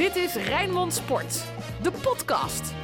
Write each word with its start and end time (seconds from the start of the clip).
Dit 0.00 0.16
is 0.16 0.34
Rijnmond 0.34 0.92
Sport, 0.92 1.44
de 1.82 1.90
podcast. 1.90 2.74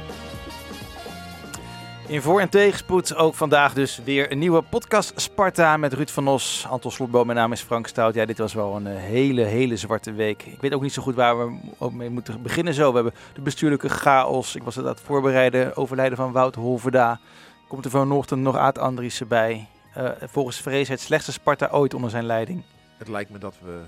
In 2.07 2.21
voor- 2.21 2.39
en 2.39 2.49
tegenspoed 2.49 3.15
ook 3.15 3.35
vandaag 3.35 3.73
dus 3.73 4.01
weer 4.03 4.31
een 4.31 4.37
nieuwe 4.39 4.61
podcast 4.61 5.13
Sparta 5.15 5.77
met 5.77 5.93
Ruud 5.93 6.09
van 6.09 6.27
Os, 6.27 6.65
Anton 6.69 6.91
Slotboom. 6.91 7.25
Mijn 7.25 7.37
naam 7.37 7.51
is 7.51 7.61
Frank 7.61 7.87
Stout. 7.87 8.13
Ja, 8.13 8.25
dit 8.25 8.37
was 8.37 8.53
wel 8.53 8.75
een 8.75 8.87
eh, 8.87 8.95
hele, 8.95 9.41
hele 9.41 9.77
zwarte 9.77 10.11
week. 10.11 10.43
Ik 10.43 10.61
weet 10.61 10.73
ook 10.73 10.81
niet 10.81 10.93
zo 10.93 11.01
goed 11.01 11.15
waar 11.15 11.37
we 11.37 11.59
ook 11.77 11.93
mee 11.93 12.09
moeten 12.09 12.41
beginnen 12.41 12.73
zo. 12.73 12.89
We 12.89 12.95
hebben 12.95 13.13
de 13.33 13.41
bestuurlijke 13.41 13.89
chaos. 13.89 14.55
Ik 14.55 14.63
was 14.63 14.75
het 14.75 14.85
aan 14.85 14.91
het 14.91 15.01
voorbereiden. 15.01 15.75
Overlijden 15.75 16.17
van 16.17 16.31
Wout 16.31 16.55
Holverda. 16.55 17.19
Komt 17.67 17.85
er 17.85 17.91
vanochtend 17.91 18.41
nog 18.41 18.57
Aad 18.57 18.77
Andriessen 18.77 19.27
bij. 19.27 19.67
Eh, 19.93 20.09
volgens 20.21 20.57
Vrees 20.61 20.87
het 20.87 21.01
slechtste 21.01 21.31
Sparta 21.31 21.67
ooit 21.71 21.93
onder 21.93 22.09
zijn 22.09 22.25
leiding. 22.25 22.63
Het 22.97 23.07
lijkt 23.07 23.29
me 23.29 23.37
dat 23.37 23.55
we 23.63 23.81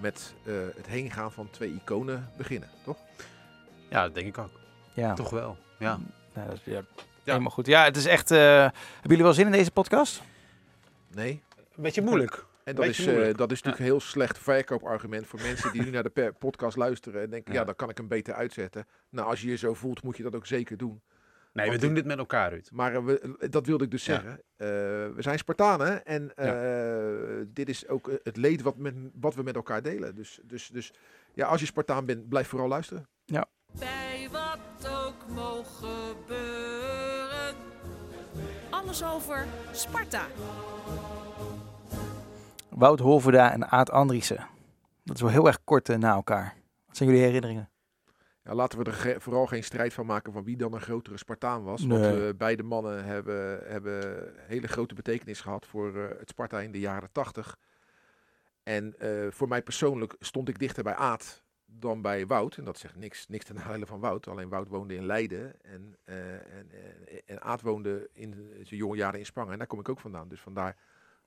met 0.00 0.34
eh, 0.44 0.54
het 0.76 0.86
heen 0.86 1.10
gaan 1.10 1.32
van 1.32 1.50
twee 1.50 1.74
iconen 1.74 2.28
beginnen, 2.36 2.68
toch? 2.84 2.96
Ja, 3.90 4.02
dat 4.02 4.14
denk 4.14 4.26
ik 4.26 4.38
ook. 4.38 4.60
Ja, 4.94 5.14
Toch 5.14 5.30
wel. 5.30 5.56
Ja. 5.78 5.98
Nou, 6.34 6.48
dat 6.48 6.56
is, 6.64 6.72
ja, 6.72 6.82
helemaal 7.24 7.50
goed. 7.50 7.66
Ja, 7.66 7.84
het 7.84 7.96
is 7.96 8.06
echt... 8.06 8.30
eh, 8.30 8.38
hebben 8.38 8.72
jullie 9.02 9.22
wel 9.22 9.32
zin 9.32 9.46
in 9.46 9.52
deze 9.52 9.70
podcast? 9.70 10.22
Nee. 11.08 11.42
Een 11.76 11.82
beetje 11.82 12.02
moeilijk. 12.02 12.44
En 12.64 12.74
dat 12.74 12.84
is, 12.84 13.06
eh, 13.06 13.14
dat 13.14 13.52
is 13.52 13.62
natuurlijk 13.62 13.78
een 13.78 13.84
heel 13.84 14.00
slecht 14.00 14.38
verkoopargument 14.38 15.26
voor 15.26 15.40
mensen 15.40 15.72
die 15.72 15.82
nu 15.82 15.90
naar 15.90 16.02
de 16.02 16.34
podcast 16.38 16.76
luisteren 16.76 17.22
en 17.22 17.30
denken, 17.30 17.52
ja. 17.52 17.58
Ja. 17.58 17.64
dan 17.64 17.74
kan 17.74 17.90
ik 17.90 17.96
hem 17.96 18.08
beter 18.08 18.34
uitzetten. 18.34 18.86
Nou, 19.10 19.28
als 19.28 19.40
je 19.40 19.48
je 19.48 19.56
zo 19.56 19.74
voelt, 19.74 20.02
moet 20.02 20.16
je 20.16 20.22
dat 20.22 20.34
ook 20.34 20.46
zeker 20.46 20.76
doen. 20.76 21.02
Nee, 21.54 21.70
we 21.70 21.78
doen 21.78 21.94
dit 21.94 22.04
met 22.04 22.18
elkaar 22.18 22.50
uit. 22.50 22.68
Maar 22.72 22.94
eh, 22.94 23.04
we, 23.04 23.46
dat 23.50 23.66
wilde 23.66 23.84
ik 23.84 23.90
dus 23.90 24.04
Ja. 24.04 24.12
zeggen. 24.14 24.32
Eh, 24.56 24.66
we 25.14 25.22
zijn 25.22 25.38
Spartanen 25.38 26.04
en 26.06 26.34
eh, 26.36 27.44
dit 27.48 27.68
is 27.68 27.88
ook 27.88 28.08
eh, 28.08 28.14
het 28.22 28.36
leed 28.36 28.62
wat, 28.62 28.76
met, 28.76 28.94
wat 29.20 29.34
we 29.34 29.42
met 29.42 29.54
elkaar 29.54 29.82
delen. 29.82 30.14
Dus, 30.14 30.40
dus, 30.44 30.68
dus 30.68 30.92
ja, 31.34 31.46
als 31.46 31.60
je 31.60 31.66
Spartaan 31.66 32.04
bent, 32.06 32.28
blijf 32.28 32.48
vooral 32.48 32.68
luisteren. 32.68 33.08
Bij 33.78 34.28
wat 34.32 34.88
ook 35.06 35.28
mogen 35.34 35.88
gebeuren. 35.88 37.54
Alles 38.70 39.04
over 39.04 39.46
Sparta. 39.72 40.26
Wout 42.70 42.98
Holverda 43.00 43.52
en 43.52 43.68
Aad 43.70 43.90
Andriessen. 43.90 44.46
Dat 45.04 45.16
is 45.16 45.22
wel 45.22 45.30
heel 45.30 45.46
erg 45.46 45.64
kort 45.64 45.88
eh, 45.88 45.96
na 45.96 46.12
elkaar. 46.14 46.54
Wat 46.86 46.96
zijn 46.96 47.08
jullie 47.08 47.24
herinneringen? 47.24 47.68
Ja, 48.44 48.54
laten 48.54 48.78
we 48.78 48.84
er 48.84 48.92
ge- 48.92 49.20
vooral 49.20 49.46
geen 49.46 49.64
strijd 49.64 49.92
van 49.92 50.06
maken 50.06 50.32
van 50.32 50.44
wie 50.44 50.56
dan 50.56 50.74
een 50.74 50.80
grotere 50.80 51.16
Spartaan 51.16 51.62
was. 51.62 51.82
Nee. 51.82 51.98
Want 51.98 52.22
eh, 52.22 52.28
beide 52.36 52.62
mannen 52.62 53.04
hebben, 53.04 53.60
hebben 53.66 54.32
hele 54.36 54.68
grote 54.68 54.94
betekenis 54.94 55.40
gehad 55.40 55.66
voor 55.66 55.96
eh, 55.96 56.18
het 56.18 56.28
Sparta 56.28 56.60
in 56.60 56.72
de 56.72 56.80
jaren 56.80 57.12
tachtig. 57.12 57.56
En 58.62 58.98
eh, 58.98 59.30
voor 59.30 59.48
mij 59.48 59.62
persoonlijk 59.62 60.14
stond 60.18 60.48
ik 60.48 60.58
dichter 60.58 60.82
bij 60.82 60.94
Aad 60.94 61.42
dan 61.66 62.02
bij 62.02 62.26
Wout. 62.26 62.56
En 62.56 62.64
dat 62.64 62.78
zegt 62.78 62.96
niks, 62.96 63.28
niks 63.28 63.44
ten 63.44 63.54
nadele 63.54 63.86
van 63.86 64.00
Wout. 64.00 64.28
Alleen 64.28 64.48
Wout 64.48 64.68
woonde 64.68 64.94
in 64.94 65.06
Leiden 65.06 65.62
en, 65.62 65.96
eh, 66.04 66.32
en, 66.34 66.70
en, 66.70 67.20
en 67.26 67.42
Aad 67.42 67.60
woonde 67.62 68.08
in 68.12 68.32
zijn 68.62 68.80
jonge 68.80 68.96
jaren 68.96 69.18
in 69.18 69.26
Spangen. 69.26 69.52
En 69.52 69.58
daar 69.58 69.66
kom 69.66 69.80
ik 69.80 69.88
ook 69.88 70.00
vandaan. 70.00 70.28
Dus 70.28 70.40
vandaar... 70.40 70.76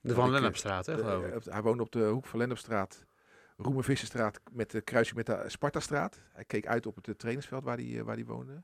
De 0.00 0.14
Van 0.14 0.30
Lennepstraat, 0.30 0.86
hè, 0.86 0.96
de- 0.96 1.02
geloof 1.02 1.24
ik. 1.26 1.34
op- 1.34 1.44
hij 1.44 1.62
woonde 1.62 1.82
op 1.82 1.92
de 1.92 2.04
hoek 2.06 2.26
van 2.26 2.38
Lennepstraat, 2.38 3.04
Roemervissenstraat 3.60 4.40
met 4.52 4.70
de 4.70 4.80
kruising 4.80 5.16
met 5.16 5.26
de 5.26 5.44
Spartastraat. 5.46 6.20
Hij 6.32 6.44
keek 6.44 6.66
uit 6.66 6.86
op 6.86 6.96
het 6.96 7.08
eh, 7.08 7.14
trainingsveld 7.14 7.64
waar 7.64 7.76
hij, 7.76 7.98
eh, 7.98 8.02
waar 8.02 8.14
hij 8.14 8.24
woonde. 8.24 8.62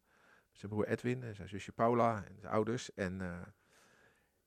Zijn 0.53 0.71
broer 0.71 0.87
Edwin 0.87 1.23
en 1.23 1.35
zijn 1.35 1.49
zusje 1.49 1.73
Paula 1.73 2.25
en 2.29 2.37
zijn 2.41 2.53
ouders. 2.53 2.95
En 2.95 3.21
eh, 3.21 3.41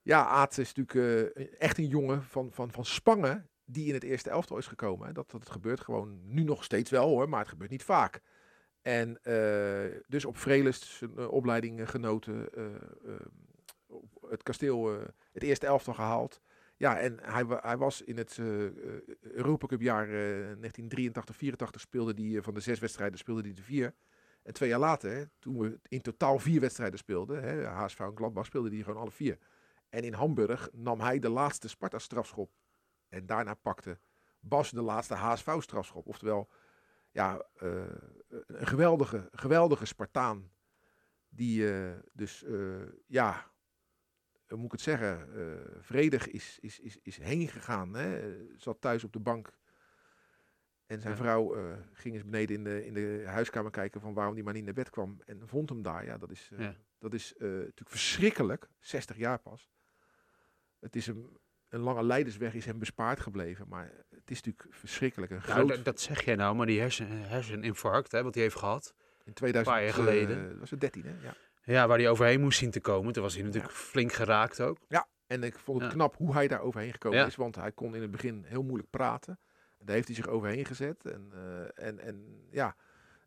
ja, 0.01 0.25
Aad 0.25 0.57
is 0.57 0.73
natuurlijk 0.73 1.35
echt 1.57 1.77
een 1.77 1.87
jongen 1.87 2.23
van, 2.23 2.51
van, 2.51 2.71
van 2.71 2.85
Spangen 2.85 3.49
die 3.65 3.87
in 3.87 3.93
het 3.93 4.03
eerste 4.03 4.29
elftal 4.29 4.57
is 4.57 4.67
gekomen. 4.67 5.13
Dat, 5.13 5.31
dat 5.31 5.49
gebeurt 5.49 5.79
gewoon 5.79 6.19
nu 6.23 6.43
nog 6.43 6.63
steeds 6.63 6.89
wel 6.89 7.07
hoor, 7.07 7.29
maar 7.29 7.39
het 7.39 7.49
gebeurt 7.49 7.71
niet 7.71 7.83
vaak. 7.83 8.21
En 8.81 9.19
dus 10.07 10.25
op 10.25 10.37
Vrelest 10.37 10.83
zijn 10.83 11.27
opleiding 11.27 11.89
genoten. 11.89 12.49
het 14.29 14.43
kasteel 14.43 14.87
het 15.31 15.43
eerste 15.43 15.65
elftal 15.65 15.93
gehaald. 15.93 16.41
Ja, 16.77 16.99
en 16.99 17.17
hij, 17.21 17.45
hij 17.47 17.77
was 17.77 18.01
in 18.01 18.17
het 18.17 18.37
eh 18.37 18.65
eh, 18.65 18.71
Europa 19.21 19.75
jaar 19.79 20.03
eh 20.03 20.11
1983, 20.11 21.35
84 21.35 21.81
speelde 21.81 22.13
hij 22.21 22.37
eh, 22.37 22.43
van 22.43 22.53
de 22.53 22.59
zes 22.59 22.79
wedstrijden 22.79 23.17
speelde 23.17 23.41
hij 23.41 23.53
de 23.53 23.63
vier. 23.63 23.93
En 24.43 24.53
twee 24.53 24.69
jaar 24.69 24.79
later, 24.79 25.29
toen 25.39 25.57
we 25.59 25.79
in 25.87 26.01
totaal 26.01 26.39
vier 26.39 26.61
wedstrijden 26.61 26.99
speelden, 26.99 27.43
hè, 27.43 27.65
HSV 27.65 27.99
en 27.99 28.15
Gladbach 28.15 28.45
speelde 28.45 28.69
hij 28.69 28.83
gewoon 28.83 29.01
alle 29.01 29.11
vier. 29.11 29.37
En 29.89 30.03
in 30.03 30.13
Hamburg 30.13 30.69
nam 30.73 30.99
hij 30.99 31.19
de 31.19 31.29
laatste 31.29 31.67
Sparta 31.67 31.99
strafschop. 31.99 32.51
En 33.09 33.25
daarna 33.25 33.53
pakte 33.53 33.99
Bas 34.39 34.71
de 34.71 34.81
laatste 34.81 35.13
HSV 35.13 35.55
strafschop. 35.59 36.07
Oftewel, 36.07 36.49
ja, 37.11 37.45
eh, 37.53 37.69
een 38.47 38.67
geweldige, 38.67 39.29
geweldige 39.31 39.85
Spartaan. 39.85 40.51
Die 41.29 41.73
eh, 41.73 41.91
dus, 42.13 42.43
eh, 42.43 42.81
ja, 43.07 43.51
hoe 44.47 44.57
moet 44.57 44.65
ik 44.65 44.71
het 44.71 44.81
zeggen, 44.81 45.33
eh, 45.35 45.77
vredig 45.81 46.27
is, 46.27 46.57
is, 46.61 46.79
is, 46.79 46.97
is 47.01 47.17
heen 47.17 47.47
gegaan. 47.47 47.93
Hè? 47.93 48.19
Eh, 48.19 48.41
Zat 48.57 48.81
thuis 48.81 49.03
op 49.03 49.13
de 49.13 49.19
bank. 49.19 49.53
En 50.85 51.01
zijn 51.01 51.13
Ja. 51.13 51.19
vrouw 51.19 51.55
eh, 51.55 51.77
ging 51.93 52.13
eens 52.15 52.23
beneden 52.25 52.55
in 52.55 52.63
de, 52.63 52.85
in 52.85 52.93
de 52.93 53.23
huiskamer 53.25 53.71
kijken 53.71 54.01
van 54.01 54.13
waarom 54.13 54.35
die 54.35 54.43
maar 54.43 54.53
niet 54.53 54.65
naar 54.65 54.73
bed 54.73 54.89
kwam. 54.89 55.21
En 55.25 55.47
vond 55.47 55.69
hem 55.69 55.81
daar. 55.81 56.05
Ja, 56.05 56.17
dat 56.17 56.31
is, 56.31 56.49
eh, 56.53 56.59
Ja. 56.59 56.75
dat 56.99 57.13
is 57.13 57.35
eh, 57.35 57.47
natuurlijk 57.47 57.89
verschrikkelijk. 57.89 58.67
60 58.79 59.17
jaar 59.17 59.39
pas. 59.39 59.69
Het 60.79 60.95
is 60.95 61.05
hem, 61.07 61.37
een 61.69 61.79
lange 61.79 62.03
leidersweg 62.03 62.53
is 62.53 62.65
hem 62.65 62.79
bespaard 62.79 63.19
gebleven. 63.19 63.67
Maar 63.67 63.91
het 64.09 64.31
is 64.31 64.41
natuurlijk 64.41 64.75
verschrikkelijk. 64.75 65.31
Een 65.31 65.37
Nou, 65.37 65.51
groot, 65.51 65.67
dat, 65.67 65.85
dat 65.85 65.99
zeg 66.01 66.21
jij 66.25 66.35
nou, 66.35 66.55
maar 66.55 66.65
die 66.65 66.79
hersen, 66.79 67.07
herseninfarct, 67.07 68.11
hè, 68.11 68.23
wat 68.23 68.33
hij 68.33 68.43
heeft 68.43 68.55
gehad. 68.55 68.93
in 69.23 69.33
2000, 69.33 69.75
paar 69.75 69.85
jaar 69.85 69.93
geleden. 69.93 70.51
eh, 70.51 70.59
was 70.59 70.69
het 70.71 70.79
13 70.81 71.03
hè? 71.05 71.15
Ja. 71.21 71.35
Ja, 71.73 71.87
waar 71.87 71.97
hij 71.97 72.09
overheen 72.09 72.41
moest 72.41 72.59
zien 72.59 72.71
te 72.71 72.79
komen. 72.79 73.13
Toen 73.13 73.23
was 73.23 73.35
hij 73.35 73.43
natuurlijk 73.43 73.73
flink 73.73 74.13
geraakt 74.13 74.61
ook. 74.61 74.77
En 75.27 75.43
ik 75.43 75.59
vond 75.59 75.81
het 75.81 75.87
Ja. 75.91 75.95
knap 75.95 76.15
hoe 76.15 76.33
hij 76.33 76.47
daar 76.47 76.61
overheen 76.61 76.91
gekomen 76.91 77.17
Ja. 77.19 77.25
is. 77.25 77.35
Want 77.35 77.55
hij 77.55 77.71
kon 77.71 77.95
in 77.95 78.01
het 78.01 78.11
begin 78.11 78.43
heel 78.45 78.63
moeilijk 78.63 78.89
praten. 78.89 79.39
En 79.77 79.85
daar 79.85 79.95
heeft 79.95 80.07
hij 80.07 80.15
zich 80.15 80.27
overheen 80.27 80.65
gezet. 80.65 81.05
En, 81.05 81.31
eh, 81.33 81.87
en, 81.87 81.99
en 81.99 82.45
ja, 82.51 82.75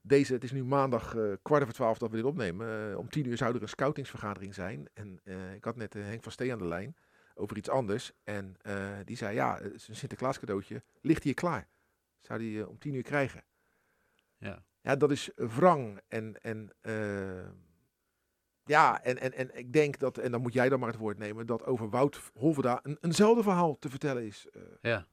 deze, 0.03 0.33
het 0.33 0.45
is 0.45 0.53
nu 0.53 0.65
maandag 0.65 1.15
eh, 1.17 1.33
kwart 1.43 1.63
over 1.63 1.75
twaalf 1.75 1.99
dat 1.99 2.11
we 2.11 2.17
dit 2.17 2.25
opnemen. 2.25 2.91
Eh, 2.91 2.99
om 2.99 3.09
tien 3.09 3.27
uur 3.27 3.37
zou 3.37 3.55
er 3.55 3.63
een 3.63 3.69
scoutingsvergadering 3.69 4.55
zijn. 4.55 4.89
En 4.95 5.21
ik 5.55 5.65
had 5.65 5.77
net 5.77 5.93
Henk 5.95 6.23
van 6.23 6.33
Steen 6.33 6.53
aan 6.53 6.59
de 6.59 6.67
lijn 6.67 6.97
over 7.35 7.57
iets 7.57 7.69
anders. 7.69 8.13
En 8.25 8.57
die 9.05 9.17
zei, 9.17 9.35
ja, 9.35 9.59
het 9.63 9.75
is 9.75 9.89
een 9.89 9.97
Sinterklaas 9.97 10.39
cadeautje. 10.39 10.83
Ligt 11.01 11.23
hier 11.23 11.35
klaar? 11.35 11.69
Zou 12.21 12.39
die 12.39 12.69
om 12.69 12.79
tien 12.79 12.95
uur 12.95 13.03
krijgen? 13.03 13.43
Ja. 14.37 14.65
Ja, 14.83 14.97
dat 14.97 15.11
is 15.11 15.31
wrang. 15.35 16.01
En, 16.09 16.41
en 16.43 16.71
ja, 18.71 19.03
en, 19.03 19.21
en, 19.21 19.33
en 19.33 19.59
ik 19.59 19.73
denk 19.73 19.99
dat, 19.99 20.19
en 20.19 20.31
dan 20.31 20.41
moet 20.41 20.53
jij 20.53 20.69
dan 20.69 20.81
maar 20.81 20.89
het 20.89 20.99
woord 20.99 21.19
nemen, 21.19 21.47
dat 21.47 21.65
over 21.65 21.91
Wout 21.91 22.21
Holverda 22.35 22.81
een, 22.83 22.99
eenzelfde 23.01 23.43
verhaal 23.43 23.79
te 23.79 23.91
vertellen 23.91 24.27
is. 24.27 24.47
Eh, 24.53 24.63
Ja. 24.81 25.07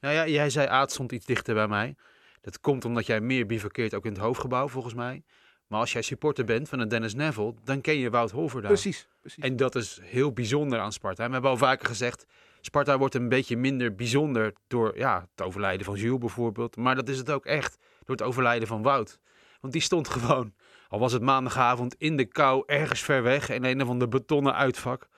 Nou 0.00 0.14
ja, 0.14 0.26
jij 0.26 0.50
zei 0.50 0.68
Aad 0.68 0.92
stond 0.92 1.12
iets 1.12 1.26
dichter 1.26 1.54
bij 1.54 1.68
mij. 1.68 1.96
Dat 2.40 2.60
komt 2.60 2.84
omdat 2.84 3.06
jij 3.06 3.20
meer 3.20 3.46
bivakkeert 3.46 3.94
ook 3.94 4.04
in 4.04 4.12
het 4.12 4.20
hoofdgebouw, 4.20 4.68
volgens 4.68 4.94
mij. 4.94 5.22
Maar 5.66 5.80
als 5.80 5.92
jij 5.92 6.02
supporter 6.02 6.44
bent 6.44 6.68
van 6.68 6.78
een 6.78 6.88
Dennis 6.88 7.14
Neville, 7.14 7.54
dan 7.64 7.80
ken 7.80 7.98
je 7.98 8.10
Wout 8.10 8.30
Holverda. 8.30 8.68
Precies, 8.68 9.08
precies. 9.20 9.44
En 9.44 9.56
dat 9.56 9.74
is 9.74 10.00
heel 10.02 10.32
bijzonder 10.32 10.78
aan 10.78 10.92
Sparta. 10.92 11.22
En 11.22 11.26
we 11.26 11.32
hebben 11.32 11.50
al 11.50 11.56
vaker 11.56 11.86
gezegd, 11.86 12.26
Sparta 12.60 12.98
wordt 12.98 13.14
een 13.14 13.28
beetje 13.28 13.56
minder 13.56 13.94
bijzonder 13.94 14.52
door 14.66 14.98
ja, 14.98 15.28
het 15.30 15.46
overlijden 15.46 15.86
van 15.86 15.94
Jules 15.94 16.18
bijvoorbeeld. 16.18 16.76
Maar 16.76 16.94
dat 16.94 17.08
is 17.08 17.18
het 17.18 17.30
ook 17.30 17.46
echt 17.46 17.78
door 18.04 18.16
het 18.16 18.24
overlijden 18.24 18.68
van 18.68 18.82
Wout. 18.82 19.18
Want 19.60 19.72
die 19.72 19.82
stond 19.82 20.08
gewoon, 20.08 20.54
al 20.94 21.00
was 21.00 21.12
het 21.12 21.22
maandagavond, 21.22 21.94
in 21.98 22.16
de 22.16 22.24
kou, 22.24 22.62
ergens 22.66 23.00
ver 23.00 23.22
weg, 23.22 23.48
in 23.48 23.64
een 23.64 23.82
of 23.82 23.88
ander 23.88 24.08
betonnen 24.08 24.54
uitvak. 24.54 25.08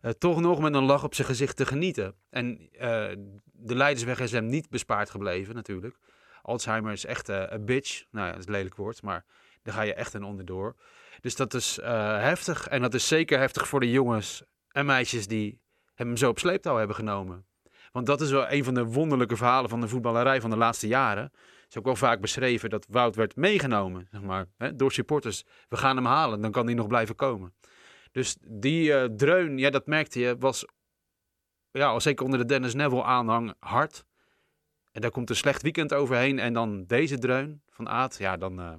eh, 0.00 0.10
toch 0.10 0.40
nog 0.40 0.60
met 0.60 0.74
een 0.74 0.84
lach 0.84 1.04
op 1.04 1.14
zijn 1.14 1.26
gezicht 1.26 1.56
te 1.56 1.66
genieten. 1.66 2.14
En 2.30 2.68
eh, 2.72 3.08
de 3.44 3.74
leidersweg 3.74 4.20
is 4.20 4.32
hem 4.32 4.46
niet 4.46 4.68
bespaard 4.70 5.10
gebleven 5.10 5.54
natuurlijk. 5.54 5.98
Alzheimer 6.42 6.92
is 6.92 7.04
echt 7.04 7.28
eh, 7.28 7.42
een 7.46 7.64
bitch. 7.64 8.04
Nou 8.10 8.26
ja, 8.26 8.32
dat 8.32 8.40
is 8.40 8.46
een 8.46 8.52
lelijk 8.52 8.76
woord, 8.76 9.02
maar 9.02 9.24
daar 9.62 9.74
ga 9.74 9.82
je 9.82 9.94
echt 9.94 10.14
een 10.14 10.24
onderdoor. 10.24 10.76
Dus 11.20 11.36
dat 11.36 11.54
is 11.54 11.78
heftig. 11.82 12.68
En 12.68 12.82
dat 12.82 12.94
is 12.94 13.08
zeker 13.08 13.38
heftig 13.38 13.68
voor 13.68 13.80
de 13.80 13.90
jongens 13.90 14.42
en 14.68 14.86
meisjes 14.86 15.26
die 15.26 15.60
hem 15.94 16.16
zo 16.16 16.28
op 16.28 16.38
sleeptouw 16.38 16.76
hebben 16.76 16.96
genomen. 16.96 17.46
Want 17.92 18.06
dat 18.06 18.20
is 18.20 18.30
wel 18.30 18.50
een 18.50 18.64
van 18.64 18.74
de 18.74 18.84
wonderlijke 18.84 19.36
verhalen 19.36 19.70
van 19.70 19.80
de 19.80 19.88
voetballerij 19.88 20.40
van 20.40 20.50
de 20.50 20.56
laatste 20.56 20.86
jaren. 20.86 21.32
Is 21.70 21.78
ook 21.78 21.84
wel 21.84 21.96
vaak 21.96 22.20
beschreven 22.20 22.70
dat 22.70 22.86
Wout 22.88 23.16
werd 23.16 23.36
meegenomen, 23.36 24.08
zeg 24.10 24.22
maar, 24.22 24.46
hè, 24.56 24.76
door 24.76 24.92
supporters. 24.92 25.44
We 25.68 25.76
gaan 25.76 25.96
hem 25.96 26.04
halen, 26.04 26.40
dan 26.40 26.50
kan 26.50 26.66
hij 26.66 26.74
nog 26.74 26.86
blijven 26.86 27.14
komen. 27.14 27.54
Dus 28.12 28.36
die 28.40 28.94
eh, 28.94 29.04
dreun, 29.04 29.58
ja, 29.58 29.70
dat 29.70 29.86
merkte 29.86 30.20
je, 30.20 30.36
was 30.38 30.66
ja, 31.70 32.00
zeker 32.00 32.24
onder 32.24 32.38
de 32.38 32.44
Dennis 32.44 32.74
Neville 32.74 33.02
aanhang 33.02 33.54
hard. 33.58 34.04
En 34.92 35.00
daar 35.00 35.10
komt 35.10 35.30
een 35.30 35.36
slecht 35.36 35.62
weekend 35.62 35.94
overheen. 35.94 36.38
En 36.38 36.52
dan 36.52 36.84
deze 36.84 37.18
dreun 37.18 37.62
van 37.68 37.88
Aad, 37.88 38.16
ja, 38.18 38.36
dan 38.36 38.60
eh, 38.60 38.74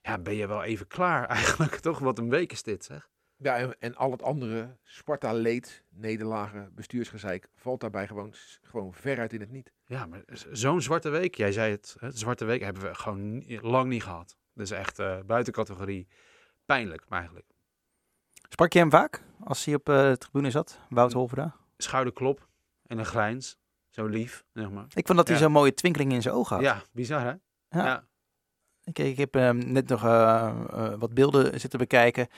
ja, 0.00 0.18
ben 0.18 0.34
je 0.34 0.46
wel 0.46 0.62
even 0.62 0.86
klaar 0.86 1.26
eigenlijk. 1.38 1.76
Toch, 1.76 1.98
wat 1.98 2.18
een 2.18 2.30
week 2.30 2.52
is 2.52 2.62
dit, 2.62 2.84
zeg. 2.84 3.08
Ja, 3.36 3.56
en, 3.56 3.76
en 3.78 3.94
al 3.94 4.10
het 4.10 4.22
andere, 4.22 4.76
Sparta 4.82 5.32
leed, 5.32 5.84
nederlagen, 5.88 6.74
bestuursgezeik, 6.74 7.48
valt 7.54 7.80
daarbij 7.80 8.06
gewoon, 8.06 8.34
gewoon 8.62 8.94
veruit 8.94 9.32
in 9.32 9.40
het 9.40 9.50
niet. 9.50 9.72
Ja, 9.86 10.06
maar 10.06 10.22
zo'n 10.52 10.82
zwarte 10.82 11.08
week, 11.08 11.34
jij 11.34 11.52
zei 11.52 11.70
het, 11.70 11.96
hè, 11.98 12.10
zwarte 12.10 12.44
week 12.44 12.62
hebben 12.62 12.82
we 12.82 12.94
gewoon 12.94 13.44
lang 13.60 13.88
niet 13.88 14.02
gehad. 14.02 14.36
Dus 14.54 14.70
echt 14.70 14.98
eh, 14.98 15.18
buiten 15.26 15.52
categorie 15.52 16.08
pijnlijk 16.64 17.04
eigenlijk. 17.08 17.46
Sprak 18.48 18.72
je 18.72 18.78
hem 18.78 18.90
vaak 18.90 19.22
als 19.44 19.64
hij 19.64 19.74
op 19.74 19.88
eh, 19.88 20.02
de 20.10 20.18
tribune 20.18 20.50
zat? 20.50 20.80
Wout 20.88 21.12
Holverda? 21.12 21.56
Schouderklop 21.76 22.48
en 22.86 22.98
een 22.98 23.06
glijns, 23.06 23.58
zo 23.88 24.06
lief, 24.06 24.44
zeg 24.52 24.70
maar. 24.70 24.86
Ik 24.94 25.06
vond 25.06 25.18
dat 25.18 25.28
hij 25.28 25.36
Ja. 25.36 25.42
zo'n 25.42 25.52
mooie 25.52 25.74
twinkeling 25.74 26.12
in 26.12 26.22
zijn 26.22 26.34
ogen 26.34 26.56
had. 26.56 26.64
Ja, 26.64 26.82
bizar 26.92 27.20
hè? 27.20 27.32
Ja. 27.78 27.84
ja. 27.84 28.06
Ik, 28.84 28.98
ik 28.98 29.16
heb 29.16 29.36
ehm, 29.36 29.72
net 29.72 29.88
nog 29.88 30.04
eh, 30.04 30.94
wat 30.98 31.14
beelden 31.14 31.60
zitten 31.60 31.78
bekijken. 31.78 32.28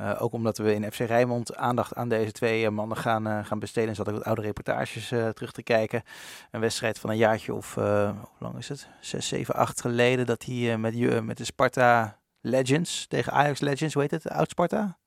Eh, 0.00 0.22
ook 0.22 0.32
omdat 0.32 0.58
we 0.58 0.74
in 0.74 0.92
FC 0.92 0.98
Rijnmond 0.98 1.56
aandacht 1.56 1.94
aan 1.94 2.08
deze 2.08 2.32
twee 2.32 2.64
eh, 2.64 2.70
mannen 2.70 2.96
gaan, 2.96 3.26
eh, 3.26 3.44
gaan 3.44 3.58
besteden. 3.58 3.94
Zat 3.94 4.08
ik 4.08 4.14
wat 4.14 4.24
oude 4.24 4.42
reportages 4.42 5.10
eh, 5.10 5.28
terug 5.28 5.52
te 5.52 5.62
kijken. 5.62 6.02
Een 6.50 6.60
wedstrijd 6.60 6.98
van 6.98 7.10
een 7.10 7.16
jaartje 7.16 7.54
of, 7.54 7.76
eh, 7.76 8.10
hoe 8.10 8.28
lang 8.38 8.56
is 8.58 8.68
het? 8.68 8.88
Zes, 9.00 9.28
zeven, 9.28 9.54
acht 9.54 9.80
geleden. 9.80 10.26
Dat 10.26 10.44
hij 10.44 10.72
eh, 10.72 10.76
met, 10.78 10.94
je- 10.98 11.20
met 11.22 11.36
de 11.36 11.44
Sparta 11.44 12.18
Legends 12.40 13.06
tegen 13.06 13.32
Ajax 13.32 13.60
Legends, 13.60 13.94
hoe 13.94 14.02
heet 14.02 14.10
het? 14.10 14.28
Oud 14.28 14.50
Sparta? 14.50 14.98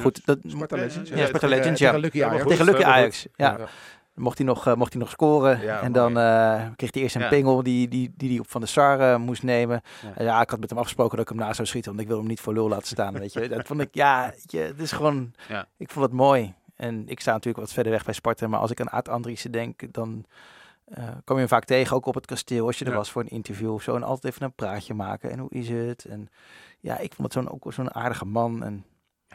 Goed, 0.00 0.26
dat, 0.26 0.38
Sparta 0.46 0.76
Ja, 0.76 0.82
Legends. 0.82 1.10
ja, 1.10 1.16
ja, 1.16 1.26
Sparta 1.26 1.46
tegen- 1.46 1.56
Legends, 1.62 1.78
tegen 1.80 1.94
ja. 1.94 2.00
Lucky 2.00 2.22
Ajax. 2.24 2.46
tegen 2.46 2.64
Lucky 2.64 2.82
Ajax. 2.82 3.26
Ja. 3.34 3.56
Ja. 3.58 3.66
Mocht 4.14 4.38
hij 4.38 4.46
nog, 4.46 4.66
eh, 4.66 4.74
mocht 4.74 4.92
hij 4.92 5.00
nog 5.02 5.10
scoren. 5.10 5.60
Ja, 5.60 5.80
en 5.80 5.92
dan 5.92 6.18
eh, 6.18 6.66
kreeg 6.76 6.92
hij 6.92 7.02
eerst 7.02 7.14
een 7.14 7.20
Ja. 7.22 7.28
pingel 7.28 7.62
die, 7.62 7.88
die, 7.88 8.12
die 8.16 8.30
hij 8.30 8.38
op 8.38 8.50
Van 8.50 8.60
de 8.60 8.66
Sar 8.66 9.00
eh, 9.00 9.16
moest 9.18 9.42
nemen. 9.42 9.82
Ja. 10.18 10.40
Ik 10.40 10.50
had 10.50 10.60
met 10.60 10.68
hem 10.70 10.78
afgesproken 10.78 11.16
dat 11.16 11.30
ik 11.30 11.36
hem 11.38 11.46
na 11.46 11.52
zou 11.52 11.66
schieten. 11.68 11.90
Want 11.90 12.02
ik 12.02 12.08
wil 12.08 12.18
hem 12.18 12.26
niet 12.26 12.40
voor 12.40 12.52
lul 12.52 12.68
laten 12.68 12.86
staan. 12.86 13.12
Weet 13.18 13.32
je. 13.32 13.48
Dat 13.48 13.66
vond 13.66 13.80
ik, 13.80 13.88
ja, 13.94 14.32
je, 14.46 14.58
het 14.58 14.80
is 14.80 14.92
gewoon... 14.92 15.32
Ik 15.76 15.90
vond 15.90 16.04
het 16.04 16.14
mooi. 16.14 16.54
En 16.76 17.08
ik 17.08 17.20
sta 17.20 17.32
natuurlijk 17.32 17.64
wat 17.64 17.72
verder 17.72 17.92
weg 17.92 18.04
bij 18.04 18.14
Sparta. 18.14 18.46
Maar 18.48 18.60
als 18.60 18.70
ik 18.70 18.80
aan 18.80 18.90
Aad 18.90 19.08
Andriessen 19.08 19.52
denk, 19.52 19.92
dan 19.92 20.24
kom 21.24 21.34
je 21.34 21.40
hem 21.40 21.48
vaak 21.48 21.64
tegen. 21.64 21.96
Ook 21.96 22.06
op 22.06 22.14
het 22.14 22.26
kasteel, 22.26 22.66
als 22.66 22.78
je 22.78 22.84
er 22.84 22.94
was 22.94 23.10
voor 23.10 23.22
een 23.22 23.28
interview 23.28 23.72
of 23.72 23.82
zo. 23.82 23.94
En 23.94 24.02
altijd 24.02 24.32
even 24.34 24.46
een 24.46 24.54
praatje 24.54 24.94
maken. 24.94 25.30
En 25.30 25.38
hoe 25.38 25.50
is 25.50 25.68
het? 25.68 26.04
En 26.04 26.28
ja, 26.80 26.98
ik 26.98 27.14
vond 27.14 27.34
het 27.34 27.44
zo'n, 27.44 27.52
ook 27.52 27.72
zo'n 27.72 27.94
aardige 27.94 28.24
man. 28.24 28.62
En 28.64 28.84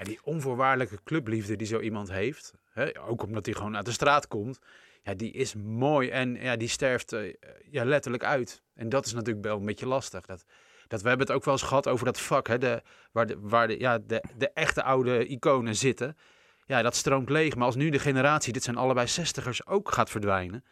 Die 0.03 0.19
onvoorwaardelijke 0.23 0.99
clubliefde 1.03 1.55
die 1.55 1.67
zo 1.67 1.79
iemand 1.79 2.11
heeft, 2.11 2.53
hè, 2.71 3.01
ook 3.01 3.23
omdat 3.23 3.45
hij 3.45 3.55
gewoon 3.55 3.75
uit 3.75 3.85
de 3.85 3.91
straat 3.91 4.27
komt, 4.27 4.59
ja, 5.03 5.13
die 5.13 5.31
is 5.31 5.55
mooi 5.55 6.09
en 6.09 6.35
ja, 6.35 6.55
die 6.55 6.67
sterft 6.67 7.13
eh, 7.13 7.33
ja, 7.71 7.85
letterlijk 7.85 8.23
uit. 8.23 8.61
En 8.73 8.89
dat 8.89 9.05
is 9.05 9.13
natuurlijk 9.13 9.45
wel 9.45 9.57
een 9.57 9.65
beetje 9.65 9.87
lastig. 9.87 10.25
Dat, 10.25 10.45
dat, 10.87 11.01
we 11.01 11.07
hebben 11.07 11.27
het 11.27 11.35
ook 11.35 11.45
wel 11.45 11.53
eens 11.53 11.63
gehad 11.63 11.87
over 11.87 12.05
dat 12.05 12.19
vak, 12.19 12.47
hè, 12.47 12.57
de, 12.57 12.81
waar, 13.11 13.27
de, 13.27 13.37
waar 13.39 13.67
de, 13.67 13.79
ja, 13.79 13.97
de, 13.97 14.23
de 14.37 14.49
echte 14.53 14.83
oude 14.83 15.27
iconen 15.27 15.75
zitten. 15.75 16.17
Ja, 16.65 16.81
dat 16.81 16.95
stroomt 16.95 17.29
leeg. 17.29 17.55
Maar 17.55 17.65
als 17.65 17.75
nu 17.75 17.89
de 17.89 17.99
generatie, 17.99 18.53
dit 18.53 18.63
zijn 18.63 18.77
allebei 18.77 19.07
zestigers, 19.07 19.65
ook 19.65 19.91
gaat 19.91 20.09
verdwijnen, 20.09 20.63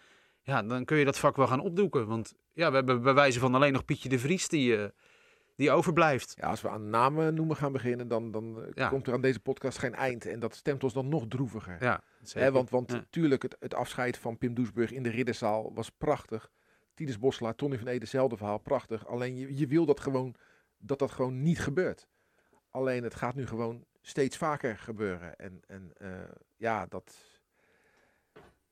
ja, 0.41 0.63
dan 0.63 0.85
kun 0.85 0.97
je 0.97 1.05
dat 1.05 1.19
vak 1.19 1.35
wel 1.35 1.47
gaan 1.47 1.59
opdoeken. 1.59 2.07
Want 2.07 2.33
ja, 2.53 2.69
we 2.69 2.75
hebben 2.75 3.01
bij 3.01 3.13
wijze 3.13 3.39
van 3.39 3.55
alleen 3.55 3.73
nog 3.73 3.85
Pietje 3.85 4.09
de 4.09 4.19
Vries 4.19 4.47
die, 4.47 4.77
eh, 4.77 4.89
die 5.57 5.71
overblijft. 5.71 6.33
Ja, 6.35 6.47
als 6.49 6.61
we 6.61 6.69
aan 6.69 6.89
namen 6.89 7.33
noemen 7.33 7.55
gaan 7.55 7.71
beginnen, 7.71 8.07
dan, 8.07 8.31
dan 8.31 8.63
eh, 8.63 8.69
Ja. 8.73 8.87
komt 8.89 9.07
er 9.07 9.13
aan 9.13 9.21
deze 9.21 9.39
podcast 9.39 9.77
geen 9.77 9.95
eind. 9.95 10.25
En 10.25 10.39
dat 10.39 10.55
stemt 10.55 10.83
ons 10.83 10.93
dan 10.93 11.09
nog 11.09 11.25
droeviger. 11.27 11.77
Ja, 11.83 12.01
zeker. 12.21 12.51
want 12.51 12.69
want 12.69 12.91
Ja. 12.91 13.05
tuurlijk, 13.09 13.41
het, 13.41 13.55
het 13.59 13.73
afscheid 13.73 14.17
van 14.17 14.37
Pim 14.37 14.53
Doesburg 14.53 14.91
in 14.91 15.03
de 15.03 15.09
Ridderzaal 15.09 15.73
was 15.73 15.89
prachtig. 15.89 16.51
Titus 16.93 17.19
Bosselaar, 17.19 17.55
Tony 17.55 17.77
van 17.77 17.87
Ede, 17.87 17.99
hetzelfde 17.99 18.37
verhaal, 18.37 18.57
prachtig. 18.57 19.07
Alleen 19.07 19.35
je, 19.37 19.57
je 19.57 19.67
wil 19.67 19.85
dat 19.85 19.99
gewoon, 19.99 20.35
dat 20.77 20.99
dat 20.99 21.11
gewoon 21.11 21.41
niet 21.41 21.59
gebeurt. 21.59 22.07
Alleen 22.71 23.03
het 23.03 23.15
gaat 23.15 23.35
nu 23.35 23.47
gewoon 23.47 23.85
steeds 24.01 24.37
vaker 24.37 24.77
gebeuren. 24.77 25.35
En, 25.35 25.59
en 25.67 25.91
eh, 25.97 26.09
ja, 26.55 26.85
dat... 26.85 27.15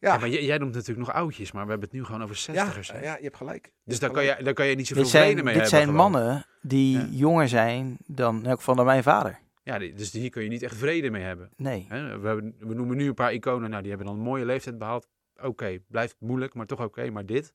Ja, 0.05 0.13
Ja, 0.13 0.19
maar 0.19 0.29
jij, 0.29 0.43
jij 0.43 0.57
noemt 0.57 0.73
natuurlijk 0.73 1.07
nog 1.07 1.15
oudjes, 1.15 1.51
maar 1.51 1.63
we 1.63 1.69
hebben 1.69 1.87
het 1.89 1.97
nu 1.97 2.05
gewoon 2.05 2.23
over 2.23 2.35
ja, 2.35 2.41
zestigers. 2.41 2.91
hè? 2.91 3.03
ja, 3.03 3.15
je 3.17 3.23
hebt 3.23 3.37
gelijk. 3.37 3.65
Je 3.65 3.71
Dus 3.83 3.99
hebt 3.99 4.13
daar 4.13 4.23
kan, 4.25 4.37
je, 4.37 4.43
daar 4.43 4.53
kan 4.53 4.65
je 4.67 4.75
niet 4.75 4.87
zoveel 4.87 5.03
dit 5.03 5.11
zijn, 5.11 5.23
vrede 5.25 5.43
mee 5.43 5.53
dit 5.53 5.61
hebben. 5.61 5.79
zijn 5.79 5.95
gewoon. 5.95 6.11
mannen 6.11 6.45
die 6.61 6.97
Ja. 6.97 7.07
jonger 7.11 7.47
zijn 7.47 7.97
dan 8.05 8.37
in 8.39 8.45
elk 8.45 8.57
geval 8.57 8.75
dan 8.75 8.85
mijn 8.85 9.03
vader. 9.03 9.39
Ja, 9.63 9.79
dus 9.79 10.11
hier 10.11 10.29
kun 10.29 10.43
je 10.43 10.49
niet 10.49 10.63
echt 10.63 10.75
vrede 10.75 11.09
mee 11.09 11.23
hebben. 11.23 11.49
Nee. 11.57 11.85
Hè? 11.89 12.19
We, 12.19 12.27
hebben, 12.27 12.55
we 12.59 12.73
noemen 12.73 12.97
nu 12.97 13.07
een 13.07 13.13
paar 13.13 13.33
iconen, 13.33 13.69
nou 13.69 13.81
die 13.81 13.89
hebben 13.91 14.07
dan 14.07 14.17
een 14.17 14.23
mooie 14.23 14.45
leeftijd 14.45 14.77
behaald. 14.77 15.07
Oké, 15.41 15.79
blijft 15.87 16.15
moeilijk, 16.19 16.53
maar 16.53 16.65
toch 16.65 16.81
oké. 16.83 17.09
maar 17.09 17.25
dit? 17.25 17.53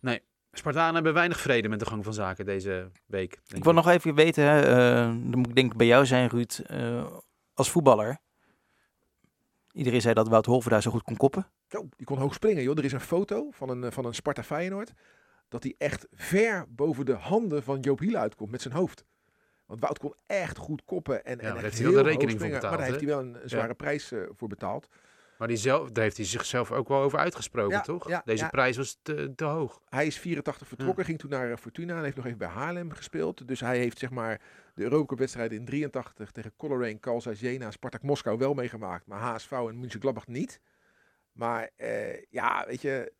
Nee, 0.00 0.20
Spartanen 0.52 0.94
hebben 0.94 1.14
weinig 1.14 1.40
vrede 1.40 1.68
met 1.68 1.78
de 1.78 1.86
gang 1.86 2.04
van 2.04 2.14
zaken 2.14 2.44
deze 2.44 2.90
week. 3.06 3.30
denk 3.30 3.56
Ik 3.56 3.64
wil 3.64 3.72
nog 3.72 3.88
even 3.88 4.14
weten, 4.14 4.44
hè, 4.44 4.60
eh, 4.62 5.04
dan 5.06 5.38
moet 5.38 5.48
ik 5.48 5.54
denk 5.54 5.72
ik 5.72 5.78
bij 5.78 5.86
jou 5.86 6.06
zijn, 6.06 6.28
Ruud, 6.28 6.58
eh, 6.66 7.06
als 7.54 7.70
voetballer. 7.70 8.18
Iedereen 9.72 10.00
zei 10.00 10.14
dat 10.14 10.28
Wout 10.28 10.46
Holver 10.46 10.70
daar 10.70 10.82
zo 10.82 10.90
goed 10.90 11.02
kon 11.02 11.16
koppen. 11.16 11.46
Zo, 11.68 11.88
die 11.96 12.06
kon 12.06 12.18
hoog 12.18 12.34
springen, 12.34 12.62
joh. 12.62 12.78
Er 12.78 12.84
is 12.84 12.92
een 12.92 13.00
foto 13.00 13.48
van 13.50 13.68
een, 13.68 13.84
eh, 13.84 13.90
van 13.90 14.04
een 14.04 14.14
Sparta 14.14 14.42
Feyenoord. 14.42 14.92
Dat 15.48 15.62
hij 15.62 15.74
echt 15.78 16.06
ver 16.12 16.66
boven 16.68 17.04
de 17.04 17.12
handen 17.12 17.62
van 17.62 17.80
Joop 17.80 17.98
Hiele 17.98 18.18
uitkomt 18.18 18.50
met 18.50 18.62
zijn 18.62 18.74
hoofd. 18.74 19.04
Want 19.66 19.80
Wout 19.80 19.98
kon 19.98 20.14
echt 20.26 20.56
goed 20.56 20.84
koppen. 20.84 21.24
En, 21.24 21.32
en 21.32 21.38
daar 21.38 21.54
echt 21.54 21.62
heeft 21.62 21.78
hij 21.78 21.82
wel 21.82 21.92
de 21.92 21.98
heel 21.98 22.06
hoog 22.08 22.18
rekening 22.18 22.40
voor 22.40 22.48
springen. 22.48 22.60
betaald, 22.60 22.72
Maar 22.72 22.80
daar 22.80 22.90
heeft 22.90 23.06
hij 23.06 23.16
wel 23.16 23.36
een, 23.36 23.42
een 23.42 23.48
zware 23.48 23.74
prijs 23.74 24.12
eh, 24.12 24.20
voor 24.36 24.48
betaald. 24.48 24.88
Maar 25.40 25.48
die 25.48 25.58
zelf, 25.58 25.90
daar 25.90 26.04
heeft 26.04 26.16
hij 26.16 26.26
zichzelf 26.26 26.72
ook 26.72 26.88
wel 26.88 27.00
over 27.00 27.18
uitgesproken, 27.18 27.76
Ja, 27.76 27.80
toch? 27.80 28.08
ja, 28.08 28.22
Deze 28.24 28.44
ja. 28.44 28.48
prijs 28.50 28.76
was 28.76 28.98
te, 29.02 29.32
te 29.34 29.44
hoog. 29.44 29.80
Hij 29.88 30.06
is 30.06 30.18
84 30.18 30.68
vertrokken, 30.68 31.04
ging 31.04 31.18
toen 31.18 31.30
naar 31.30 31.50
eh, 31.50 31.56
Fortuna 31.56 31.96
en 31.96 32.02
heeft 32.02 32.16
nog 32.16 32.26
even 32.26 32.38
bij 32.38 32.48
Haarlem 32.48 32.92
gespeeld. 32.92 33.48
Dus 33.48 33.60
hij 33.60 33.78
heeft 33.78 33.98
zeg 33.98 34.10
maar 34.10 34.40
de 34.74 34.82
Eurocup-wedstrijden 34.82 35.58
in 35.58 35.64
83 35.64 36.30
tegen 36.30 36.52
Coleraine, 36.56 36.98
Kalsa, 36.98 37.32
Jena, 37.32 37.70
Spartak 37.70 38.02
Moskou 38.02 38.38
wel 38.38 38.54
meegemaakt. 38.54 39.06
Maar 39.06 39.20
HSV 39.20 39.50
en 39.50 39.80
Mönchengladbach 39.80 40.26
niet. 40.26 40.60
Maar 41.32 41.70
eh, 41.76 42.22
ja, 42.30 42.64
weet 42.66 42.80
je, 42.82 43.12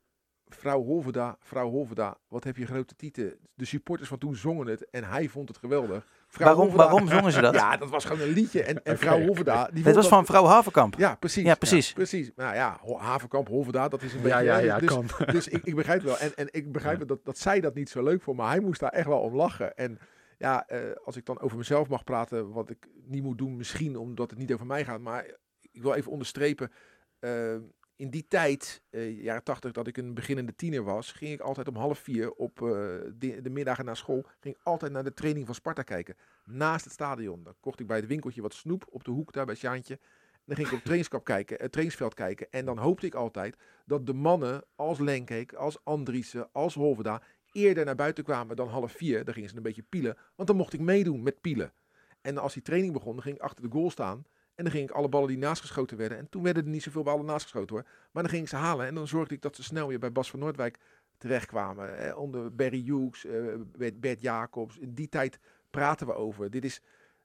vrouw 0.49 0.83
Holverda, 0.83 1.37
vrouw 1.41 1.71
Holverda, 1.71 2.19
wat 2.29 2.45
heb 2.45 2.57
je 2.57 2.67
grote 2.67 2.97
tieten. 2.97 3.39
De 3.55 3.65
supporters 3.65 4.09
van 4.09 4.19
toen 4.19 4.35
zongen 4.35 4.67
het 4.67 4.91
en 4.91 5.05
hij 5.05 5.29
vond 5.29 5.49
het 5.49 5.59
geweldig. 5.59 6.07
Vrouw 6.33 6.55
Waarom, 6.57 6.75
waarom 6.77 7.09
zongen 7.09 7.33
ze 7.33 7.41
dat? 7.41 7.55
Ja, 7.63 7.77
dat 7.77 7.91
was 7.91 8.05
gewoon 8.05 8.21
een 8.21 8.33
liedje. 8.33 8.63
En, 8.63 8.85
en 8.85 8.99
vrouw. 8.99 9.19
Die 9.19 9.35
vond 9.35 9.85
was 9.85 9.95
dat- 9.95 10.09
van 10.09 10.27
vrouw 10.27 10.45
Haverkamp. 10.45 10.95
Ja, 10.99 11.15
precies. 11.15 11.45
Ja, 11.45 11.55
precies. 11.55 11.93
precies. 11.93 12.31
Nou 12.37 12.55
ja, 12.55 12.79
Ho- 12.81 12.99
Havenkamp, 12.99 13.49
Holverda, 13.49 13.89
dat 13.89 14.03
is 14.03 14.15
een 14.15 14.21
beetje... 14.23 14.37
Ja, 14.43 14.59
ja, 14.59 14.59
ja, 14.59 14.79
dus, 14.79 14.89
kan. 14.89 15.07
dus 15.33 15.49
ik, 15.49 15.65
ik 15.65 15.75
begrijp 15.75 15.99
het 16.01 16.09
wel. 16.09 16.19
En, 16.19 16.35
en 16.35 16.49
ik 16.51 16.73
begrijp 16.73 16.95
Ja. 16.95 17.01
het 17.01 17.09
dat, 17.09 17.25
dat 17.25 17.39
zij 17.39 17.61
dat 17.61 17.75
niet 17.75 17.91
zo 17.91 18.03
leuk 18.03 18.23
vond. 18.23 18.37
Maar 18.37 18.51
hij 18.51 18.61
moest 18.61 18.81
daar 18.81 18.91
echt 18.91 19.07
wel 19.07 19.21
om 19.21 19.35
lachen. 19.35 19.77
En 19.77 19.99
ja, 20.39 20.67
eh, 20.67 20.79
als 21.05 21.17
ik 21.17 21.27
dan 21.27 21.41
over 21.41 21.57
mezelf 21.57 21.89
mag 21.89 22.05
praten, 22.05 22.53
wat 22.53 22.71
ik 22.71 22.87
niet 23.07 23.23
moet 23.23 23.39
doen, 23.39 23.57
misschien 23.57 23.97
omdat 23.97 24.31
het 24.31 24.39
niet 24.39 24.53
over 24.53 24.67
mij 24.67 24.85
gaat. 24.85 25.01
Maar 25.01 25.27
ik 25.71 25.83
wil 25.83 25.95
even 25.95 26.11
onderstrepen. 26.13 26.71
eh, 27.19 27.55
in 28.01 28.11
die 28.11 28.27
tijd, 28.29 28.83
eh, 28.91 29.23
jaren 29.23 29.43
tachtig, 29.43 29.73
dat 29.73 29.87
ik 29.87 29.97
een 29.97 30.15
beginnende 30.15 30.55
tiener 30.55 30.83
was, 30.83 31.13
ging 31.13 31.33
ik 31.33 31.41
altijd 31.41 31.69
om 31.69 31.77
half 31.77 31.99
vier 31.99 32.33
op 32.33 32.63
eh, 32.63 32.69
de, 33.15 33.41
de 33.43 33.51
middagen 33.51 33.85
na 33.85 33.95
school, 33.95 34.27
ging 34.41 34.55
ik 34.55 34.61
altijd 34.63 34.93
naar 34.93 35.05
de 35.05 35.15
training 35.15 35.47
van 35.47 35.55
Sparta 35.55 35.83
kijken. 35.83 36.17
Naast 36.45 36.85
het 36.85 36.93
stadion. 36.93 37.43
Dan 37.45 37.55
kocht 37.61 37.81
ik 37.81 37.87
bij 37.87 37.97
het 37.97 38.07
winkeltje 38.07 38.43
wat 38.43 38.55
snoep 38.55 38.87
op 38.91 39.05
de 39.05 39.11
hoek 39.11 39.33
daar 39.33 39.47
bij 39.47 39.55
Sjaantje. 39.55 39.95
En 39.95 40.41
dan 40.45 40.57
ging 40.57 40.67
ik 40.67 40.73
op 40.73 40.79
het 40.79 40.85
trainingskamp 40.91 41.25
kijken, 41.25 41.57
het 41.61 41.73
trainingsveld 41.73 42.15
kijken. 42.15 42.47
En 42.51 42.65
dan 42.65 42.79
hoopte 42.79 43.07
ik 43.07 43.15
altijd 43.15 43.57
dat 43.85 44.07
de 44.07 44.13
mannen 44.13 44.65
als 44.75 44.99
Lenkeek, 44.99 45.53
als 45.53 45.85
Andriessen, 45.85 46.53
als 46.53 46.75
Holverda 46.75 47.23
eerder 47.53 47.85
naar 47.85 47.95
buiten 47.95 48.25
kwamen 48.25 48.57
dan 48.57 48.69
half 48.69 48.93
vier. 48.93 49.25
Dan 49.25 49.35
gingen 49.35 49.49
ze 49.49 49.57
een 49.57 49.63
beetje 49.63 49.83
pielen, 49.89 50.17
want 50.35 50.49
dan 50.49 50.57
mocht 50.57 50.73
ik 50.73 50.81
meedoen 50.81 51.23
met 51.23 51.41
pielen. 51.41 51.73
En 52.21 52.39
als 52.39 52.53
die 52.53 52.63
training 52.63 52.93
begon, 52.93 53.13
dan 53.13 53.23
ging 53.23 53.37
ik 53.37 53.43
achter 53.43 53.63
de 53.63 53.71
goal 53.71 53.91
staan. 53.91 54.25
En 54.61 54.67
dan 54.67 54.75
ging 54.75 54.89
ik 54.89 54.97
alle 54.97 55.09
ballen 55.09 55.29
die 55.29 55.39
naast 55.39 55.61
geschoten 55.61 55.97
werden. 55.97 56.19
En 56.19 56.29
toen 56.29 56.43
werden 56.43 56.65
er 56.65 56.71
niet 56.71 56.83
zoveel 56.83 57.03
ballen 57.03 57.25
naast 57.25 57.43
geschoten 57.43 57.75
hoor. 57.75 57.85
Maar 58.11 58.23
dan 58.23 58.33
ging 58.33 58.43
ik 58.43 58.49
ze 58.49 58.57
halen. 58.57 58.87
En 58.87 58.95
dan 58.95 59.09
zorgde 59.09 59.35
ik 59.35 59.43
dat 59.43 59.57
ze 59.57 59.63
snel 59.63 59.89
weer 59.89 59.99
bij 59.99 60.13
Bas 60.13 60.31
van 60.31 60.39
Noordwijk 60.39 60.79
terechtkwamen. 61.19 61.99
Eh, 61.99 62.19
onder 62.19 62.55
Barry 62.55 62.83
Hughes, 62.85 63.25
eh, 63.25 63.55
Bert, 63.77 64.01
Bert 64.01 64.21
Jacobs. 64.21 64.79
In 64.79 64.95
die 64.95 65.09
tijd 65.09 65.39
praten 65.71 66.07
we 66.07 66.15
over. 66.15 66.51
Dit 66.51 66.65
is, 66.65 66.81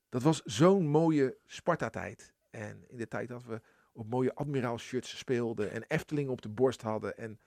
dat 0.10 0.22
was 0.22 0.42
zo'n 0.44 0.88
mooie 0.88 1.38
Sparta-tijd. 1.46 2.34
En 2.50 2.84
in 2.88 2.98
de 2.98 3.08
tijd 3.08 3.27
dat 3.27 3.46
we 3.46 3.62
op 3.94 4.10
mooie 4.10 4.36
admiraal-shirts 4.36 5.18
speelden. 5.18 5.72
En 5.72 5.84
Efteling 5.88 6.30
op 6.30 6.42
de 6.42 6.50
borst 6.50 6.82
hadden. 6.82 7.18
En 7.18 7.39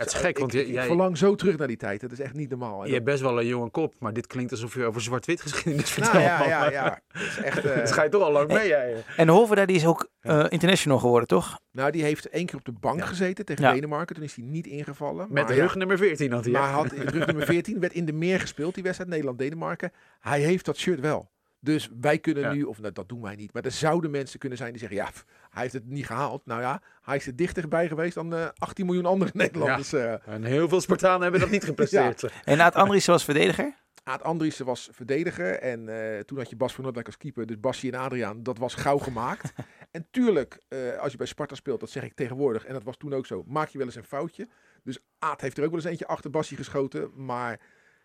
Het 0.00 0.12
is 0.12 0.20
gek, 0.20 0.38
want 0.38 0.54
ik, 0.54 0.60
je, 0.60 0.66
ik 0.66 0.72
jij, 0.74 0.86
verlang 0.86 1.18
zo 1.18 1.34
terug 1.34 1.56
naar 1.56 1.66
die 1.66 1.76
tijd. 1.76 2.00
Dat 2.00 2.12
is 2.12 2.20
echt 2.20 2.34
niet 2.34 2.48
normaal. 2.50 2.80
En 2.82 2.86
je 2.88 2.92
hebt 2.92 3.04
best 3.04 3.20
wel 3.20 3.40
een 3.40 3.46
jonge 3.46 3.70
kop, 3.70 3.94
maar 3.98 4.12
dit 4.12 4.26
klinkt 4.26 4.50
alsof 4.50 4.74
je 4.74 4.84
over 4.84 5.00
zwart-wit 5.00 5.40
geschiedenis 5.40 5.78
dat- 5.80 5.88
vertelt. 5.88 6.12
nou, 6.24 6.24
ja, 6.24 6.48
ja, 6.48 6.70
ja. 6.70 7.00
Dat 7.12 7.22
is 7.22 7.36
echt... 7.38 7.62
Het 7.80 7.92
ga 7.92 8.02
je 8.02 8.08
toch 8.08 8.22
al 8.22 8.32
lang 8.32 8.48
mee, 8.48 8.68
jij. 8.68 9.04
En 9.16 9.28
Holverda 9.28 9.64
die 9.66 9.76
is 9.76 9.86
ook 9.86 10.08
eh, 10.20 10.44
international 10.48 10.98
geworden, 10.98 11.28
toch? 11.28 11.58
Nou, 11.72 11.90
die 11.90 12.02
heeft 12.02 12.28
één 12.28 12.46
keer 12.46 12.56
op 12.58 12.64
de 12.64 12.72
bank 12.72 12.98
Ja. 12.98 13.06
gezeten 13.06 13.44
tegen 13.44 13.64
Ja. 13.64 13.72
Denemarken. 13.72 14.14
Toen 14.14 14.24
is 14.24 14.34
hij 14.34 14.44
niet 14.44 14.66
ingevallen. 14.66 15.26
Met 15.30 15.44
maar 15.46 15.54
rug 15.56 15.74
nummer 15.74 15.98
14 15.98 16.32
had 16.32 16.44
hij. 16.44 16.52
Maar 16.52 16.70
had 16.70 16.92
rug 16.92 17.26
nummer 17.26 17.44
14, 17.46 17.80
werd 17.80 17.92
in 17.92 18.04
de 18.04 18.12
meer 18.12 18.40
gespeeld, 18.40 18.74
die 18.74 18.82
wedstrijd 18.82 19.10
Nederland-Denemarken. 19.10 19.92
Hij 20.20 20.40
heeft 20.40 20.64
dat 20.64 20.76
shirt 20.76 21.00
wel. 21.00 21.30
Dus 21.62 21.88
wij 22.00 22.18
kunnen 22.18 22.42
Ja. 22.42 22.52
nu, 22.52 22.62
of 22.62 22.80
nou, 22.80 22.92
dat 22.92 23.08
doen 23.08 23.22
wij 23.22 23.34
niet, 23.34 23.52
maar 23.52 23.64
er 23.64 23.70
zouden 23.70 24.10
mensen 24.10 24.38
kunnen 24.38 24.58
zijn 24.58 24.70
die 24.70 24.80
zeggen, 24.80 24.98
ja, 24.98 25.04
pff, 25.10 25.24
hij 25.50 25.62
heeft 25.62 25.74
het 25.74 25.86
niet 25.86 26.06
gehaald. 26.06 26.46
Nou 26.46 26.60
ja, 26.60 26.82
hij 27.02 27.16
is 27.16 27.26
er 27.26 27.36
dichterbij 27.36 27.88
geweest 27.88 28.14
dan 28.14 28.34
eh 28.34 28.46
18 28.58 28.86
miljoen 28.86 29.06
andere 29.06 29.30
Nederlanders. 29.44 29.92
eh. 29.92 30.28
En 30.28 30.44
heel 30.44 30.68
veel 30.68 30.80
Spartanen 30.80 31.22
hebben 31.22 31.40
dat 31.40 31.50
niet 31.50 31.64
gepresteerd. 31.70 32.24
En 32.44 32.60
Aad 32.60 32.74
Andries 32.74 33.06
was 33.06 33.24
verdediger. 33.24 33.74
Aad 34.04 34.22
Andriessen 34.22 34.66
was 34.66 34.88
verdediger. 34.92 35.58
En 35.58 35.88
eh, 36.16 36.20
toen 36.20 36.38
had 36.38 36.50
je 36.50 36.56
Bas 36.56 36.72
van 36.72 36.82
Noordwijk 36.82 37.06
als 37.06 37.16
keeper. 37.16 37.46
Dus 37.46 37.60
Basje 37.60 37.90
en 37.92 37.98
Adriaan, 37.98 38.42
dat 38.42 38.58
was 38.58 38.74
gauw 38.74 38.98
gemaakt. 38.98 39.52
en 39.90 40.06
tuurlijk, 40.10 40.58
eh, 40.68 40.78
als 40.98 41.12
je 41.12 41.18
bij 41.18 41.26
Sparta 41.26 41.54
speelt, 41.54 41.80
dat 41.80 41.90
zeg 41.90 42.02
ik 42.02 42.14
tegenwoordig. 42.14 42.64
En 42.64 42.72
dat 42.72 42.82
was 42.82 42.96
toen 42.96 43.14
ook 43.14 43.26
zo. 43.26 43.44
Maak 43.46 43.68
je 43.68 43.78
wel 43.78 43.86
eens 43.86 43.96
een 43.96 44.04
foutje. 44.04 44.48
Dus 44.84 44.98
Aad 45.18 45.40
heeft 45.40 45.58
er 45.58 45.64
ook 45.64 45.70
wel 45.70 45.78
eens 45.80 45.88
eentje 45.88 46.06
achter 46.06 46.30
Basje 46.30 46.56
geschoten. 46.56 47.10
Maar 47.24 47.60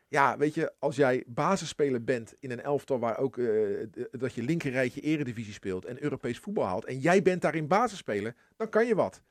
ja, 0.08 0.38
weet 0.38 0.54
je, 0.54 0.74
als 0.80 0.96
jij 0.96 1.24
basisspeler 1.28 2.04
bent 2.04 2.34
in 2.40 2.52
een 2.52 2.62
elftal 2.62 3.00
waar 3.00 3.18
ook 3.18 3.38
eh, 3.38 3.48
dat 4.12 4.34
je 4.34 4.44
linkerrijtje 4.44 5.02
eredivisie 5.02 5.54
speelt 5.54 5.86
en 5.86 6.04
Europees 6.04 6.40
voetbal 6.40 6.66
haalt. 6.66 6.86
En 6.86 7.00
jij 7.00 7.22
bent 7.22 7.42
daarin 7.42 7.68
basisspeler, 7.68 8.36
dan 8.56 8.70
kan 8.70 8.86
je 8.86 8.96
wat. 8.96 9.22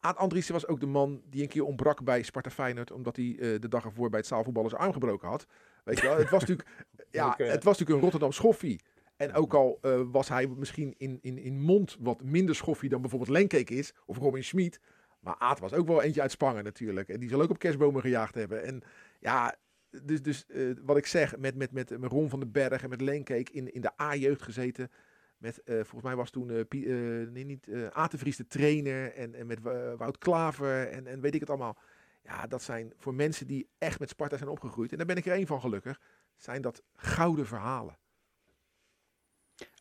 Aad 0.00 0.16
Andriessen 0.16 0.54
was 0.54 0.66
ook 0.66 0.80
de 0.80 0.86
man 0.86 1.22
die 1.24 1.42
een 1.42 1.48
keer 1.48 1.64
ontbrak 1.64 2.04
bij 2.04 2.22
Sparta 2.22 2.50
Feyenoord. 2.50 2.92
Omdat 2.92 3.16
hij 3.16 3.36
eh, 3.38 3.60
de 3.60 3.68
dag 3.68 3.84
ervoor 3.84 4.10
bij 4.10 4.18
het 4.18 4.28
zaalvoetballen 4.28 4.70
zijn 4.70 4.82
arm 4.82 4.92
gebroken 4.92 5.28
had. 5.28 5.46
Weet 5.84 6.00
je 6.00 6.06
wel, 6.06 6.16
het 6.16 6.30
was 6.30 6.40
natuurlijk, 6.40 6.68
ja, 7.10 7.34
het 7.36 7.64
was 7.64 7.78
natuurlijk 7.78 7.90
een 7.90 8.00
Rotterdam 8.00 8.32
schoffie. 8.32 8.80
En 9.16 9.32
ook 9.32 9.54
al 9.54 9.78
eh, 9.82 10.00
was 10.10 10.28
hij 10.28 10.46
misschien 10.46 10.94
in, 10.96 11.18
in, 11.20 11.38
in 11.38 11.60
mond 11.60 11.96
wat 12.00 12.22
minder 12.22 12.54
schoffie 12.54 12.88
dan 12.88 13.00
bijvoorbeeld 13.00 13.30
Lenkeek 13.30 13.70
is. 13.70 13.92
Of 14.06 14.18
Robin 14.18 14.44
Schmid. 14.44 14.80
Maar 15.20 15.34
Aad 15.38 15.58
was 15.58 15.72
ook 15.72 15.86
wel 15.86 16.02
eentje 16.02 16.20
uit 16.22 16.30
Spangen 16.30 16.64
natuurlijk. 16.64 17.08
En 17.08 17.20
die 17.20 17.28
zal 17.28 17.42
ook 17.42 17.50
op 17.50 17.58
kerstbomen 17.58 18.00
gejaagd 18.00 18.34
hebben. 18.34 18.64
En 18.64 18.82
ja, 19.18 19.54
dus, 20.02 20.22
dus 20.22 20.46
eh, 20.46 20.70
wat 20.82 20.96
ik 20.96 21.06
zeg, 21.06 21.36
met, 21.36 21.54
met, 21.54 21.72
met, 21.72 21.98
met 21.98 22.10
Ron 22.10 22.28
van 22.28 22.40
den 22.40 22.52
Berg 22.52 22.82
en 22.82 22.88
met 22.88 23.00
Lenkeek 23.00 23.48
in, 23.50 23.72
in 23.72 23.80
de 23.80 24.00
A-jeugd 24.00 24.42
gezeten. 24.42 24.90
Met, 25.38 25.62
eh, 25.62 25.74
volgens 25.74 26.02
mij 26.02 26.16
was 26.16 26.30
toen 26.30 26.50
eh, 26.50 26.60
Pie- 26.68 26.86
nee, 26.86 27.44
niet, 27.44 27.68
eh 27.68 28.08
de 28.08 28.46
trainer. 28.48 29.14
En, 29.14 29.34
en 29.34 29.46
met 29.46 29.60
Wout 29.96 30.18
Klaver 30.18 30.88
en, 30.88 31.06
en 31.06 31.20
weet 31.20 31.34
ik 31.34 31.40
het 31.40 31.48
allemaal. 31.48 31.78
Ja, 32.22 32.46
dat 32.46 32.62
zijn 32.62 32.92
voor 32.96 33.14
mensen 33.14 33.46
die 33.46 33.68
echt 33.78 33.98
met 33.98 34.08
Sparta 34.08 34.36
zijn 34.36 34.50
opgegroeid. 34.50 34.90
En 34.90 34.96
daar 34.96 35.06
ben 35.06 35.16
ik 35.16 35.26
er 35.26 35.32
één 35.32 35.46
van 35.46 35.60
gelukkig. 35.60 36.00
Zijn 36.36 36.62
dat 36.62 36.82
gouden 36.96 37.46
verhalen. 37.46 37.98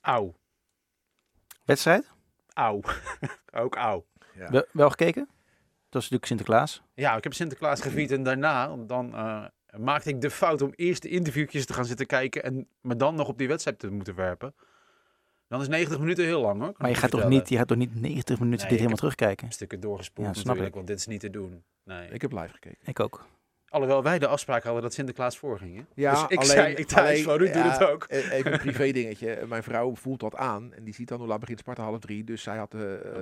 Auw. 0.02 0.36
Wedstrijd? 1.66 2.12
Auw. 2.54 2.82
Ook 3.64 3.76
auw. 3.76 4.06
Ja. 4.34 4.52
Wel, 4.52 4.66
wel 4.72 4.90
gekeken? 4.90 5.30
Dat 5.90 6.02
is 6.02 6.10
natuurlijk 6.10 6.26
Sinterklaas. 6.26 6.84
Ja, 6.94 7.18
ik 7.18 7.24
heb 7.24 7.34
Sinterklaas 7.34 7.82
gevierd 7.82 8.12
en 8.12 8.24
daarna 8.24 8.76
dan, 8.78 9.14
eh, 9.16 9.46
maakte 9.78 10.10
ik 10.10 10.22
de 10.22 10.32
fout 10.32 10.62
om 10.62 10.72
eerst 10.76 11.02
de 11.02 11.10
interviewtjes 11.10 11.66
te 11.66 11.74
gaan 11.74 11.86
zitten 11.86 12.06
kijken 12.06 12.44
en 12.44 12.68
me 12.82 12.96
dan 12.96 13.16
nog 13.16 13.28
op 13.28 13.38
die 13.38 13.48
wedstrijd 13.48 13.80
te 13.80 13.92
moeten 13.92 14.16
werpen. 14.16 14.54
Dan 15.48 15.62
is 15.62 15.68
90 15.68 16.00
minuten 16.00 16.26
heel 16.26 16.42
lang 16.42 16.62
hoor. 16.62 16.74
Maar 16.78 16.90
je 16.90 16.96
gaat, 16.96 17.12
toch 17.12 17.20
vertellen. 17.20 17.38
niet, 17.42 17.50
je 17.50 17.58
gaat 17.58 17.68
toch 17.68 17.78
niet 17.78 18.02
90 18.02 18.40
minuten 18.40 18.60
Nee, 18.60 18.68
dit 18.68 18.78
helemaal 18.78 18.98
terugkijken? 18.98 19.52
Stukken 19.52 19.80
doorgespoeld 19.80 20.28
Ja, 20.28 20.34
snap 20.34 20.46
natuurlijk, 20.46 20.70
ik. 20.70 20.76
want 20.76 20.88
dit 20.88 21.00
is 21.00 21.08
niet 21.08 21.20
te 21.20 21.30
doen. 21.30 21.64
Nee. 21.84 22.10
Ik 22.10 22.22
heb 22.22 22.32
live 22.32 22.54
gekeken. 22.54 22.78
Ik 22.84 23.00
ook. 23.00 23.26
Alhoewel 23.70 24.04
wij 24.04 24.20
de 24.20 24.28
afspraak 24.28 24.64
hadden 24.64 24.82
dat 24.82 24.94
Sinterklaas 24.94 25.38
voorging. 25.38 25.76
Hè? 25.76 25.82
Ja, 25.94 26.12
dus 26.12 26.22
ik 26.22 26.36
alleen- 26.38 26.46
zei 26.46 26.74
ik 26.74 26.88
thuis 26.88 27.10
alleen- 27.10 27.24
van, 27.24 27.38
doet 27.38 27.48
ja, 27.66 27.72
het 27.80 27.90
ook. 27.90 28.04
eh, 28.04 28.32
Even 28.32 28.54
een 28.54 28.60
privé 28.68 28.92
dingetje. 28.92 29.46
Mijn 29.48 29.64
vrouw 29.64 29.96
voelt 29.96 30.20
dat 30.20 30.36
aan. 30.36 30.74
En 30.74 30.84
die 30.84 30.94
ziet 30.94 31.08
dan 31.08 31.20
hoe 31.20 31.28
laat 31.28 31.40
begint 31.40 31.60
Sparta 31.60 31.84
half 31.84 32.00
drie. 32.00 32.24
Dus 32.24 32.44
zij 32.44 32.58
had 32.58 32.74
eh, 32.74 32.82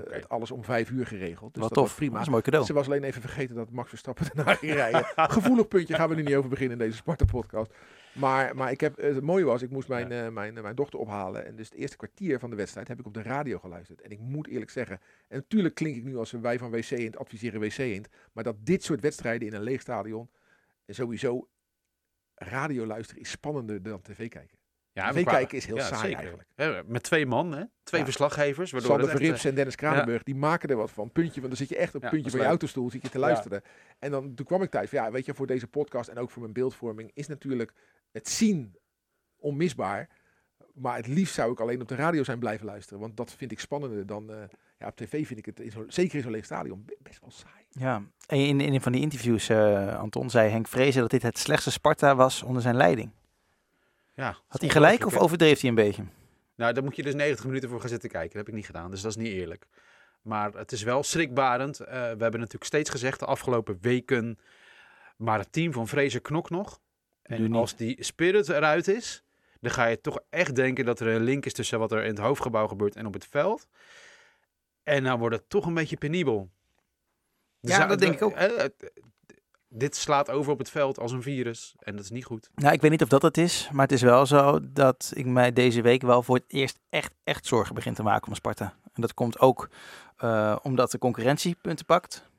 het 0.10 0.30
alles 0.30 0.52
om 0.52 0.64
vijf 0.64 0.90
uur 0.90 1.08
geregeld. 1.08 1.54
Dus 1.54 1.62
Wat 1.64 1.74
dat 1.74 1.78
tof. 1.78 1.88
was 1.88 1.96
prima. 1.98 2.12
Dat 2.12 2.20
is 2.22 2.26
een 2.26 2.32
mooi 2.32 2.44
cadeau. 2.44 2.66
Ze 2.66 2.74
was 2.74 2.86
alleen 2.86 3.04
even 3.04 3.22
vergeten 3.22 3.56
dat 3.56 3.72
Max 3.72 3.90
Verstappen 3.90 4.26
daarna 4.34 4.54
ging 4.56 4.74
rijden. 4.74 5.06
Gevoelig 5.16 5.68
puntje 5.68 5.94
gaan 5.94 6.10
we 6.10 6.16
nu 6.16 6.24
niet 6.24 6.36
over 6.36 6.50
beginnen 6.50 6.78
in 6.80 6.86
deze 6.86 6.98
Sparta-podcast. 6.98 7.72
Maar, 8.14 8.56
maar 8.56 8.72
ik 8.72 8.80
heb, 8.82 8.98
het 8.98 9.22
mooie 9.22 9.44
was, 9.46 9.62
ik 9.62 9.70
moest 9.70 9.88
mijn, 9.88 10.12
eh, 10.12 10.28
mijn, 10.30 10.54
mijn 10.62 10.76
dochter 10.76 11.00
ophalen. 11.00 11.46
En 11.46 11.56
dus 11.56 11.70
het 11.70 11.78
eerste 11.78 11.98
kwartier 11.98 12.40
van 12.40 12.50
de 12.50 12.56
wedstrijd 12.56 12.88
heb 12.88 13.00
ik 13.00 13.06
op 13.06 13.14
de 13.14 13.22
radio 13.22 13.60
geluisterd. 13.60 14.02
En 14.02 14.10
ik 14.12 14.20
moet 14.20 14.48
eerlijk 14.48 14.72
zeggen, 14.72 15.00
en 15.28 15.38
natuurlijk 15.38 15.76
klink 15.76 15.96
ik 15.96 16.04
nu 16.04 16.18
als 16.18 16.34
een 16.34 16.42
wij 16.42 16.60
van 16.60 16.72
WC 16.72 16.90
Eend 16.92 17.18
adviseren 17.18 17.60
WC 17.60 17.78
Eend. 17.78 18.08
Maar 18.34 18.44
dat 18.44 18.56
dit 18.60 18.84
soort 18.84 19.02
wedstrijden 19.02 19.48
in 19.48 19.54
een 19.54 19.62
leeg 19.62 19.82
stadion, 19.82 20.30
en 20.88 20.96
sowieso 20.96 21.50
radio 22.36 22.86
luisteren 22.86 23.22
is 23.22 23.30
spannender 23.30 23.84
dan 23.84 24.02
tv 24.02 24.30
kijken. 24.30 24.58
Ja, 24.92 25.12
TV 25.12 25.24
kijken 25.24 25.58
is 25.58 25.66
heel 25.66 25.80
saai 25.80 26.02
zeker. 26.02 26.18
eigenlijk. 26.18 26.88
Met 26.88 27.04
twee 27.04 27.26
man, 27.26 27.52
hè? 27.52 27.64
twee 27.84 28.04
verslaggevers. 28.04 28.72
Waardoor 28.72 28.90
Sander 28.90 29.10
Verrips 29.10 29.46
en 29.46 29.56
Dennis 29.56 29.76
Kranenburg, 29.76 30.24
die 30.24 30.36
maken 30.36 30.70
er 30.70 30.76
wat 30.76 30.92
van. 30.92 31.12
Puntje, 31.12 31.42
want 31.42 31.48
dan 31.48 31.58
zit 31.58 31.70
je 31.70 31.78
echt 31.78 31.96
op 31.96 32.02
puntje 32.02 32.32
van 32.32 32.40
je 32.40 32.46
autostoel 32.46 32.90
zit 32.90 33.02
je 33.02 33.10
te 33.10 33.20
luisteren. 33.20 33.62
En 34.00 34.12
dan 34.12 34.34
toen 34.34 34.46
kwam 34.46 34.62
ik 34.62 34.70
thuis 34.70 34.90
van, 34.90 35.00
ja, 35.00 35.12
weet 35.12 35.26
je, 35.26 35.34
voor 35.34 35.48
deze 35.48 35.68
podcast 35.68 36.10
en 36.10 36.18
ook 36.18 36.30
voor 36.30 36.42
mijn 36.42 36.54
beeldvorming 36.54 37.12
is 37.14 37.28
natuurlijk 37.28 37.74
het 38.12 38.30
zien 38.30 38.78
onmisbaar. 39.36 40.10
Maar 40.74 40.96
het 40.96 41.08
liefst 41.08 41.34
zou 41.34 41.52
ik 41.52 41.60
alleen 41.60 41.82
op 41.82 41.88
de 41.88 41.96
radio 41.96 42.24
zijn 42.24 42.40
blijven 42.40 42.66
luisteren. 42.66 43.00
Want 43.00 43.18
dat 43.18 43.34
vind 43.34 43.52
ik 43.52 43.60
spannender 43.60 44.06
dan... 44.06 44.32
eh, 44.32 44.44
ja, 44.80 44.88
op 44.88 44.96
tv 44.96 45.28
vind 45.28 45.40
ik 45.40 45.46
het, 45.46 45.60
in 45.60 45.72
zo, 45.72 45.86
zeker 45.88 46.16
in 46.16 46.22
zo'n 46.24 46.32
leeg 46.32 46.46
stadion, 46.46 46.84
be- 46.86 46.98
best 47.02 47.20
wel 47.22 47.32
saai. 47.32 47.64
Ja, 47.70 48.02
en 48.28 48.38
in, 48.40 48.62
in 48.62 48.74
een 48.74 48.82
van 48.82 48.92
die 48.92 49.02
interviews, 49.02 49.50
eh, 49.50 49.98
Anton, 50.00 50.30
zei 50.30 50.50
Henk 50.50 50.68
Vrezen 50.68 51.02
dat 51.02 51.10
dit 51.12 51.22
het 51.22 51.38
slechtste 51.38 51.72
Sparta 51.72 52.16
was 52.16 52.44
onder 52.44 52.62
zijn 52.62 52.76
leiding. 52.76 53.12
ja, 54.14 54.38
Had 54.48 54.62
hij 54.62 54.70
gelijk 54.70 55.06
of 55.06 55.18
overdreef 55.18 55.60
hij 55.60 55.70
een 55.70 55.76
beetje? 55.76 56.04
Nou, 56.56 56.74
daar 56.74 56.84
moet 56.84 56.96
je 56.96 57.04
dus 57.04 57.14
90 57.16 57.46
minuten 57.46 57.70
voor 57.70 57.80
gaan 57.80 57.90
zitten 57.90 58.10
kijken. 58.10 58.30
Dat 58.30 58.38
heb 58.38 58.48
ik 58.48 58.54
niet 58.54 58.66
gedaan, 58.66 58.92
dus 58.92 59.02
dat 59.02 59.12
is 59.12 59.18
niet 59.18 59.34
eerlijk. 59.34 59.66
Maar 60.22 60.54
het 60.54 60.72
is 60.72 60.84
wel 60.84 61.04
schrikbarend. 61.04 61.80
Eh, 61.80 61.88
we 61.92 61.98
hebben 61.98 62.32
natuurlijk 62.32 62.64
steeds 62.64 62.90
gezegd 62.90 63.20
de 63.20 63.26
afgelopen 63.26 63.78
weken... 63.82 64.40
maar 65.18 65.40
het 65.40 65.52
team 65.52 65.74
van 65.74 65.88
Fraser 65.88 66.22
knok 66.22 66.50
nog. 66.50 66.80
En 67.22 67.54
als 67.54 67.76
die 67.76 68.04
spirit 68.04 68.50
eruit 68.50 68.88
is... 68.88 69.24
dan 69.62 69.72
ga 69.72 69.86
je 69.86 70.02
toch 70.02 70.20
echt 70.30 70.56
denken 70.56 70.86
dat 70.86 71.00
er 71.00 71.08
een 71.08 71.24
link 71.24 71.46
is... 71.46 71.54
tussen 71.54 71.80
wat 71.80 71.92
er 71.92 72.04
in 72.04 72.10
het 72.10 72.18
hoofdgebouw 72.20 72.68
gebeurt 72.68 72.96
en 72.96 73.06
op 73.06 73.14
het 73.14 73.26
veld. 73.26 73.68
En 74.88 75.04
dan 75.04 75.20
wordt 75.20 75.36
het 75.36 75.50
toch 75.50 75.66
een 75.66 75.74
beetje 75.74 75.98
penibel. 75.98 76.50
Ja, 77.60 77.76
Zou- 77.76 77.88
dat 77.88 78.00
denk 78.00 78.14
ik 78.14 78.22
ook. 78.22 78.34
eh, 78.36 78.64
eh, 78.64 78.70
dit 79.70 79.96
slaat 79.96 80.30
over 80.30 80.52
op 80.52 80.58
het 80.58 80.70
veld 80.70 81.00
als 81.00 81.12
een 81.12 81.22
virus. 81.22 81.76
En 81.80 81.96
dat 81.96 82.04
is 82.04 82.10
niet 82.12 82.26
goed. 82.26 82.50
Nou, 82.56 82.74
ik 82.74 82.82
weet 82.82 82.92
niet 82.92 83.02
of 83.02 83.08
dat 83.10 83.22
het 83.22 83.38
is, 83.38 83.70
maar 83.72 83.82
het 83.84 83.92
is 83.92 84.02
wel 84.02 84.26
zo 84.26 84.60
dat 84.72 85.12
ik 85.16 85.26
mij 85.26 85.54
deze 85.54 85.82
week 85.82 86.02
wel 86.02 86.24
voor 86.24 86.36
het 86.36 86.46
eerst 86.48 86.80
echt, 86.90 87.14
echt 87.24 87.46
zorgen 87.46 87.76
begin 87.76 87.94
te 87.94 88.04
maken 88.04 88.28
om 88.28 88.36
Sparta. 88.36 88.74
En 88.94 89.02
dat 89.02 89.14
komt 89.14 89.40
ook 89.40 89.70
eh, 90.18 90.56
omdat 90.62 90.92
de 90.92 90.98
concurrentie 90.98 91.58
punten 91.62 91.86
pakt. 91.86 92.30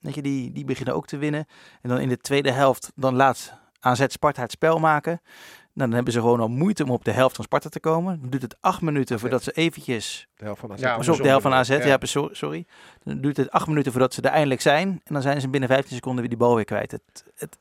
Weet 0.00 0.14
je, 0.14 0.22
die, 0.22 0.52
die 0.52 0.64
beginnen 0.64 0.94
ook 0.94 1.06
te 1.06 1.16
winnen. 1.16 1.46
En 1.82 1.88
dan 1.88 1.98
in 1.98 2.08
de 2.08 2.18
tweede 2.18 2.50
helft, 2.50 2.92
dan 2.94 3.14
laat 3.14 3.52
AZ 3.80 4.04
Sparta 4.08 4.42
het 4.42 4.50
spel 4.50 4.78
maken. 4.78 5.20
Nou, 5.76 5.88
dan 5.88 5.92
hebben 5.96 6.12
ze 6.12 6.20
gewoon 6.20 6.40
al 6.40 6.48
moeite 6.48 6.82
om 6.82 6.90
op 6.90 7.04
de 7.04 7.10
helft 7.10 7.36
van 7.36 7.44
Sparta 7.44 7.68
te 7.68 7.80
komen. 7.80 8.20
Dan 8.20 8.30
duurt 8.30 8.42
het 8.42 8.56
acht 8.60 8.80
minuten 8.80 9.18
voordat 9.18 9.42
ze 9.42 9.52
eventjes... 9.52 10.28
De 10.36 10.44
helft 10.44 10.60
van 10.60 10.72
AZ. 10.72 10.80
Ja, 10.80 10.96
op, 10.96 11.02
de 11.04 11.28
helft 11.28 11.42
van 11.42 11.52
AZ, 11.52 11.68
Ja. 11.68 11.86
ja, 11.86 11.98
so- 12.00 12.28
sorry. 12.32 12.66
Dan 13.02 13.20
duurt 13.20 13.36
het 13.36 13.50
acht 13.50 13.66
minuten 13.66 13.92
voordat 13.92 14.14
ze 14.14 14.20
er 14.22 14.30
eindelijk 14.30 14.60
zijn. 14.60 14.88
En 14.88 15.14
dan 15.14 15.22
zijn 15.22 15.40
ze 15.40 15.48
binnen 15.48 15.68
15 15.68 15.94
seconden 15.94 16.20
weer 16.20 16.28
die 16.28 16.38
bal 16.38 16.54
weer 16.54 16.64
kwijt. 16.64 16.90
Het, 16.90 17.24
het, 17.34 17.58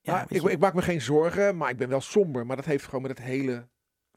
ja, 0.00 0.24
ik, 0.28 0.42
ik 0.42 0.58
maak 0.58 0.74
me 0.74 0.82
geen 0.82 1.00
zorgen, 1.00 1.56
maar 1.56 1.70
ik 1.70 1.76
ben 1.76 1.88
wel 1.88 2.00
somber. 2.00 2.46
Maar 2.46 2.56
dat 2.56 2.64
heeft 2.64 2.84
gewoon 2.84 3.02
met 3.02 3.10
het 3.10 3.26
hele 3.26 3.66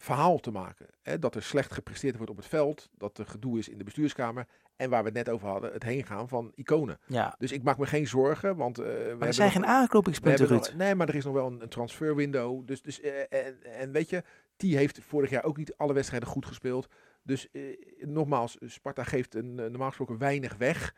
verhaal 0.06 0.40
te 0.40 0.52
maken. 0.52 0.86
Hè? 1.02 1.20
Dat 1.20 1.36
er 1.36 1.44
slecht 1.44 1.74
gepresteerd 1.74 2.16
wordt 2.16 2.32
op 2.32 2.38
het 2.38 2.46
veld. 2.48 2.90
Dat 2.98 3.18
er 3.18 3.26
gedoe 3.26 3.60
is 3.60 3.70
in 3.70 3.78
de 3.78 3.84
bestuurskamer. 3.84 4.46
En 4.76 4.90
waar 4.90 5.00
we 5.02 5.06
het 5.08 5.18
net 5.18 5.30
over 5.30 5.48
hadden, 5.48 5.74
het 5.74 5.84
heen 5.84 6.04
gaan 6.06 6.28
van 6.28 6.52
iconen. 6.56 7.00
ja. 7.08 7.36
Dus 7.38 7.52
ik 7.52 7.64
maak 7.64 7.78
me 7.78 7.86
geen 7.86 8.08
zorgen, 8.08 8.56
want... 8.56 8.80
eh, 8.80 8.86
we 8.86 9.16
Maar 9.20 9.28
er 9.28 9.34
zijn 9.34 9.48
nog- 9.54 9.58
geen 9.58 9.66
aanknopingspunten, 9.66 10.46
Ruud. 10.48 10.60
nog- 10.60 10.74
Nee, 10.74 10.96
maar 10.96 11.08
er 11.10 11.16
is 11.16 11.24
nog 11.26 11.34
wel 11.34 11.48
een, 11.48 11.62
een 11.62 11.70
transferwindow. 11.70 12.68
Dus, 12.68 12.82
dus, 12.82 13.02
eh, 13.02 13.20
en, 13.30 13.64
en 13.64 13.92
weet 13.92 14.10
je, 14.10 14.24
die 14.58 14.78
heeft 14.78 15.00
vorig 15.08 15.30
jaar 15.30 15.44
ook 15.44 15.58
niet 15.58 15.78
alle 15.78 15.94
wedstrijden 15.94 16.30
goed 16.30 16.46
gespeeld. 16.46 16.88
Dus 17.24 17.52
eh, 17.52 17.62
nogmaals, 18.00 18.58
Sparta 18.66 19.04
geeft 19.04 19.36
een, 19.36 19.56
normaal 19.56 19.88
gesproken 19.88 20.18
weinig 20.18 20.56
weg. 20.58 20.94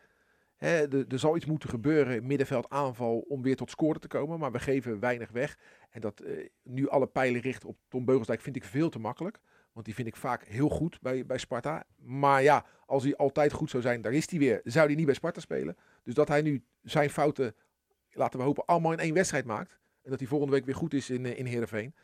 Er, 0.58 1.06
er 1.08 1.18
zal 1.18 1.36
iets 1.36 1.46
moeten 1.46 1.68
gebeuren, 1.68 2.26
middenveld 2.26 2.68
aanval, 2.68 3.18
om 3.18 3.42
weer 3.42 3.56
tot 3.56 3.70
scoren 3.70 4.00
te 4.00 4.08
komen. 4.08 4.38
Maar 4.38 4.52
we 4.52 4.58
geven 4.58 5.00
weinig 5.00 5.30
weg. 5.30 5.58
En 5.90 6.00
dat 6.00 6.20
eh, 6.20 6.48
nu 6.62 6.88
alle 6.88 7.06
pijlen 7.06 7.40
richten 7.40 7.68
op 7.68 7.76
Tom 7.88 8.04
Beugelsdijk 8.04 8.40
vind 8.40 8.56
ik 8.56 8.64
veel 8.64 8.88
te 8.88 8.98
makkelijk. 8.98 9.38
Want 9.72 9.84
die 9.86 9.94
vind 9.94 10.08
ik 10.08 10.16
vaak 10.16 10.44
heel 10.44 10.68
goed 10.68 11.00
bij, 11.00 11.26
bij 11.26 11.38
Sparta. 11.38 11.84
Maar 11.96 12.42
ja, 12.42 12.64
als 12.86 13.02
hij 13.02 13.16
altijd 13.16 13.52
goed 13.52 13.70
zou 13.70 13.82
zijn, 13.82 14.02
daar 14.02 14.12
is 14.12 14.30
hij 14.30 14.38
weer. 14.38 14.60
Zou 14.64 14.86
hij 14.86 14.94
niet 14.94 15.06
bij 15.06 15.14
Sparta 15.14 15.40
spelen. 15.40 15.76
Dus 16.02 16.14
dat 16.14 16.28
hij 16.28 16.42
nu 16.42 16.64
zijn 16.82 17.10
fouten, 17.10 17.54
laten 18.10 18.38
we 18.38 18.44
hopen, 18.44 18.64
allemaal 18.64 18.92
in 18.92 18.98
één 18.98 19.14
wedstrijd 19.14 19.44
maakt. 19.44 19.78
En 20.02 20.10
dat 20.10 20.18
hij 20.18 20.28
volgende 20.28 20.52
week 20.52 20.64
weer 20.64 20.74
goed 20.74 20.94
is 20.94 21.10
in, 21.10 21.26
eh, 21.26 21.38
in 21.38 21.46
Heerenveen. 21.46 21.94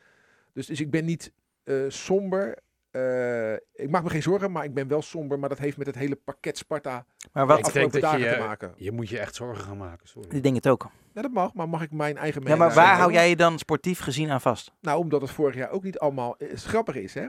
Dus, 0.52 0.66
dus 0.66 0.80
ik 0.80 0.90
ben 0.90 1.04
niet 1.04 1.32
eh, 1.64 1.84
somber. 1.88 2.58
Eh, 2.94 3.52
ik 3.84 3.90
maak 3.90 4.02
me 4.02 4.10
geen 4.10 4.22
zorgen, 4.22 4.52
maar 4.52 4.64
ik 4.64 4.74
ben 4.74 4.88
wel 4.88 5.02
somber. 5.02 5.38
Maar 5.38 5.48
dat 5.48 5.58
heeft 5.58 5.76
met 5.76 5.86
het 5.86 5.96
hele 5.96 6.14
pakket 6.16 6.58
Sparta 6.58 7.06
Maar 7.32 7.46
wat, 7.46 7.58
Ik 7.58 7.64
denk 7.64 7.76
afgelopen 7.86 8.00
dat 8.00 8.10
je, 8.12 8.18
dagen 8.26 8.38
te 8.38 8.46
maken. 8.46 8.72
Je 8.76 8.92
moet 8.92 9.08
je 9.08 9.18
echt 9.18 9.34
zorgen 9.34 9.64
gaan 9.64 9.76
maken, 9.76 10.08
sorry. 10.08 10.28
ik 10.36 10.42
denk 10.42 10.54
het 10.54 10.68
ook. 10.68 10.86
Ja, 11.12 11.22
dat 11.22 11.30
mag, 11.30 11.54
maar 11.54 11.68
mag 11.68 11.82
ik 11.82 11.90
mijn 11.90 12.16
eigen 12.16 12.40
Ja, 12.42 12.48
mening 12.48 12.66
maar 12.66 12.74
waar 12.74 12.96
hou 12.96 13.12
jij 13.12 13.28
je 13.28 13.36
dan 13.36 13.58
sportief 13.58 13.98
gezien 14.00 14.30
aan 14.30 14.40
vast? 14.40 14.72
Nou, 14.80 14.98
omdat 14.98 15.20
het 15.20 15.30
vorig 15.30 15.54
jaar 15.54 15.70
ook 15.70 15.82
niet 15.82 15.98
allemaal... 15.98 16.36
eh, 16.36 16.50
Het 16.50 16.62
grappige 16.62 17.02
is, 17.02 17.14
hè. 17.14 17.26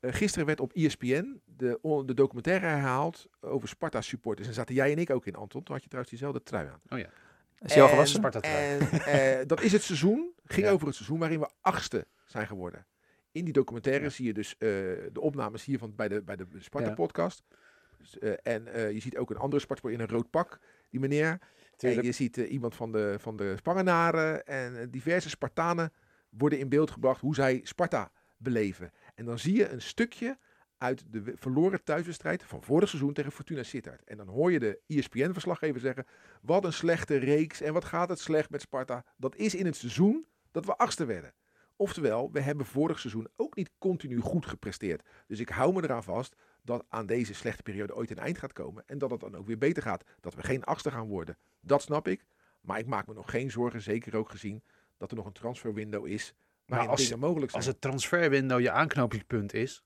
Eh, 0.00 0.12
gisteren 0.12 0.46
werd 0.46 0.60
op 0.60 0.72
ESPN 0.72 1.40
de, 1.44 2.02
de 2.06 2.14
documentaire 2.14 2.66
herhaald 2.66 3.26
over 3.40 3.68
Sparta 3.68 4.00
supporters. 4.00 4.48
En 4.48 4.54
zaten 4.54 4.74
jij 4.74 4.92
en 4.92 4.98
ik 4.98 5.10
ook 5.10 5.26
in, 5.26 5.34
Anton. 5.34 5.62
Toen 5.62 5.74
had 5.74 5.82
je 5.82 5.88
trouwens 5.88 6.10
diezelfde 6.16 6.42
trui 6.42 6.68
aan. 6.68 6.98
Is 7.58 7.72
hij 7.72 7.82
al 7.82 7.88
En- 7.88 7.92
gewassen? 7.94 8.16
Sparta-trui. 8.18 8.78
En 8.78 8.90
eh, 9.40 9.46
dat 9.46 9.60
is 9.62 9.72
het 9.72 9.82
seizoen, 9.82 10.32
ging 10.44 10.66
Ja. 10.66 10.72
over 10.72 10.86
het 10.86 10.94
seizoen 10.96 11.18
waarin 11.18 11.40
we 11.40 11.48
achtste 11.60 12.06
zijn 12.24 12.46
geworden. 12.46 12.86
In 13.36 13.44
die 13.44 13.52
documentaire 13.52 14.04
Ja. 14.04 14.10
zie 14.10 14.26
je 14.26 14.32
dus 14.32 14.52
eh, 14.52 14.68
de 15.12 15.20
opnames 15.20 15.64
hier 15.64 15.78
van, 15.78 15.94
bij 15.94 16.08
de, 16.08 16.22
bij 16.22 16.36
de. 16.36 16.46
Sparta-podcast. 16.58 17.42
Dus, 17.98 18.18
eh, 18.18 18.32
en 18.42 18.66
eh, 18.66 18.92
je 18.92 19.00
ziet 19.00 19.16
ook 19.16 19.30
een 19.30 19.36
andere 19.36 19.62
Sparta 19.62 19.88
in 19.88 20.00
een 20.00 20.08
rood 20.08 20.30
pak, 20.30 20.60
die 20.90 21.00
meneer. 21.00 21.38
En 21.76 22.02
je 22.02 22.12
ziet 22.12 22.36
iemand 22.36 22.74
van 22.74 22.92
de, 22.92 23.16
van 23.18 23.36
de 23.36 23.54
Spangenaren 23.56 24.46
en 24.46 24.90
diverse 24.90 25.28
Spartanen 25.28 25.92
worden 26.28 26.58
in 26.58 26.68
beeld 26.68 26.90
gebracht 26.90 27.20
hoe 27.20 27.34
zij 27.34 27.60
Sparta 27.62 28.10
beleven. 28.36 28.92
En 29.14 29.24
dan 29.24 29.38
zie 29.38 29.56
je 29.56 29.68
een 29.68 29.82
stukje 29.82 30.38
uit 30.78 31.04
de 31.10 31.32
verloren 31.34 31.84
thuiswedstrijd 31.84 32.42
van 32.42 32.62
vorig 32.62 32.88
seizoen 32.88 33.12
tegen 33.12 33.32
Fortuna 33.32 33.62
Sittard. 33.62 34.04
En 34.04 34.16
dan 34.16 34.28
hoor 34.28 34.52
je 34.52 34.58
de 34.58 34.80
ESPN-verslaggever 34.86 35.80
zeggen, 35.80 36.06
wat 36.42 36.64
een 36.64 36.72
slechte 36.72 37.16
reeks 37.16 37.60
en 37.60 37.72
wat 37.72 37.84
gaat 37.84 38.08
het 38.08 38.18
slecht 38.18 38.50
met 38.50 38.60
Sparta. 38.60 39.04
Dat 39.16 39.36
is 39.36 39.54
in 39.54 39.66
het 39.66 39.76
seizoen 39.76 40.26
dat 40.50 40.66
we 40.66 40.76
achtste 40.76 41.04
werden. 41.04 41.32
Oftewel, 41.76 42.28
we 42.32 42.40
hebben 42.40 42.66
vorig 42.66 42.98
seizoen 42.98 43.28
ook 43.36 43.56
niet 43.56 43.70
continu 43.78 44.18
goed 44.20 44.46
gepresteerd. 44.46 45.02
Dus 45.26 45.40
ik 45.40 45.48
hou 45.48 45.72
me 45.72 45.82
eraan 45.82 46.02
vast 46.04 46.36
dat 46.62 46.84
aan 46.88 47.06
deze 47.06 47.34
slechte 47.34 47.62
periode 47.62 47.94
ooit 47.94 48.10
een 48.10 48.18
eind 48.18 48.38
gaat 48.38 48.52
komen. 48.52 48.82
En 48.86 48.98
dat 48.98 49.10
het 49.10 49.20
dan 49.20 49.34
ook 49.36 49.46
weer 49.46 49.58
beter 49.58 49.82
gaat. 49.82 50.04
Dat 50.20 50.34
we 50.34 50.42
geen 50.42 50.64
achtste 50.64 50.90
gaan 50.90 51.06
worden. 51.08 51.36
Dat 51.60 51.82
snap 51.82 52.08
ik. 52.08 52.24
Maar 52.60 52.78
ik 52.78 52.86
maak 52.86 53.06
me 53.06 53.14
nog 53.14 53.30
geen 53.30 53.50
zorgen, 53.50 53.82
zeker 53.82 54.16
ook 54.16 54.30
gezien 54.30 54.62
dat 54.98 55.10
er 55.10 55.16
nog 55.16 55.26
een 55.26 55.32
transferwindow 55.32 56.06
is. 56.06 56.34
Waarin 56.66 56.88
als- 56.88 57.02
dingen 57.02 57.18
mogelijk 57.18 57.50
zijn. 57.50 57.62
Als 57.62 57.72
het 57.72 57.80
transferwindow 57.80 58.60
je 58.60 58.70
aanknopingspunt 58.70 59.54
is, 59.54 59.82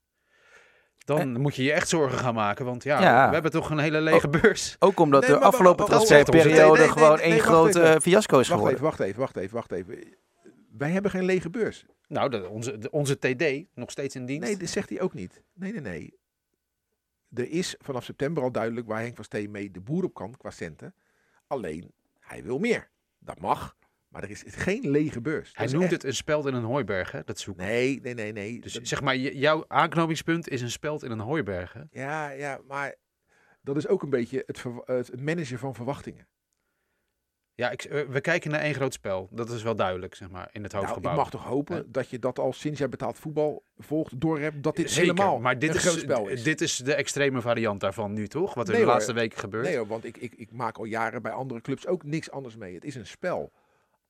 dan 0.98 1.40
moet 1.40 1.56
je 1.56 1.62
je 1.62 1.72
echt 1.72 1.88
zorgen 1.88 2.18
gaan 2.18 2.34
maken. 2.34 2.64
Want 2.64 2.82
ja, 2.82 3.00
Ja. 3.02 3.26
we 3.26 3.32
hebben 3.32 3.50
toch 3.50 3.70
een 3.70 3.78
hele 3.78 4.00
lege 4.00 4.28
beurs. 4.28 4.76
Ook 4.78 5.00
omdat 5.00 5.20
Nee, 5.20 5.28
de 5.30 5.34
maar- 5.36 5.44
maar- 5.44 5.52
afgelopen 5.52 5.78
maar- 5.88 5.94
transferperiode 5.94 6.50
nee, 6.60 6.68
nee, 6.70 6.78
nee, 6.78 6.88
gewoon 6.88 7.18
één 7.18 7.40
grote 7.40 7.80
even. 7.82 7.94
eh, 7.94 8.00
fiasco 8.00 8.38
is 8.38 8.48
Wacht 8.48 8.60
geworden. 8.60 8.72
even, 8.72 8.84
wacht 8.84 9.00
even, 9.00 9.20
wacht 9.20 9.36
even, 9.36 9.54
wacht 9.54 9.72
even. 9.72 10.14
Wij 10.80 10.90
hebben 10.90 11.10
geen 11.10 11.24
lege 11.24 11.50
beurs. 11.50 11.84
Nou, 12.08 12.30
de, 12.30 12.48
onze, 12.48 12.78
de- 12.78 12.90
onze 12.90 13.18
TD, 13.18 13.64
nog 13.74 13.90
steeds 13.90 14.14
in 14.16 14.26
dienst. 14.26 14.48
Nee, 14.48 14.56
dat 14.56 14.68
zegt 14.68 14.88
hij 14.88 15.00
ook 15.00 15.14
niet. 15.14 15.42
Nee, 15.52 15.72
nee, 15.72 15.80
nee. 15.80 16.18
Er 17.34 17.50
is 17.50 17.74
vanaf 17.78 18.04
september 18.04 18.42
al 18.42 18.52
duidelijk 18.52 18.86
waar 18.86 19.00
Henk 19.00 19.14
van 19.14 19.24
Steen 19.24 19.50
mee 19.50 19.70
de 19.70 19.80
boer 19.80 20.04
op 20.04 20.14
kan 20.14 20.36
qua 20.36 20.50
centen. 20.50 20.94
Alleen, 21.46 21.92
hij 22.20 22.42
wil 22.42 22.58
meer. 22.58 22.90
Dat 23.18 23.40
mag. 23.40 23.76
Maar 24.08 24.22
er 24.22 24.30
is 24.30 24.42
geen 24.46 24.90
lege 24.90 25.20
beurs. 25.20 25.50
Hij 25.54 25.66
noemt 25.66 25.82
echt- 25.82 25.92
het 25.92 26.04
een 26.04 26.14
speld 26.14 26.46
in 26.46 26.54
een 26.54 26.64
hooiberg, 26.64 27.12
hè, 27.12 27.22
dat 27.24 27.38
zoeken. 27.38 27.64
Nee, 27.66 28.00
nee, 28.00 28.14
nee, 28.14 28.32
nee. 28.32 28.60
Dus 28.60 28.72
Dat- 28.72 28.86
zeg 28.88 29.00
maar, 29.02 29.16
jouw 29.16 29.64
aanknopingspunt 29.68 30.48
is 30.48 30.62
een 30.62 30.70
speld 30.70 31.02
in 31.02 31.10
een 31.10 31.18
hooiberg. 31.20 31.72
Hè? 31.72 31.82
Ja, 31.90 32.30
ja, 32.30 32.60
maar 32.66 32.94
dat 33.62 33.76
is 33.76 33.86
ook 33.86 34.02
een 34.02 34.10
beetje 34.10 34.42
het, 34.46 34.62
het 34.84 35.20
managen 35.20 35.58
van 35.58 35.74
verwachtingen. 35.74 36.26
Ja, 37.60 37.70
ik, 37.70 37.84
eh, 37.84 38.02
we 38.08 38.20
kijken 38.20 38.50
naar 38.50 38.60
één 38.60 38.74
groot 38.74 38.92
spel. 38.92 39.28
Dat 39.30 39.50
is 39.50 39.62
wel 39.62 39.76
duidelijk, 39.76 40.14
zeg 40.14 40.30
maar, 40.30 40.48
in 40.52 40.62
het 40.62 40.72
Nou, 40.72 40.84
hoofdgebouw. 40.84 41.12
ik 41.12 41.18
mag 41.18 41.30
toch 41.30 41.44
hopen 41.44 41.76
Ja. 41.76 41.82
dat 41.86 42.08
je 42.08 42.18
dat 42.18 42.38
al 42.38 42.52
sinds 42.52 42.78
jij 42.78 42.88
betaald 42.88 43.18
voetbal 43.18 43.62
volgt, 43.78 44.20
doorhebt, 44.20 44.62
dat 44.62 44.76
dit 44.76 44.90
Zeker, 44.90 45.10
helemaal 45.10 45.40
maar 45.40 45.58
dit 45.58 45.70
een 45.70 45.76
is, 45.76 45.82
groot 45.82 45.98
spel 45.98 46.28
is. 46.28 46.42
dit 46.42 46.60
is 46.60 46.76
de 46.76 46.94
extreme 46.94 47.40
variant 47.40 47.80
daarvan 47.80 48.12
nu, 48.12 48.28
toch? 48.28 48.54
Wat 48.54 48.64
er 48.66 48.70
Nee, 48.72 48.80
de 48.80 48.86
hoor. 48.86 48.94
laatste 48.94 49.12
weken 49.12 49.38
gebeurt. 49.38 49.64
Nee 49.64 49.76
hoor, 49.76 49.86
want 49.86 50.04
ik, 50.04 50.16
ik, 50.16 50.34
ik 50.34 50.52
maak 50.52 50.78
al 50.78 50.84
jaren 50.84 51.22
bij 51.22 51.32
andere 51.32 51.60
clubs 51.60 51.86
ook 51.86 52.02
niks 52.04 52.30
anders 52.30 52.56
mee. 52.56 52.74
Het 52.74 52.84
is 52.84 52.94
een 52.94 53.06
spel. 53.06 53.52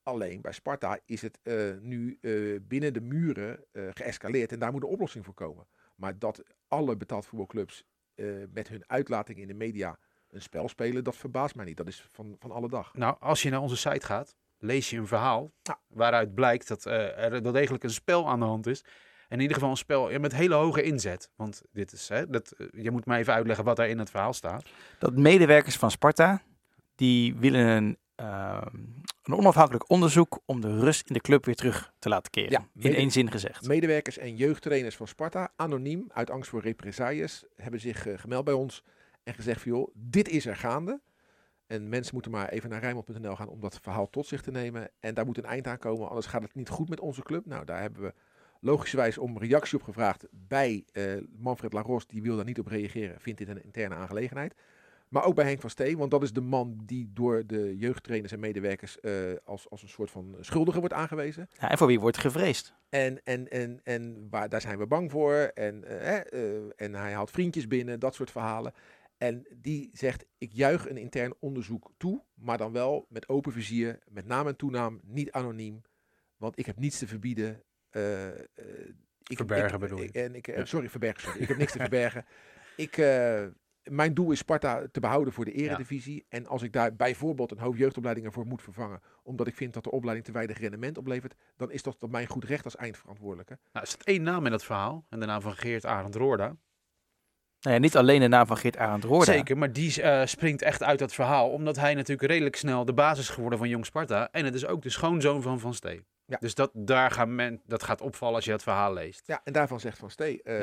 Alleen 0.03 0.41
bij 0.41 0.51
Sparta 0.51 0.99
is 1.05 1.21
het 1.21 1.39
eh, 1.43 1.55
nu 1.81 2.17
eh, 2.21 2.31
binnen 2.61 2.93
de 2.93 3.01
muren 3.01 3.59
geëscaleerd 3.73 4.51
en 4.51 4.59
daar 4.59 4.71
moet 4.71 4.83
een 4.83 4.89
oplossing 4.89 5.25
voor 5.25 5.33
komen. 5.33 5.67
Maar 5.95 6.19
dat 6.19 6.43
alle 6.67 6.97
betaald 6.97 7.25
voetbalclubs 7.25 7.83
met 8.53 8.67
hun 8.67 8.83
uitlating 8.87 9.39
in 9.39 9.47
de 9.47 9.53
media 9.53 9.97
een 10.31 10.41
spel 10.41 10.69
spelen, 10.69 11.03
dat 11.03 11.15
verbaast 11.15 11.55
mij 11.55 11.65
niet. 11.65 11.77
Dat 11.77 11.87
is 11.87 12.05
van, 12.11 12.35
van 12.39 12.51
alle 12.51 12.69
dag. 12.69 12.93
Nou, 12.93 13.15
als 13.19 13.41
je 13.41 13.49
naar 13.49 13.61
onze 13.61 13.77
site 13.77 14.05
gaat, 14.05 14.35
lees 14.57 14.89
je 14.89 14.97
een 14.97 15.07
verhaal 15.07 15.51
Ja. 15.61 15.79
waaruit 15.87 16.33
blijkt 16.33 16.67
dat 16.67 16.85
eh, 16.85 17.23
er 17.23 17.41
wel 17.41 17.51
degelijk 17.51 17.83
een 17.83 17.89
spel 17.89 18.29
aan 18.29 18.39
de 18.39 18.45
hand 18.45 18.67
is. 18.67 18.81
En 19.27 19.37
in 19.37 19.41
ieder 19.41 19.55
geval 19.55 19.69
een 19.71 19.77
spel 19.77 20.19
met 20.19 20.35
hele 20.35 20.55
hoge 20.55 20.81
inzet. 20.81 21.31
Want 21.35 21.61
dit 21.71 21.91
is, 21.91 22.09
hè, 22.09 22.29
dat, 22.29 22.51
eh, 22.51 22.67
je 22.83 22.91
moet 22.91 23.05
mij 23.05 23.19
even 23.19 23.33
uitleggen 23.33 23.65
wat 23.65 23.75
daar 23.75 23.89
in 23.89 23.99
het 23.99 24.09
verhaal 24.09 24.33
staat. 24.33 24.69
Dat 24.99 25.15
medewerkers 25.15 25.75
van 25.77 25.91
Sparta, 25.91 26.41
die 26.95 27.35
willen 27.35 27.65
een, 27.67 27.97
ehm, 28.15 28.75
een 29.23 29.33
onafhankelijk 29.33 29.89
onderzoek 29.89 30.39
om 30.45 30.61
de 30.61 30.79
rust 30.79 31.07
in 31.07 31.13
de 31.13 31.21
club 31.21 31.45
weer 31.45 31.55
terug 31.55 31.93
te 31.99 32.09
laten 32.09 32.31
keren. 32.31 32.51
Ja, 32.51 32.67
in 32.89 32.95
één 32.95 33.11
zin 33.11 33.31
gezegd. 33.31 33.67
Medewerkers 33.67 34.17
en 34.17 34.35
jeugdtrainers 34.35 34.95
van 34.95 35.07
Sparta, 35.07 35.51
anoniem, 35.55 36.05
uit 36.13 36.29
angst 36.29 36.49
voor 36.49 36.61
represailles, 36.61 37.43
hebben 37.55 37.79
zich 37.79 38.07
eh, 38.07 38.17
gemeld 38.17 38.45
bij 38.45 38.53
ons 38.53 38.83
en 39.23 39.33
gezegd 39.33 39.61
van 39.61 39.71
joh, 39.71 39.87
dit 39.93 40.29
is 40.29 40.45
er 40.45 40.55
gaande. 40.55 41.01
En 41.67 41.89
mensen 41.89 42.13
moeten 42.13 42.31
maar 42.31 42.49
even 42.49 42.69
naar 42.69 42.79
Rijnmond.nl 42.81 43.35
gaan 43.35 43.47
om 43.47 43.59
dat 43.59 43.79
verhaal 43.81 44.09
tot 44.09 44.27
zich 44.27 44.41
te 44.41 44.51
nemen. 44.51 44.89
En 44.99 45.13
daar 45.13 45.25
moet 45.25 45.37
een 45.37 45.45
eind 45.45 45.67
aan 45.67 45.77
komen, 45.77 46.07
anders 46.07 46.27
gaat 46.27 46.41
het 46.41 46.55
niet 46.55 46.69
goed 46.69 46.89
met 46.89 46.99
onze 46.99 47.21
club. 47.21 47.45
Nou, 47.45 47.65
daar 47.65 47.81
hebben 47.81 48.01
we 48.01 48.13
logischerwijs 48.59 49.17
om 49.17 49.37
reactie 49.37 49.77
op 49.77 49.83
gevraagd 49.83 50.27
bij 50.31 50.85
eh, 50.91 51.03
Manfred 51.37 51.73
Laros. 51.73 52.07
Die 52.07 52.21
wil 52.21 52.35
daar 52.35 52.45
niet 52.45 52.59
op 52.59 52.67
reageren, 52.67 53.21
vindt 53.21 53.39
dit 53.39 53.47
een 53.47 53.63
interne 53.63 53.95
aangelegenheid. 53.95 54.55
Maar 55.07 55.25
ook 55.25 55.35
bij 55.35 55.45
Henk 55.45 55.61
van 55.61 55.69
Steen, 55.69 55.97
want 55.97 56.11
dat 56.11 56.23
is 56.23 56.33
de 56.33 56.41
man 56.41 56.77
die 56.85 57.09
door 57.13 57.43
de 57.45 57.77
jeugdtrainers 57.77 58.31
en 58.31 58.39
medewerkers 58.39 58.99
eh, 58.99 59.13
als, 59.43 59.69
als 59.69 59.81
een 59.81 59.89
soort 59.89 60.11
van 60.11 60.35
schuldige 60.39 60.79
wordt 60.79 60.93
aangewezen. 60.93 61.49
Ja, 61.59 61.69
en 61.69 61.77
voor 61.77 61.87
wie 61.87 61.99
wordt 61.99 62.17
gevreesd? 62.17 62.73
En, 62.89 63.23
en, 63.23 63.49
en, 63.49 63.79
en 63.83 64.27
waar, 64.29 64.49
daar 64.49 64.61
zijn 64.61 64.77
we 64.77 64.87
bang 64.87 65.11
voor. 65.11 65.33
En, 65.33 65.83
eh, 65.83 66.15
en 66.75 66.93
hij 66.95 67.13
haalt 67.13 67.31
vriendjes 67.31 67.67
binnen, 67.67 67.99
dat 67.99 68.15
soort 68.15 68.31
verhalen. 68.31 68.73
En 69.21 69.47
die 69.57 69.89
zegt, 69.93 70.25
ik 70.37 70.51
juich 70.51 70.89
een 70.89 70.97
intern 70.97 71.33
onderzoek 71.39 71.91
toe, 71.97 72.23
maar 72.33 72.57
dan 72.57 72.71
wel 72.71 73.05
met 73.09 73.29
open 73.29 73.51
vizier, 73.51 73.99
met 74.07 74.25
naam 74.25 74.47
en 74.47 74.55
toenaam, 74.55 74.99
niet 75.03 75.31
anoniem. 75.31 75.81
Want 76.37 76.59
ik 76.59 76.65
heb 76.65 76.79
niets 76.79 76.97
te 76.97 77.07
verbieden. 77.07 77.63
eh, 77.89 78.29
eh, 78.29 78.35
ik, 79.23 79.37
Verbergen 79.37 79.73
ik- 79.73 79.79
bedoel 79.79 80.01
ik- 80.03 80.15
En 80.15 80.35
ik, 80.35 80.47
eh, 80.47 80.57
Ja. 80.57 80.65
Sorry, 80.65 80.89
verbergen. 80.89 81.21
Sorry. 81.23 81.41
Ik 81.41 81.47
heb 81.47 81.57
niks 81.57 81.71
te 81.71 81.77
verbergen. 81.89 82.25
Ik, 82.75 82.97
mijn 83.83 84.13
doel 84.13 84.31
is 84.31 84.37
Sparta 84.37 84.87
te 84.91 84.99
behouden 84.99 85.33
voor 85.33 85.45
de 85.45 85.51
eredivisie. 85.51 86.25
En 86.29 86.45
als 86.47 86.61
ik 86.61 86.73
daar 86.73 86.95
bijvoorbeeld 86.95 87.51
een 87.51 87.59
hoop 87.59 87.75
jeugdopleidingen 87.75 88.31
voor 88.31 88.45
moet 88.45 88.61
vervangen, 88.61 89.01
omdat 89.23 89.47
ik 89.47 89.55
vind 89.55 89.73
dat 89.73 89.83
de 89.83 89.91
opleiding 89.91 90.25
te 90.27 90.31
weinig 90.33 90.57
rendement 90.59 90.97
oplevert, 90.97 91.35
dan 91.55 91.71
is 91.71 91.83
dat 91.83 92.09
mijn 92.09 92.27
goed 92.27 92.43
recht 92.43 92.65
als 92.65 92.75
eindverantwoordelijke. 92.75 93.59
Nou, 93.71 93.85
er 93.85 93.91
staat 93.91 94.03
één 94.07 94.23
naam 94.23 94.45
in 94.45 94.51
dat 94.51 94.63
verhaal. 94.63 95.05
En 95.09 95.19
de 95.19 95.25
naam 95.25 95.41
van 95.41 95.55
Geert 95.55 95.85
Arend 95.85 96.15
Roorda. 96.15 96.55
Nou 97.61 97.75
ja, 97.75 97.81
niet 97.81 97.95
alleen 97.95 98.19
de 98.19 98.27
naam 98.27 98.47
van 98.47 98.57
Geert 98.57 98.77
Arend 98.77 99.03
Roorda. 99.03 99.31
Zeker, 99.31 99.57
maar 99.57 99.73
die 99.73 100.01
eh, 100.01 100.25
springt 100.25 100.61
echt 100.61 100.83
uit 100.83 100.99
dat 100.99 101.13
verhaal. 101.13 101.49
Omdat 101.49 101.75
hij 101.75 101.93
natuurlijk 101.93 102.29
redelijk 102.29 102.55
snel 102.55 102.85
de 102.85 102.93
basis 102.93 103.23
is 103.23 103.29
geworden 103.29 103.59
van 103.59 103.69
Jong 103.69 103.85
Sparta. 103.85 104.29
En 104.31 104.45
het 104.45 104.53
is 104.53 104.65
ook 104.65 104.81
de 104.81 104.89
schoonzoon 104.89 105.41
van 105.41 105.59
Van 105.59 105.73
Steen. 105.73 106.05
Ja. 106.31 106.37
Dus 106.39 106.55
dat, 106.55 106.71
daar 106.73 107.11
gaan 107.11 107.35
men, 107.35 107.61
dat 107.65 107.83
gaat 107.83 108.01
opvallen 108.01 108.35
als 108.35 108.45
je 108.45 108.51
het 108.51 108.63
verhaal 108.63 108.93
leest. 108.93 109.27
Ja, 109.27 109.41
en 109.43 109.53
daarvan 109.53 109.79
zegt 109.79 109.97
Van 109.97 110.11
Stee, 110.11 110.43
eh, 110.43 110.53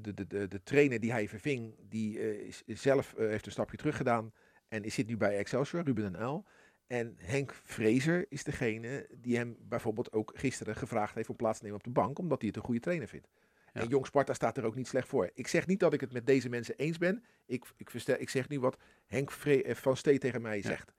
de, 0.00 0.14
de, 0.14 0.26
de, 0.26 0.48
de 0.48 0.62
trainer 0.62 1.00
die 1.00 1.12
hij 1.12 1.28
verving, 1.28 1.74
die 1.88 2.18
eh, 2.18 2.46
is, 2.46 2.62
is 2.66 2.82
zelf 2.82 3.14
heeft 3.16 3.46
een 3.46 3.52
stapje 3.52 3.76
terug 3.76 3.96
gedaan 3.96 4.32
en 4.68 4.84
is 4.84 4.94
zit 4.94 5.06
nu 5.06 5.16
bij 5.16 5.36
Excelsior, 5.36 5.84
Ruben 5.84 6.14
en 6.14 6.24
L. 6.24 6.44
En 6.86 7.14
Henk 7.16 7.54
Vrezer 7.64 8.26
is 8.28 8.44
degene 8.44 9.06
die 9.14 9.36
hem 9.36 9.56
bijvoorbeeld 9.60 10.12
ook 10.12 10.32
gisteren 10.34 10.76
gevraagd 10.76 11.14
heeft 11.14 11.28
om 11.28 11.36
plaats 11.36 11.58
te 11.58 11.64
nemen 11.64 11.78
op 11.78 11.84
de 11.84 12.00
bank, 12.00 12.18
omdat 12.18 12.38
hij 12.38 12.48
het 12.48 12.56
een 12.56 12.64
goede 12.64 12.80
trainer 12.80 13.08
vindt. 13.08 13.28
Ja. 13.72 13.80
En 13.80 13.88
Jong 13.88 14.06
Sparta 14.06 14.34
staat 14.34 14.56
er 14.56 14.64
ook 14.64 14.74
niet 14.74 14.88
slecht 14.88 15.08
voor. 15.08 15.30
Ik 15.34 15.46
zeg 15.46 15.66
niet 15.66 15.80
dat 15.80 15.92
ik 15.92 16.00
het 16.00 16.12
met 16.12 16.26
deze 16.26 16.48
mensen 16.48 16.74
eens 16.76 16.98
ben. 16.98 17.24
Ik, 17.46 17.64
ik, 17.76 17.90
verstel, 17.90 18.16
ik 18.18 18.28
zeg 18.30 18.48
nu 18.48 18.60
wat 18.60 18.76
Henk 19.06 19.30
Vre- 19.30 19.62
eh, 19.62 19.74
Van 19.74 19.96
Stee 19.96 20.18
tegen 20.18 20.42
mij 20.42 20.62
zegt. 20.62 20.92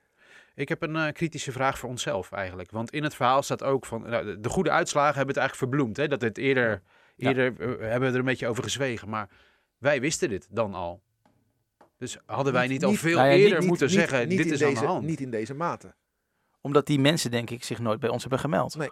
Ik 0.55 0.69
heb 0.69 0.81
een 0.81 0.95
eh, 0.95 1.11
kritische 1.13 1.51
vraag 1.51 1.79
voor 1.79 1.89
onszelf 1.89 2.31
eigenlijk. 2.31 2.71
Want 2.71 2.91
in 2.91 3.03
het 3.03 3.15
verhaal 3.15 3.43
staat 3.43 3.63
ook 3.63 3.85
van... 3.85 4.01
nou, 4.01 4.25
de- 4.25 4.39
de 4.39 4.49
goede 4.49 4.71
uitslagen 4.71 5.15
hebben 5.17 5.35
het 5.35 5.43
eigenlijk 5.43 5.71
verbloemd. 5.71 5.97
Hè? 5.97 6.07
Dat 6.07 6.21
het 6.21 6.37
eerder... 6.37 6.81
Ja. 7.15 7.27
eerder 7.27 7.45
eh, 7.59 7.67
hebben 7.67 7.99
we 8.09 8.13
er 8.13 8.19
een 8.19 8.25
beetje 8.25 8.47
over 8.47 8.63
gezwegen. 8.63 9.09
Maar 9.09 9.29
wij 9.77 10.01
wisten 10.01 10.29
dit 10.29 10.47
dan 10.51 10.73
al. 10.73 11.01
Dus 11.97 12.17
hadden 12.25 12.53
wij 12.53 12.61
Niet- 12.61 12.71
niet, 12.71 12.83
al 12.83 12.93
veel 12.93 13.17
Nou 13.17 13.27
ja, 13.29 13.35
eerder 13.35 13.59
Niet- 13.59 13.67
moeten 13.67 13.87
niet- 13.87 13.95
zeggen... 13.95 14.27
niet 14.27 14.37
dit 14.37 14.45
in 14.45 14.53
is 14.53 14.59
deze, 14.59 14.75
aan 14.77 14.81
de 14.83 14.89
hand. 14.89 15.05
Niet 15.05 15.19
in 15.19 15.31
deze 15.31 15.53
mate. 15.53 15.93
Omdat 16.61 16.85
die 16.85 16.99
mensen, 16.99 17.31
denk 17.31 17.49
ik, 17.49 17.63
zich 17.63 17.79
nooit 17.79 17.99
bij 17.99 18.09
ons 18.09 18.21
hebben 18.21 18.39
gemeld. 18.39 18.75
Nee. 18.75 18.89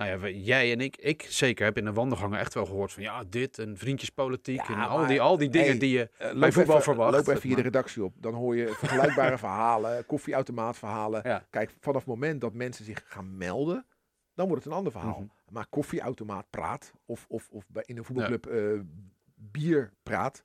Nou 0.00 0.20
ja, 0.20 0.28
jij 0.28 0.72
en 0.72 0.80
ik, 0.80 0.96
ik 0.96 1.26
zeker, 1.28 1.64
heb 1.64 1.76
in 1.76 1.84
de 1.84 1.92
wandelgangen 1.92 2.38
echt 2.38 2.54
wel 2.54 2.66
gehoord 2.66 2.92
van... 2.92 3.02
Ja, 3.02 3.24
dit 3.28 3.58
en 3.58 3.76
vriendjespolitiek 3.76 4.56
Ja, 4.56 4.68
en 4.68 4.88
al 4.88 5.06
die, 5.06 5.20
al 5.20 5.38
die 5.38 5.48
dingen 5.48 5.68
hey, 5.68 5.78
die 5.78 5.98
je 5.98 6.10
Eh, 6.18 6.38
bij 6.38 6.52
voetbal 6.52 6.76
even, 6.76 6.92
verwacht. 6.92 7.12
Loop 7.12 7.36
even 7.36 7.48
hier 7.48 7.56
de 7.56 7.62
redactie 7.62 8.04
op. 8.04 8.14
Dan 8.16 8.34
hoor 8.34 8.56
je 8.56 8.68
vergelijkbare 8.78 9.38
verhalen, 9.38 10.06
koffieautomaatverhalen. 10.06 11.20
Ja. 11.24 11.46
Kijk, 11.50 11.74
vanaf 11.80 12.00
het 12.00 12.08
moment 12.08 12.40
dat 12.40 12.52
mensen 12.52 12.84
zich 12.84 13.02
gaan 13.04 13.36
melden, 13.36 13.86
dan 14.34 14.46
wordt 14.46 14.64
het 14.64 14.72
een 14.72 14.78
ander 14.78 14.92
verhaal. 14.92 15.18
Mhm. 15.18 15.54
Maar 15.54 15.66
koffieautomaat 15.66 16.46
praat, 16.50 16.92
of, 17.04 17.26
of, 17.28 17.48
of 17.50 17.64
bij, 17.68 17.82
in 17.86 17.96
een 17.96 18.04
voetbalclub 18.04 18.46
eh, 18.46 18.80
bier 19.34 19.92
praat, 20.02 20.44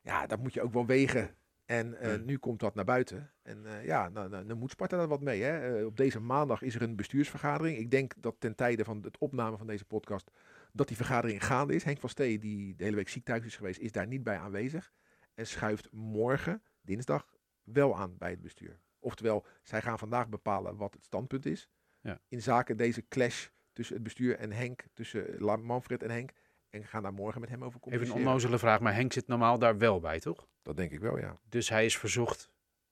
ja, 0.00 0.26
dat 0.26 0.38
moet 0.38 0.54
je 0.54 0.62
ook 0.62 0.72
wel 0.72 0.86
wegen. 0.86 1.30
En 1.72 1.94
eh, 1.98 2.18
Mm. 2.18 2.24
nu 2.24 2.36
komt 2.36 2.60
dat 2.60 2.74
naar 2.74 2.84
buiten. 2.84 3.30
En 3.42 3.66
eh, 3.66 3.84
ja, 3.84 4.08
nou, 4.08 4.28
nou, 4.28 4.46
dan 4.46 4.58
moet 4.58 4.70
Sparta 4.70 4.96
daar 4.96 5.08
wat 5.08 5.20
mee. 5.20 5.42
Hè? 5.42 5.78
Eh, 5.78 5.86
op 5.86 5.96
deze 5.96 6.20
maandag 6.20 6.62
is 6.62 6.74
er 6.74 6.82
een 6.82 6.96
bestuursvergadering. 6.96 7.78
Ik 7.78 7.90
denk 7.90 8.14
dat 8.16 8.34
ten 8.38 8.54
tijde 8.54 8.84
van 8.84 9.02
het 9.02 9.18
opname 9.18 9.56
van 9.56 9.66
deze 9.66 9.84
podcast, 9.84 10.30
dat 10.72 10.88
die 10.88 10.96
vergadering 10.96 11.44
gaande 11.44 11.74
is. 11.74 11.84
Henk 11.84 11.98
van 12.00 12.08
Stee, 12.08 12.38
die 12.38 12.76
de 12.76 12.84
hele 12.84 12.96
week 12.96 13.08
ziek 13.08 13.24
thuis 13.24 13.44
is 13.44 13.56
geweest, 13.56 13.80
is 13.80 13.92
daar 13.92 14.06
niet 14.06 14.22
bij 14.22 14.38
aanwezig. 14.38 14.92
En 15.34 15.46
schuift 15.46 15.88
morgen, 15.92 16.62
dinsdag, 16.80 17.34
wel 17.64 17.96
aan 17.96 18.16
bij 18.18 18.30
het 18.30 18.40
bestuur. 18.40 18.78
Oftewel, 18.98 19.46
zij 19.62 19.82
gaan 19.82 19.98
vandaag 19.98 20.28
bepalen 20.28 20.76
wat 20.76 20.94
het 20.94 21.04
standpunt 21.04 21.46
is. 21.46 21.68
Ja. 22.00 22.20
In 22.28 22.42
zaken 22.42 22.76
deze 22.76 23.08
clash 23.08 23.48
tussen 23.72 23.94
het 23.94 24.04
bestuur 24.04 24.36
en 24.36 24.52
Henk, 24.52 24.84
tussen 24.94 25.44
Manfred 25.62 26.02
en 26.02 26.10
Henk. 26.10 26.30
En 26.72 26.84
gaan 26.84 27.02
daar 27.02 27.12
morgen 27.12 27.40
met 27.40 27.50
hem 27.50 27.64
over 27.64 27.80
Even 27.84 28.06
een 28.06 28.12
onnozele 28.12 28.58
vraag, 28.58 28.80
maar 28.80 28.94
Henk 28.94 29.12
zit 29.12 29.26
normaal 29.26 29.58
daar 29.58 29.78
wel 29.78 30.00
bij, 30.00 30.20
toch? 30.20 30.46
Dat 30.62 30.76
denk 30.76 30.90
ik 30.92 31.00
wel, 31.00 31.18
ja. 31.18 31.36
Dus 31.48 31.68
hij 31.68 31.84
is 31.84 31.98
verzocht 31.98 32.50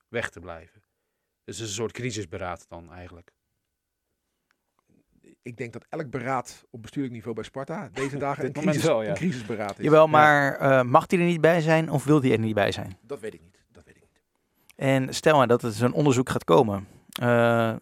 weg 0.08 0.30
te 0.30 0.40
blijven. 0.40 0.82
Dus 1.44 1.56
het 1.56 1.64
is 1.64 1.70
een 1.70 1.82
soort 1.82 1.92
crisisberaad 1.92 2.68
dan 2.68 2.92
eigenlijk. 2.92 3.32
ik 5.42 5.56
denk 5.56 5.72
dat 5.72 5.86
elk 5.88 6.10
beraad 6.10 6.66
op 6.70 6.82
bestuurlijk 6.82 7.14
niveau 7.14 7.34
bij 7.34 7.44
Sparta 7.44 7.88
deze 7.92 8.16
dagen 8.16 8.44
een, 8.44 8.52
crisis, 8.52 8.82
wel, 8.82 9.02
ja. 9.02 9.08
een 9.08 9.14
crisisberaad 9.14 9.78
is. 9.78 9.84
Jawel, 9.84 10.06
maar 10.06 10.56
eh, 10.56 10.82
mag 10.82 11.04
hij 11.06 11.18
er 11.18 11.24
niet 11.24 11.40
bij 11.40 11.60
zijn 11.60 11.90
of 11.90 12.04
wil 12.04 12.20
hij 12.20 12.32
er 12.32 12.38
niet 12.38 12.54
bij 12.54 12.72
zijn? 12.72 12.98
Dat 13.00 13.20
weet 13.20 13.34
ik 13.34 13.40
niet. 13.40 13.64
Dat 13.72 13.84
weet 13.84 13.96
ik 13.96 14.02
niet. 14.02 14.22
En 14.76 15.14
stel 15.14 15.36
maar 15.36 15.46
dat 15.46 15.62
er 15.62 15.72
zo'n 15.72 15.92
onderzoek 15.92 16.28
gaat 16.28 16.44
komen. 16.44 16.86
Eh, 17.20 17.76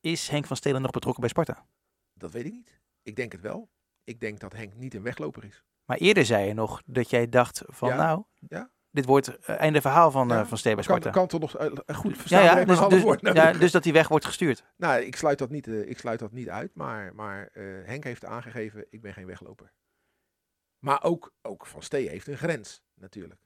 is 0.00 0.28
Henk 0.28 0.46
van 0.46 0.56
Stelen 0.56 0.82
nog 0.82 0.90
betrokken 0.90 1.20
bij 1.20 1.30
Sparta? 1.30 1.66
Dat 2.14 2.32
weet 2.32 2.44
ik 2.44 2.52
niet. 2.52 2.80
Ik 3.02 3.16
denk 3.16 3.32
het 3.32 3.40
wel. 3.40 3.68
Ik 4.06 4.20
denk 4.20 4.40
dat 4.40 4.52
Henk 4.52 4.74
niet 4.74 4.94
een 4.94 5.02
wegloper 5.02 5.44
is. 5.44 5.64
Maar 5.84 5.96
eerder 5.96 6.24
zei 6.24 6.46
je 6.46 6.54
nog 6.54 6.82
dat 6.86 7.10
jij 7.10 7.28
dacht 7.28 7.62
van 7.66 7.88
Ja, 7.88 7.96
nou, 7.96 8.24
ja. 8.48 8.70
dit 8.90 9.04
wordt 9.04 9.38
eh, 9.38 9.60
einde 9.60 9.80
verhaal 9.80 10.10
van, 10.10 10.30
eh, 10.30 10.36
Ja, 10.36 10.46
van 10.46 10.58
Stelen 10.58 10.76
bij 10.76 10.86
Kan, 10.86 10.96
Sparta. 10.96 11.18
kan 11.18 11.28
toch 11.28 11.40
nog 11.40 11.56
eh, 11.56 11.96
goed 11.96 12.16
verstaan? 12.16 12.42
ja, 12.42 12.64
dus, 12.64 12.88
dus, 12.88 13.02
woord 13.02 13.20
ja, 13.20 13.52
dus 13.52 13.72
dat 13.72 13.84
hij 13.84 13.92
weg 13.92 14.08
wordt 14.08 14.24
gestuurd. 14.24 14.64
Nou, 14.76 15.02
ik 15.02 15.16
sluit 15.16 15.38
dat 15.38 15.50
niet, 15.50 15.66
eh, 15.66 15.88
ik 15.88 15.98
sluit 15.98 16.18
dat 16.18 16.32
niet 16.32 16.48
uit, 16.48 16.74
maar, 16.74 17.14
maar 17.14 17.48
eh, 17.52 17.62
Henk 17.84 18.04
heeft 18.04 18.24
aangegeven, 18.24 18.86
ik 18.90 19.00
ben 19.00 19.12
geen 19.12 19.26
wegloper. 19.26 19.72
Maar 20.78 21.02
ook, 21.02 21.32
ook 21.42 21.66
Van 21.66 21.82
Stee 21.82 22.08
heeft 22.08 22.26
een 22.26 22.36
grens, 22.38 22.82
natuurlijk. 22.94 23.40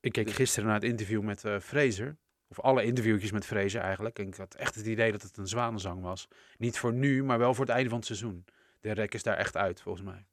Ik 0.00 0.12
keek 0.12 0.26
Dus- 0.26 0.34
gisteren 0.34 0.68
naar 0.68 0.78
het 0.80 0.88
interview 0.88 1.22
met 1.22 1.44
eh 1.44 1.58
Fraser. 1.60 2.18
Of 2.50 2.60
alle 2.60 2.84
interviewtjes 2.84 3.30
met 3.32 3.46
Fraser 3.46 3.80
eigenlijk. 3.80 4.18
En 4.18 4.26
ik 4.26 4.34
had 4.34 4.54
echt 4.54 4.74
het 4.74 4.86
idee 4.86 5.12
dat 5.12 5.22
het 5.22 5.36
een 5.36 5.46
zwanenzang 5.46 6.02
was. 6.02 6.28
Niet 6.58 6.78
voor 6.78 6.92
nu, 6.92 7.24
maar 7.24 7.38
wel 7.38 7.54
voor 7.54 7.64
het 7.64 7.74
einde 7.74 7.88
van 7.88 7.98
het 7.98 8.06
seizoen. 8.06 8.44
De 8.80 8.92
rek 8.92 9.14
is 9.14 9.22
daar 9.22 9.36
echt 9.36 9.56
uit, 9.56 9.80
volgens 9.80 10.04
mij. 10.04 10.26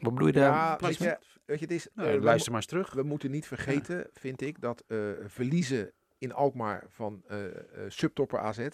Wat 0.00 0.12
bedoel 0.12 0.26
je 0.26 0.32
daar? 0.32 0.52
Ja, 0.52 0.68
weet 0.68 0.78
precies 0.78 0.98
je, 0.98 1.04
mee? 1.04 1.16
weet 1.44 1.58
je, 1.58 1.64
het 1.64 1.74
is, 1.74 1.88
Nou, 1.94 2.08
eh, 2.08 2.22
luister 2.22 2.52
maar 2.52 2.60
eens 2.60 2.70
terug. 2.70 2.92
We 2.92 3.02
moeten 3.02 3.30
niet 3.30 3.46
vergeten, 3.46 4.10
vind 4.12 4.40
ik, 4.40 4.60
dat 4.60 4.84
eh, 4.86 4.98
verliezen 5.26 5.92
in 6.18 6.32
Alkmaar 6.32 6.84
van 6.88 7.22
eh, 7.26 7.46
eh, 7.46 7.52
subtopper 7.88 8.38
AZ, 8.38 8.68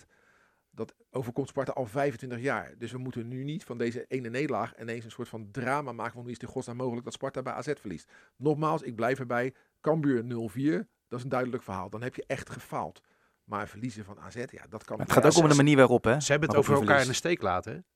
dat 0.71 0.95
overkomt 1.11 1.49
Sparta 1.49 1.73
al 1.73 1.87
25 1.87 2.41
jaar. 2.41 2.75
Dus 2.79 2.93
we 2.93 2.99
moeten 2.99 3.29
nu 3.29 3.45
niet 3.45 3.65
van 3.65 3.79
deze 3.79 4.05
ene 4.09 4.29
nederlaag 4.29 4.81
ineens 4.81 5.05
een 5.05 5.11
soort 5.11 5.29
van 5.29 5.51
drama 5.51 5.93
maken 5.93 6.13
van 6.13 6.21
hoe 6.21 6.31
is 6.31 6.37
het 6.37 6.47
in 6.47 6.53
godsnaam 6.55 6.77
mogelijk 6.77 7.05
dat 7.05 7.13
Sparta 7.13 7.43
bij 7.43 7.53
AZ 7.53 7.73
verliest. 7.81 8.11
Nogmaals, 8.37 8.83
ik 8.83 8.95
blijf 8.95 9.19
erbij, 9.19 9.55
Cambuur 9.81 10.23
0-4, 10.23 10.89
dat 11.09 11.19
is 11.19 11.25
een 11.25 11.31
duidelijk 11.31 11.63
verhaal. 11.63 11.91
Dan 11.91 12.03
heb 12.03 12.15
je 12.15 12.25
echt 12.27 12.51
gefaald. 12.51 13.01
Maar 13.45 13.69
verliezen 13.69 14.05
van 14.05 14.21
AZ, 14.21 14.35
ja, 14.35 14.67
dat 14.69 14.85
kan 14.85 14.97
Maar 14.97 15.07
het 15.07 15.15
gaat 15.15 15.23
Ja, 15.23 15.29
ook 15.29 15.45
om 15.45 15.49
de 15.49 15.55
manier 15.55 15.77
waarop, 15.77 16.05
hè? 16.05 16.21
Ze 16.21 16.31
hebben 16.31 16.49
het 16.49 16.59
over 16.59 16.75
elkaar 16.75 17.01
in 17.01 17.07
de 17.07 17.13
steek 17.13 17.43
laten. 17.43 17.87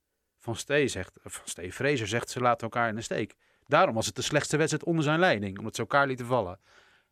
Van 0.47 0.55
Stee 0.55 0.87
zegt, 0.87 1.19
of 1.23 1.33
van 1.33 1.47
Stee 1.47 1.73
Fraser 1.73 2.07
zegt 2.07 2.29
ze 2.29 2.39
laten 2.39 2.61
elkaar 2.61 2.89
in 2.89 2.95
de 2.95 3.01
steek. 3.01 3.35
Daarom 3.65 3.95
was 3.95 4.05
het 4.05 4.15
de 4.15 4.21
slechtste 4.21 4.57
wedstrijd 4.57 4.83
onder 4.83 5.03
zijn 5.03 5.19
leiding, 5.19 5.57
omdat 5.57 5.75
ze 5.75 5.81
elkaar 5.81 6.07
lieten 6.07 6.25
vallen. 6.25 6.59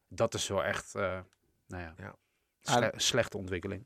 Dat 0.07 0.33
is 0.33 0.47
wel 0.47 0.63
echt, 0.63 0.95
eh, 0.95 1.19
nou 1.67 1.83
ja, 1.83 1.93
Ja. 1.97 2.15
sle- 2.61 2.91
slechte 2.95 3.37
ontwikkeling. 3.37 3.85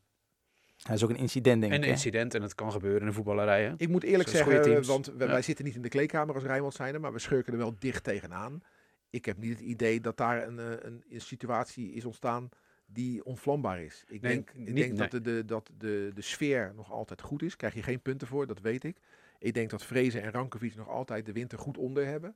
Hij 0.84 0.96
is 0.96 1.04
ook 1.04 1.10
een 1.10 1.16
incident, 1.16 1.62
denk 1.62 1.74
ik. 1.74 1.80
een 1.80 1.86
hè? 1.86 1.92
incident 1.92 2.34
en 2.34 2.42
het 2.42 2.56
kan 2.56 2.72
gebeuren 2.72 3.02
in 3.02 3.08
de 3.08 3.14
voetballerij. 3.14 3.64
hè? 3.64 3.74
Ik 3.78 3.90
moet 3.90 4.04
eerlijk 4.04 4.30
Zoals 4.30 4.48
zeggen, 4.50 4.86
want 4.86 5.06
wij, 5.06 5.28
Ja. 5.28 5.34
wij 5.34 5.42
zitten 5.42 5.66
niet 5.66 5.76
in 5.76 5.82
de 5.82 5.90
kleedkamer 5.90 6.36
als 6.36 6.44
Rijnmond 6.44 6.74
zijn, 6.74 7.02
maar 7.02 7.14
we 7.14 7.20
schurken 7.20 7.54
er 7.54 7.60
wel 7.60 7.76
dicht 7.80 8.04
tegenaan. 8.04 8.64
Ik 9.10 9.26
heb 9.26 9.38
niet 9.38 9.52
het 9.52 9.60
idee 9.60 10.02
dat 10.02 10.18
daar 10.18 10.48
een, 10.48 10.60
eh, 10.60 10.66
een, 10.80 11.04
een 11.10 11.22
situatie 11.22 11.92
is 11.92 12.06
ontstaan 12.06 12.50
die 12.86 13.24
onvlambaar 13.26 13.82
is. 13.82 14.04
Ik 14.08 14.22
Nee, 14.22 14.34
denk, 14.34 14.50
ik 14.50 14.56
niet- 14.56 14.76
denk 14.76 14.90
nee. 14.90 14.98
dat, 14.98 15.12
de, 15.12 15.22
de, 15.22 15.46
dat 15.46 15.70
de, 15.78 16.12
de 16.14 16.22
sfeer 16.22 16.72
nog 16.76 16.92
altijd 16.92 17.22
goed 17.22 17.42
is. 17.42 17.56
Krijg 17.56 17.74
je 17.74 17.84
geen 17.84 18.02
punten 18.02 18.28
voor, 18.28 18.48
dat 18.48 18.60
weet 18.60 18.84
ik. 18.84 18.98
Ik 19.40 19.54
denk 19.54 19.70
dat 19.70 19.84
Vrezen 19.86 20.22
en 20.22 20.32
Rankovic 20.32 20.76
nog 20.76 20.88
altijd 20.88 21.26
de 21.26 21.32
winter 21.32 21.58
goed 21.60 21.78
onder 21.78 22.06
hebben. 22.06 22.36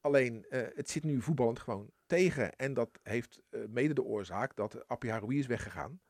Alleen, 0.00 0.46
eh, 0.50 0.60
het 0.74 0.90
zit 0.90 1.04
nu 1.04 1.22
voetballend 1.22 1.58
gewoon 1.58 1.90
tegen. 2.06 2.56
En 2.56 2.74
dat 2.74 2.98
heeft 3.02 3.40
eh, 3.50 3.60
mede 3.68 3.94
de 3.94 4.02
oorzaak 4.02 4.56
dat 4.56 4.88
Appie 4.88 5.10
Haroui 5.10 5.38
is 5.38 5.46
weggegaan. 5.46 6.00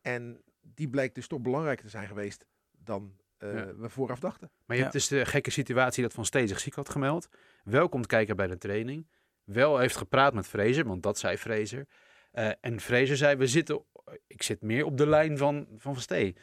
En 0.00 0.42
die 0.60 0.88
blijkt 0.88 1.14
dus 1.14 1.26
toch 1.26 1.40
belangrijker 1.40 1.84
te 1.84 1.90
zijn 1.90 2.06
geweest 2.08 2.46
dan 2.70 3.18
eh, 3.38 3.54
Ja. 3.54 3.74
we 3.74 3.88
vooraf 3.88 4.20
dachten. 4.20 4.50
Maar 4.64 4.76
je 4.76 4.82
Ja. 4.82 4.88
hebt 4.88 4.92
dus 4.92 5.08
de 5.08 5.26
gekke 5.26 5.50
situatie 5.50 6.02
dat 6.02 6.12
Van 6.12 6.24
Stee 6.24 6.46
zich 6.46 6.60
ziek 6.60 6.74
had 6.74 6.88
gemeld. 6.88 7.28
Wel 7.64 7.88
komt 7.88 8.06
kijken 8.06 8.36
bij 8.36 8.46
de 8.46 8.58
training. 8.58 9.08
Wel 9.44 9.78
heeft 9.78 9.96
gepraat 9.96 10.34
met 10.34 10.46
Fraser, 10.46 10.84
want 10.86 11.02
dat 11.02 11.18
zei 11.18 11.36
Fraser. 11.36 11.86
Eh, 12.30 12.50
en 12.60 12.80
Fraser 12.80 13.16
zei, 13.16 13.36
we 13.36 13.46
zitten, 13.46 13.84
ik 14.26 14.42
zit 14.42 14.62
meer 14.62 14.84
op 14.84 14.96
de 14.96 15.06
lijn 15.06 15.38
van 15.38 15.66
Van, 15.76 15.94
van 15.94 16.02
Stee. 16.02 16.36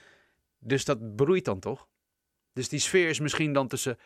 Dus 0.60 0.86
dat 0.86 1.16
broeit 1.16 1.46
dan 1.46 1.60
toch? 1.60 1.88
Dus 2.58 2.70
die 2.70 2.80
sfeer 2.80 3.10
is 3.10 3.20
misschien 3.20 3.54
dan 3.54 3.68
tussen 3.68 3.98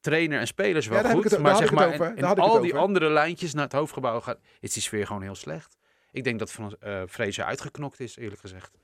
trainer 0.00 0.38
en 0.40 0.46
spelers 0.46 0.86
wel 0.86 1.02
Ja, 1.02 1.10
goed. 1.10 1.30
het- 1.30 1.38
maar 1.40 1.56
zeg 1.56 1.70
maar, 1.72 2.14
en, 2.14 2.24
al 2.24 2.60
die 2.60 2.74
andere 2.74 3.10
lijntjes 3.10 3.54
naar 3.54 3.64
het 3.64 3.72
hoofdgebouw 3.72 4.20
gaat, 4.20 4.38
is 4.60 4.72
die 4.72 4.82
sfeer 4.82 5.06
gewoon 5.06 5.22
heel 5.22 5.34
slecht. 5.34 5.76
Ik 6.12 6.24
denk 6.24 6.38
dat 6.38 6.52
Van 6.52 6.76
eh 6.80 7.02
Fraser 7.08 7.44
uitgeknokt 7.44 8.00
is, 8.00 8.16
eerlijk 8.16 8.40
gezegd. 8.40 8.78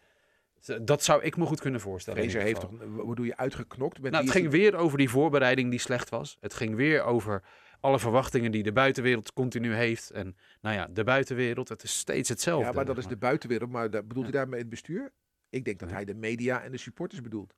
Dat 0.82 1.04
zou 1.04 1.22
ik 1.22 1.36
me 1.36 1.44
goed 1.46 1.60
kunnen 1.60 1.80
voorstellen. 1.80 2.20
Fraser 2.22 2.40
heeft 2.40 2.60
toch, 2.60 2.70
wat 2.86 3.16
doe 3.16 3.26
je, 3.26 3.36
uitgeknokt? 3.36 4.00
Met 4.00 4.12
Nou, 4.12 4.24
het 4.24 4.32
ging 4.32 4.50
weer 4.50 4.76
over 4.76 4.98
die 4.98 5.08
voorbereiding 5.10 5.70
die 5.70 5.78
slecht 5.80 6.08
was. 6.08 6.36
Het 6.40 6.54
ging 6.54 6.74
weer 6.74 7.02
over 7.02 7.42
alle 7.80 7.98
verwachtingen 7.98 8.50
die 8.52 8.62
de 8.62 8.72
buitenwereld 8.72 9.32
continu 9.32 9.74
heeft. 9.74 10.10
En 10.10 10.36
nou 10.60 10.74
ja, 10.76 10.86
de 10.90 11.04
buitenwereld, 11.04 11.68
het 11.68 11.82
is 11.82 11.98
steeds 11.98 12.28
hetzelfde. 12.28 12.66
Ja, 12.66 12.72
maar 12.72 12.84
dat 12.84 12.98
is 12.98 13.06
de 13.06 13.16
buitenwereld. 13.16 13.70
Maar 13.70 13.88
bedoelt 13.90 14.14
Ja. 14.16 14.22
hij 14.22 14.30
daarmee 14.30 14.60
het 14.60 14.68
bestuur? 14.68 15.12
Ik 15.50 15.64
denk 15.64 15.78
dat 15.78 15.88
Ja. 15.88 15.94
hij 15.94 16.04
de 16.04 16.14
media 16.14 16.62
en 16.62 16.70
de 16.72 16.78
supporters 16.78 17.20
bedoelt. 17.20 17.54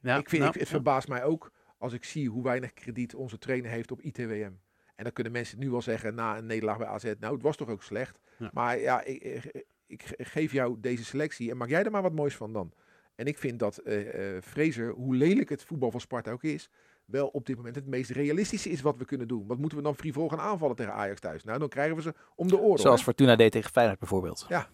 Ja, 0.00 0.16
ik 0.16 0.28
vind, 0.28 0.42
nou, 0.42 0.54
ik, 0.54 0.60
het 0.60 0.68
ja. 0.68 0.74
verbaast 0.74 1.08
mij 1.08 1.24
ook 1.24 1.52
als 1.78 1.92
ik 1.92 2.04
zie 2.04 2.28
hoe 2.28 2.42
weinig 2.42 2.72
krediet 2.72 3.14
onze 3.14 3.38
trainer 3.38 3.70
heeft 3.70 3.90
op 3.90 4.00
ITWM. 4.00 4.52
En 4.94 5.04
dan 5.04 5.12
kunnen 5.12 5.32
mensen 5.32 5.58
nu 5.58 5.70
wel 5.70 5.82
zeggen 5.82 6.14
na 6.14 6.38
een 6.38 6.46
nederlaag 6.46 6.78
bij 6.78 6.86
AZ, 6.86 7.12
nou 7.18 7.34
het 7.34 7.42
was 7.42 7.56
toch 7.56 7.68
ook 7.68 7.82
slecht. 7.82 8.18
Ja. 8.38 8.50
Maar 8.52 8.78
ja, 8.78 9.04
ik, 9.04 9.22
ik, 9.22 9.62
ik 9.86 10.02
geef 10.18 10.52
jou 10.52 10.80
deze 10.80 11.04
selectie 11.04 11.50
en 11.50 11.56
maak 11.56 11.68
jij 11.68 11.84
er 11.84 11.90
maar 11.90 12.02
wat 12.02 12.12
moois 12.12 12.36
van 12.36 12.52
dan. 12.52 12.72
En 13.14 13.26
ik 13.26 13.38
vind 13.38 13.58
dat 13.58 13.78
eh 13.78 14.36
eh 14.36 14.42
Fraser, 14.42 14.90
hoe 14.90 15.14
lelijk 15.14 15.48
het 15.48 15.64
voetbal 15.64 15.90
van 15.90 16.00
Sparta 16.00 16.30
ook 16.30 16.42
is, 16.42 16.70
wel 17.04 17.26
op 17.26 17.46
dit 17.46 17.56
moment 17.56 17.74
het 17.74 17.86
meest 17.86 18.10
realistische 18.10 18.70
is 18.70 18.80
wat 18.80 18.96
we 18.96 19.04
kunnen 19.04 19.28
doen. 19.28 19.46
Wat 19.46 19.58
moeten 19.58 19.78
we 19.78 19.84
dan 19.84 19.96
frivol 19.96 20.28
gaan 20.28 20.40
aanvallen 20.40 20.76
tegen 20.76 20.92
Ajax 20.92 21.20
thuis? 21.20 21.44
Nou, 21.44 21.58
dan 21.58 21.68
krijgen 21.68 21.96
we 21.96 22.02
ze 22.02 22.14
om 22.34 22.48
de 22.48 22.58
oren. 22.58 22.78
Zoals 22.78 22.96
hoor. 22.96 23.04
Fortuna 23.04 23.36
deed 23.36 23.52
tegen 23.52 23.70
Feyenoord 23.70 23.98
bijvoorbeeld. 23.98 24.46
Ja. 24.48 24.68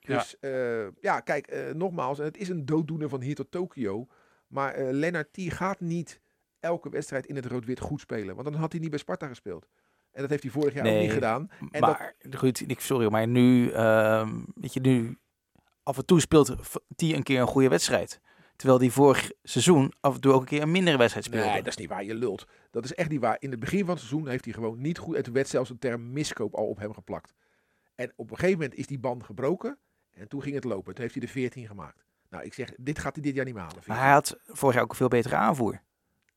Dus 0.00 0.36
ja, 0.40 0.90
ja 1.00 1.20
kijk, 1.20 1.46
eh, 1.46 1.70
nogmaals, 1.74 2.18
het 2.18 2.36
is 2.36 2.48
een 2.48 2.66
dooddoener 2.66 3.08
van 3.08 3.20
hier 3.20 3.34
tot 3.34 3.50
Tokio. 3.50 4.06
Maar 4.46 4.74
eh 4.74 4.88
Lennart 4.90 5.32
T 5.32 5.38
gaat 5.38 5.80
niet 5.80 6.20
elke 6.60 6.90
wedstrijd 6.90 7.26
in 7.26 7.36
het 7.36 7.46
rood-wit 7.46 7.80
goed 7.80 8.00
spelen. 8.00 8.34
Want 8.34 8.50
dan 8.50 8.60
had 8.60 8.72
hij 8.72 8.80
niet 8.80 8.90
bij 8.90 8.98
Sparta 8.98 9.26
gespeeld. 9.26 9.66
En 10.12 10.20
dat 10.20 10.30
heeft 10.30 10.42
hij 10.42 10.52
vorig 10.52 10.74
jaar 10.74 10.86
ook 10.86 11.00
niet 11.00 11.12
gedaan. 11.12 11.50
En 11.70 11.80
maar 11.80 12.14
goed, 12.30 12.70
ik, 12.70 12.80
sorry, 12.80 13.10
maar 13.10 13.28
nu, 13.28 13.70
ehm, 13.70 14.42
weet 14.54 14.72
je, 14.72 14.80
nu 14.80 15.18
af 15.82 15.96
en 15.96 16.06
toe 16.06 16.20
speelt 16.20 16.56
T 16.96 17.02
een 17.02 17.22
keer 17.22 17.40
een 17.40 17.46
goede 17.46 17.68
wedstrijd. 17.68 18.20
Terwijl 18.56 18.78
die 18.78 18.92
vorig 18.92 19.30
seizoen 19.42 19.92
af 20.00 20.14
en 20.14 20.20
toe 20.20 20.32
ook 20.32 20.40
een 20.40 20.46
keer 20.46 20.62
een 20.62 20.70
mindere 20.70 20.96
wedstrijd 20.96 21.26
speelde. 21.26 21.46
Nee, 21.46 21.56
dat 21.62 21.66
is 21.66 21.76
niet 21.76 21.88
waar. 21.88 22.04
Je 22.04 22.14
lult. 22.14 22.46
Dat 22.70 22.84
is 22.84 22.94
echt 22.94 23.10
niet 23.10 23.20
waar. 23.20 23.36
In 23.38 23.50
het 23.50 23.60
begin 23.60 23.78
van 23.78 23.88
het 23.88 23.98
seizoen 23.98 24.28
heeft 24.28 24.44
hij 24.44 24.54
gewoon 24.54 24.80
niet 24.80 24.98
goed. 24.98 25.24
Toen 25.24 25.34
werd 25.34 25.48
zelfs 25.48 25.70
een 25.70 25.78
term 25.78 26.12
miskoop 26.12 26.54
al 26.54 26.66
op 26.66 26.78
hem 26.78 26.94
geplakt. 26.94 27.34
En 27.94 28.12
op 28.16 28.30
een 28.30 28.36
gegeven 28.36 28.58
moment 28.60 28.78
is 28.78 28.86
die 28.86 28.98
band 28.98 29.24
gebroken. 29.24 29.78
En 30.10 30.28
toen 30.28 30.42
ging 30.42 30.54
het 30.54 30.64
lopen. 30.64 30.94
Toen 30.94 31.02
heeft 31.02 31.14
hij 31.16 31.26
de 31.26 31.32
14 31.32 31.66
gemaakt. 31.66 32.04
Nou, 32.34 32.46
ik 32.46 32.54
zeg, 32.54 32.72
dit 32.76 32.98
gaat 32.98 33.14
hij 33.14 33.22
dit 33.22 33.34
jaar 33.34 33.44
niet 33.44 33.54
meer 33.54 33.62
halen. 33.62 33.82
Maar 33.86 33.96
14. 33.96 34.04
hij 34.04 34.12
had 34.12 34.36
vorig 34.46 34.74
jaar 34.74 34.84
ook 34.84 34.90
een 34.90 34.96
veel 34.96 35.08
betere 35.08 35.36
aanvoer. 35.36 35.80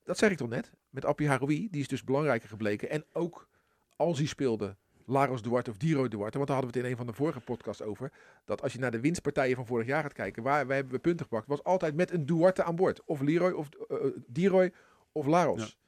Dat 0.04 0.18
zeg 0.18 0.32
ik 0.32 0.38
toch 0.38 0.50
net. 0.50 0.72
Met 0.90 1.06
Appie 1.06 1.28
Haroui, 1.28 1.68
die 1.72 1.82
is 1.82 1.88
dus 1.88 2.04
belangrijker 2.04 2.50
gebleken. 2.50 2.90
En 2.90 3.06
ook 3.14 3.48
als 3.96 4.18
hij 4.18 4.28
speelde, 4.28 4.76
Laros 5.06 5.42
Duarte 5.42 5.70
of 5.70 5.78
Diro 5.78 6.08
Duarte. 6.08 6.38
Want 6.38 6.48
daar 6.50 6.58
hadden 6.58 6.74
we 6.74 6.80
het 6.80 6.86
in 6.86 6.92
een 6.92 6.98
van 6.98 7.08
de 7.08 7.14
vorige 7.14 7.40
podcasts 7.40 7.82
over. 7.82 8.12
Dat 8.46 8.62
als 8.62 8.74
je 8.74 8.80
naar 8.80 8.92
de 8.92 9.00
winstpartijen 9.00 9.56
van 9.56 9.66
vorig 9.66 9.86
jaar 9.86 10.02
gaat 10.02 10.14
kijken, 10.14 10.44
waar 10.44 10.68
wij 10.68 10.76
hebben 10.76 10.94
we 10.94 11.00
punten 11.00 11.26
gepakt, 11.26 11.48
was 11.48 11.64
altijd 11.64 11.96
met 11.96 12.12
een 12.12 12.26
Duarte 12.26 12.64
aan 12.64 12.76
boord. 12.76 13.04
Of 13.04 13.22
Leroy, 13.22 13.52
of 13.52 13.70
uh, 13.90 13.98
Diroy, 14.28 14.74
of 15.12 15.26
Laros. 15.26 15.62
Ja. 15.62 15.87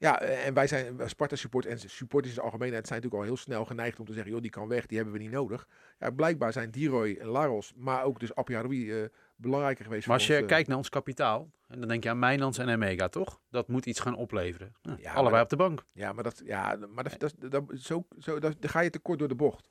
Eh, 0.00 0.46
en 0.46 0.54
wij 0.54 0.66
zijn 0.66 0.96
wij 0.96 1.08
Sparta 1.08 1.36
support 1.36 1.66
en 1.66 1.78
supporters 1.78 2.32
in 2.34 2.38
de 2.38 2.44
algemeenheid 2.44 2.86
zijn 2.86 3.00
natuurlijk 3.00 3.28
al 3.28 3.34
heel 3.34 3.42
snel 3.44 3.64
geneigd 3.64 4.00
om 4.00 4.06
te 4.06 4.12
zeggen, 4.12 4.32
joh, 4.32 4.40
die 4.40 4.50
kan 4.50 4.68
weg, 4.68 4.86
die 4.86 4.96
hebben 4.96 5.14
we 5.14 5.22
niet 5.22 5.30
nodig. 5.30 5.68
Ja, 5.98 6.10
blijkbaar 6.10 6.52
zijn 6.52 6.70
Diroy 6.70 7.16
en 7.20 7.26
Laros, 7.26 7.72
maar 7.76 8.04
ook 8.04 8.20
dus 8.20 8.34
Appie 8.34 8.56
Haroui 8.56 8.92
eh, 8.92 9.08
belangrijker 9.36 9.84
geweest 9.84 10.06
Maar 10.06 10.16
als 10.16 10.26
je 10.26 10.32
ons, 10.32 10.42
eh, 10.42 10.48
kijkt 10.48 10.68
naar 10.68 10.76
ons 10.76 10.88
kapitaal, 10.88 11.50
en 11.66 11.78
dan 11.78 11.88
denk 11.88 12.02
je 12.02 12.10
aan 12.10 12.18
Mijnlands 12.18 12.58
en 12.58 12.68
Emega, 12.68 13.08
toch? 13.08 13.40
Dat 13.50 13.68
moet 13.68 13.86
iets 13.86 14.00
gaan 14.00 14.14
opleveren. 14.14 14.74
Nou, 14.82 15.00
Ja, 15.00 15.12
allebei 15.12 15.42
op 15.42 15.48
de 15.48 15.56
bank. 15.56 15.84
Ja, 15.92 16.12
maar 16.12 16.24
dat, 16.24 16.42
ja, 16.44 16.78
maar 16.94 17.04
dat, 17.04 17.18
dat, 17.18 17.50
dat, 17.50 17.64
zo, 17.74 18.06
zo, 18.18 18.38
dat, 18.38 18.56
dan 18.60 18.70
ga 18.70 18.80
je 18.80 18.90
tekort 18.90 19.18
door 19.18 19.28
de 19.28 19.34
bocht. 19.34 19.68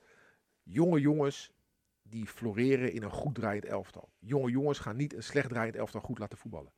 Jonge 0.63 0.99
jongens 0.99 1.51
die 2.01 2.25
floreren 2.25 2.91
in 2.93 3.03
een 3.03 3.11
goed 3.11 3.35
draaiend 3.35 3.65
elftal. 3.65 4.09
Jonge 4.19 4.51
jongens 4.51 4.79
gaan 4.79 4.95
niet 4.95 5.13
een 5.13 5.23
slecht 5.23 5.49
draaiend 5.49 5.75
elftal 5.75 6.01
goed 6.01 6.19
laten 6.19 6.37
voetballen. 6.37 6.71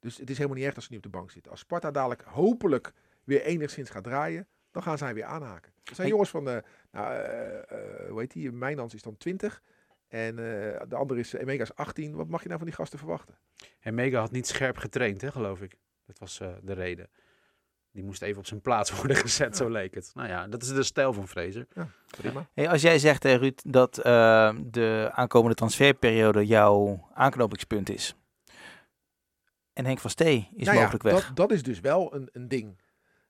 Dus 0.00 0.16
het 0.16 0.30
is 0.30 0.36
helemaal 0.36 0.56
niet 0.58 0.66
erg 0.66 0.74
als 0.74 0.84
ze 0.84 0.92
niet 0.92 1.04
op 1.04 1.12
de 1.12 1.18
bank 1.18 1.30
zitten. 1.30 1.50
Als 1.50 1.60
Sparta 1.60 1.90
dadelijk 1.90 2.22
hopelijk 2.22 2.92
weer 3.24 3.42
enigszins 3.42 3.90
gaat 3.90 4.04
draaien, 4.04 4.46
dan 4.70 4.82
gaan 4.82 4.98
zij 4.98 5.14
weer 5.14 5.24
aanhaken. 5.24 5.72
Er 5.84 5.94
zijn 5.94 5.96
Hey. 5.96 6.08
jongens 6.08 6.30
van, 6.30 6.44
de, 6.44 6.62
nou, 6.90 7.14
eh, 7.14 7.56
eh, 7.58 8.10
hoe 8.10 8.20
heet 8.20 8.32
die, 8.32 8.52
Mijnans 8.52 8.94
is 8.94 9.02
dan 9.02 9.16
20 9.16 9.62
en 10.08 10.38
eh, 10.38 10.80
de 10.88 10.96
andere 10.96 11.20
is, 11.20 11.32
Emega 11.32 11.62
is 11.62 11.74
18. 11.74 12.14
Wat 12.14 12.28
mag 12.28 12.40
je 12.40 12.46
nou 12.46 12.58
van 12.58 12.68
die 12.68 12.76
gasten 12.76 12.98
verwachten? 12.98 13.38
Emega 13.80 14.20
had 14.20 14.30
niet 14.30 14.46
scherp 14.46 14.76
getraind, 14.76 15.20
hè, 15.20 15.30
geloof 15.30 15.60
ik. 15.60 15.76
Dat 16.06 16.18
was 16.18 16.40
eh, 16.40 16.48
de 16.62 16.72
reden. 16.72 17.08
Die 17.92 18.04
moest 18.04 18.22
even 18.22 18.38
op 18.38 18.46
zijn 18.46 18.60
plaats 18.60 18.90
worden 18.98 19.16
gezet, 19.16 19.56
zo 19.56 19.68
leek 19.70 19.94
het. 19.94 20.10
Nou 20.14 20.28
ja, 20.28 20.46
dat 20.46 20.62
is 20.62 20.68
de 20.68 20.82
stijl 20.82 21.12
van 21.12 21.28
Fraser. 21.28 21.66
Prima. 22.10 22.46
Hey, 22.54 22.68
als 22.68 22.82
jij 22.82 22.98
zegt, 22.98 23.22
hè, 23.22 23.34
Ruud, 23.34 23.60
dat 23.64 23.98
eh, 23.98 24.54
de 24.64 25.10
aankomende 25.12 25.54
transferperiode 25.54 26.46
jouw 26.46 27.08
aanknopingspunt 27.14 27.90
is. 27.90 28.14
En 29.78 29.86
Henk 29.86 29.98
van 29.98 30.10
Stee 30.10 30.48
is 30.54 30.64
Nou 30.64 30.76
ja, 30.76 30.82
mogelijk 30.82 31.02
weg. 31.02 31.26
Dat, 31.26 31.36
dat 31.36 31.52
is 31.52 31.62
dus 31.62 31.80
wel 31.80 32.14
een, 32.14 32.28
een 32.32 32.48
ding. 32.48 32.78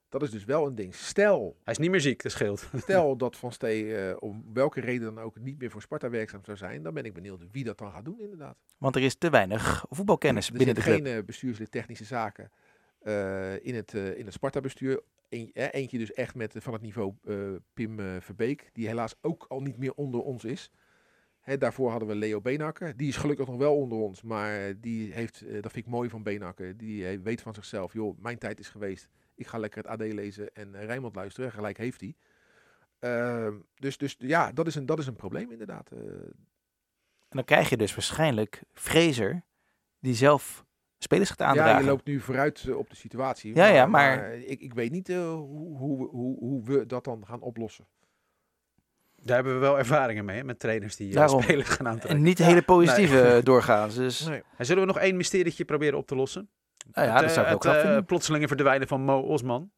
Dat 0.09 0.23
is 0.23 0.31
dus 0.31 0.45
wel 0.45 0.67
een 0.67 0.75
ding. 0.75 0.95
Stel, 0.95 1.57
Hij 1.65 1.73
is 1.73 1.79
niet 1.79 1.91
meer 1.91 2.01
ziek, 2.01 2.23
dat 2.23 2.33
scheelt. 2.33 2.69
stel 2.83 3.17
dat 3.17 3.37
Van 3.37 3.53
Stee 3.53 3.97
eh, 3.97 4.17
om 4.19 4.45
welke 4.53 4.81
reden 4.81 5.15
dan 5.15 5.25
ook 5.25 5.39
niet 5.41 5.59
meer 5.59 5.71
voor 5.71 5.83
Sparta 5.83 6.11
werkzaam 6.11 6.45
zou 6.45 6.57
zijn, 6.57 6.83
dan 6.83 6.95
ben 6.95 7.05
ik 7.05 7.15
benieuwd 7.15 7.43
wie 7.51 7.65
dat 7.65 7.79
dan 7.79 7.93
gaat 7.93 8.05
doen 8.05 8.21
inderdaad. 8.21 8.57
Want 8.79 8.97
er 8.97 9.03
is 9.03 9.15
te 9.15 9.31
weinig 9.31 9.87
voetbalkennis 9.91 10.47
er 10.47 10.53
binnen 10.57 10.75
de 10.75 10.81
club. 10.81 10.95
geen 10.95 11.07
eh, 11.07 11.25
bestuurslid 11.25 11.71
technische 11.71 12.05
zaken 12.05 12.51
eh, 12.99 13.65
in 13.65 13.75
het, 13.75 13.95
eh, 13.95 14.19
in 14.19 14.25
het 14.25 14.35
Sparta-bestuur. 14.35 15.03
Eén- 15.29 15.51
eentje 15.53 15.99
dus 15.99 16.13
echt 16.13 16.35
met, 16.35 16.55
van 16.59 16.73
het 16.73 16.83
niveau 16.83 17.15
eh, 17.25 17.37
Pim 17.75 18.21
Verbeek, 18.21 18.71
die 18.73 18.87
helaas 18.87 19.15
ook 19.21 19.45
al 19.49 19.61
niet 19.61 19.79
meer 19.79 19.93
onder 19.95 20.21
ons 20.21 20.45
is. 20.45 20.71
Daarvoor 21.57 21.91
hadden 21.91 22.09
we 22.09 22.15
Leo 22.15 22.41
Beenhakker. 22.41 22.97
Die 22.97 23.09
is 23.09 23.17
gelukkig 23.17 23.47
nog 23.47 23.57
wel 23.57 23.77
onder 23.77 23.99
ons, 23.99 24.23
maar 24.23 24.81
die 24.81 25.13
heeft, 25.13 25.43
eh, 25.43 25.63
dat 25.63 25.73
vind 25.73 25.87
ik 25.87 25.93
mooi 25.93 26.09
van 26.09 26.23
Beenhakker, 26.23 26.77
die 26.77 27.09
eh, 27.09 27.19
weet 27.23 27.41
van 27.41 27.55
zichzelf, 27.55 27.93
joh, 27.93 28.19
mijn 28.19 28.39
tijd 28.39 28.61
is 28.61 28.69
geweest. 28.69 29.09
Ik 29.35 29.47
ga 29.47 29.59
lekker 29.59 29.83
het 29.83 29.91
AD 29.91 30.13
lezen 30.13 30.55
en 30.55 30.75
uh, 30.75 30.85
Rijnmond 30.85 31.15
luisteren. 31.15 31.53
Gelijk 31.53 31.79
heeft 31.79 32.01
hij. 32.01 32.15
Ehm, 32.99 33.55
dus, 33.75 33.99
dus 33.99 34.15
ja, 34.19 34.53
dat 34.53 34.67
is 34.67 34.75
een, 34.75 34.87
dat 34.87 34.99
is 34.99 35.07
een 35.07 35.17
probleem 35.17 35.51
inderdaad. 35.51 35.91
En 35.91 36.35
dan 37.29 37.45
krijg 37.45 37.69
je 37.69 37.77
dus 37.77 37.95
waarschijnlijk 37.95 38.63
Fraser, 38.73 39.43
die 39.99 40.15
zelf 40.15 40.65
spelers 40.99 41.29
gaat 41.29 41.41
aandragen. 41.41 41.73
Ja, 41.73 41.79
je 41.79 41.87
loopt 41.87 42.07
nu 42.07 42.21
vooruit 42.21 42.75
op 42.75 42.91
de 42.91 42.97
situatie. 42.97 43.55
Ja, 43.55 43.67
ja, 43.67 43.87
maar- 43.87 44.35
ik, 44.35 44.61
ik 44.61 44.75
weet 44.75 44.91
niet 44.91 45.09
hoe, 45.09 45.77
hoe, 45.77 46.09
hoe, 46.09 46.39
hoe 46.39 46.65
we 46.65 46.87
dat 46.87 47.05
dan 47.05 47.27
gaan 47.27 47.41
oplossen. 47.41 47.87
Daar 49.23 49.35
hebben 49.37 49.55
we 49.55 49.61
wel 49.61 49.79
ervaringen 49.79 50.25
mee, 50.25 50.37
hè, 50.37 50.45
met 50.45 50.59
trainers 50.59 50.97
die 50.97 51.09
eh, 51.09 51.15
Daarom. 51.15 51.43
spelers 51.43 51.69
gaan 51.69 51.87
aantrekken. 51.87 52.17
En 52.17 52.23
niet 52.23 52.39
hele 52.39 52.63
positieve 52.63 53.21
eh, 53.23 53.43
doorgaans. 53.51 53.95
Dus 53.95 54.27
Nee. 54.27 54.43
En 54.57 54.67
zullen 54.67 54.83
we 54.87 54.89
nog 54.93 54.99
één 54.99 55.17
mysterietje 55.17 55.65
proberen 55.65 55.99
op 55.99 56.07
te 56.07 56.15
lossen? 56.17 56.51
nou 56.93 57.07
ja, 57.07 57.13
het, 57.13 57.21
dat 57.23 57.29
eh, 57.37 57.45
zou 57.63 57.79
ik 57.87 57.95
het 57.95 58.07
plotselinge 58.07 58.49
verdwijnen 58.49 58.89
van 58.89 59.01
Mo 59.01 59.21
Osman. 59.21 59.71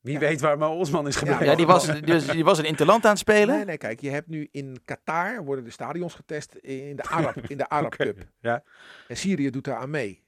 Wie 0.00 0.12
Ja. 0.12 0.18
weet 0.20 0.40
waar 0.40 0.58
Mo 0.58 0.74
Osman 0.78 1.06
is 1.06 1.16
gebleven. 1.16 1.46
Ja, 1.46 1.54
die 1.54 1.66
was, 1.66 1.86
die, 2.00 2.24
die 2.26 2.44
was 2.44 2.58
een 2.58 2.64
interland 2.64 3.04
aan 3.04 3.10
het 3.10 3.18
spelen. 3.18 3.56
Nee, 3.56 3.64
nee, 3.64 3.76
kijk, 3.78 4.00
je 4.00 4.10
hebt 4.10 4.28
nu 4.28 4.48
in 4.50 4.80
Qatar 4.84 5.44
worden 5.44 5.64
de 5.64 5.70
stadions 5.70 6.14
getest 6.14 6.54
in 6.54 6.96
de 6.96 7.02
Arab, 7.02 7.36
in 7.36 7.56
de 7.56 7.68
Arab 7.78 7.90
Cup. 7.96 8.18
ja. 8.40 8.62
En 9.08 9.16
Syrië 9.16 9.50
doet 9.50 9.64
daar 9.64 9.76
aan 9.76 9.90
mee. 9.90 10.24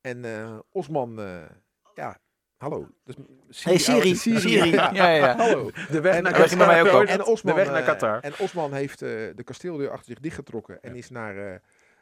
En 0.00 0.24
eh, 0.24 0.58
Osman, 0.70 1.20
eh, 1.20 1.42
ja, 1.94 2.18
hallo. 2.60 2.88
Dus 3.04 3.14
Hey 3.62 3.78
Siri, 3.78 4.14
Syrië, 4.14 4.40
Siri. 4.40 4.70
Ja, 4.70 4.90
ja, 4.92 5.08
ja. 5.08 5.36
Hallo. 5.36 5.70
De 5.90 6.00
weg 6.00 6.14
En, 6.14 6.22
naar 6.22 6.66
mij 6.66 6.80
ook 6.80 6.86
Qatar. 6.86 7.06
En 7.06 7.24
Osman, 7.24 7.54
de 7.54 7.60
weg 7.62 7.70
naar 7.72 7.82
Qatar. 7.82 8.20
en 8.20 8.32
Osman 8.38 8.72
heeft 8.72 9.02
eh, 9.02 9.08
de 9.34 9.42
kasteeldeur 9.44 9.90
achter 9.90 10.06
zich 10.06 10.20
dichtgetrokken 10.20 10.82
en 10.82 10.94
is 10.94 11.10
naar, 11.10 11.36
eh, 11.36 11.58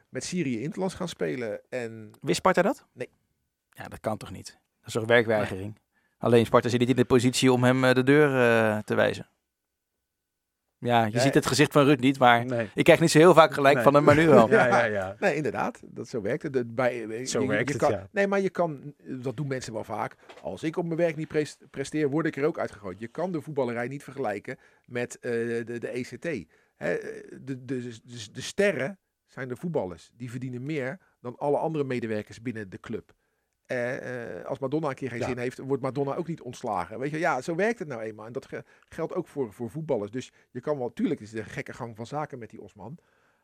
met 0.09 0.25
Syrië 0.25 0.63
Interlands 0.63 0.95
gaan 0.95 1.09
spelen. 1.09 1.61
En 1.69 2.11
Wist 2.21 2.37
Sparta 2.37 2.63
dat? 2.63 2.87
Nee. 2.93 3.09
Ja, 3.71 3.85
dat 3.85 4.01
kan 4.01 4.17
toch 4.17 4.31
niet? 4.31 4.47
Dat 4.79 4.87
is 4.87 4.93
toch 4.93 5.05
werkweigering? 5.05 5.79
Alleen 6.19 6.47
Sparta 6.47 6.69
zit 6.69 6.81
niet 6.81 6.89
in 6.89 6.97
de 6.97 7.05
positie 7.05 7.53
om 7.53 7.65
hem 7.65 7.85
eh, 7.85 7.95
de 7.95 8.03
deur 8.03 8.29
te 8.85 8.95
wijzen. 8.95 9.29
Ja, 10.81 11.05
je 11.05 11.13
Ja, 11.13 11.21
ziet 11.21 11.35
het 11.35 11.47
gezicht 11.47 11.73
van 11.73 11.85
Ruud 11.85 12.01
niet, 12.01 12.19
maar 12.19 12.45
Nee. 12.45 12.69
ik 12.75 12.85
krijg 12.85 13.01
niet 13.01 13.11
zo 13.11 13.19
heel 13.19 13.35
vaak 13.35 13.53
gelijk 13.53 13.75
Nee. 13.75 13.85
van 13.85 13.95
hem, 13.95 14.05
maar 14.05 14.15
nu 14.17 14.29
wel. 14.29 14.49
Ja, 14.51 14.67
ja, 14.67 14.85
ja. 14.85 15.17
Nee, 15.21 15.35
inderdaad. 15.35 15.81
Dat, 15.85 16.09
zo 16.09 16.21
werkt 16.23 16.43
het. 16.43 16.53
De- 16.53 16.65
bij, 16.67 17.27
Zo 17.27 17.41
je- 17.41 17.47
werkt 17.49 17.67
je 17.69 17.75
het, 17.75 17.83
kan, 17.83 17.91
ja. 17.91 18.09
Nee, 18.13 18.27
maar 18.27 18.41
je 18.41 18.51
kan, 18.51 18.95
dat 19.05 19.37
doen 19.37 19.47
mensen 19.49 19.73
wel 19.73 19.85
vaak. 19.85 20.15
Als 20.43 20.63
ik 20.63 20.77
op 20.77 20.85
mijn 20.85 20.97
werk 20.99 21.17
niet 21.17 21.29
pres- 21.29 21.57
presteer, 21.71 22.11
word 22.11 22.27
ik 22.27 22.37
er 22.37 22.45
ook 22.45 22.59
uitgegooid. 22.59 22.99
Je 22.99 23.09
kan 23.09 23.33
de 23.33 23.41
voetballerij 23.41 23.89
niet 23.89 24.03
vergelijken 24.05 24.57
met 24.85 25.19
eh, 25.19 25.31
de, 25.65 25.79
de 25.79 25.89
ECT. 25.89 26.25
Hè, 26.77 26.95
de, 27.41 27.65
de, 27.65 27.65
de, 27.65 28.27
de 28.33 28.41
sterren 28.41 28.99
zijn 29.27 29.49
de 29.49 29.57
voetballers. 29.57 30.11
Die 30.17 30.31
verdienen 30.31 30.63
meer 30.67 30.99
dan 31.21 31.37
alle 31.39 31.57
andere 31.59 31.85
medewerkers 31.85 32.43
binnen 32.43 32.71
de 32.71 32.81
club. 32.81 33.13
Eh, 33.69 34.39
eh, 34.39 34.45
als 34.45 34.59
Madonna 34.59 34.89
een 34.89 34.95
keer 34.95 35.09
geen 35.09 35.19
Ja. 35.19 35.27
zin 35.27 35.39
heeft, 35.39 35.59
wordt 35.59 35.83
Madonna 35.83 36.15
ook 36.15 36.27
niet 36.27 36.41
ontslagen. 36.41 36.99
Weet 36.99 37.11
je, 37.11 37.19
ja, 37.19 37.41
zo 37.41 37.55
werkt 37.55 37.79
het 37.79 37.89
nou 37.89 38.01
eenmaal. 38.01 38.27
En 38.27 38.33
dat 38.33 38.47
ge- 38.47 38.65
geldt 38.89 39.15
ook 39.15 39.29
voor, 39.29 39.53
voor 39.53 39.71
voetballers. 39.71 40.11
Dus 40.11 40.33
je 40.51 40.61
kan 40.61 40.79
wel, 40.79 40.93
tuurlijk 40.93 41.21
is 41.21 41.31
het 41.31 41.39
een 41.41 41.47
gekke 41.47 41.73
gang 41.73 41.97
van 41.97 42.07
zaken 42.07 42.39
met 42.39 42.51
die 42.51 42.61
Osman. 42.61 42.99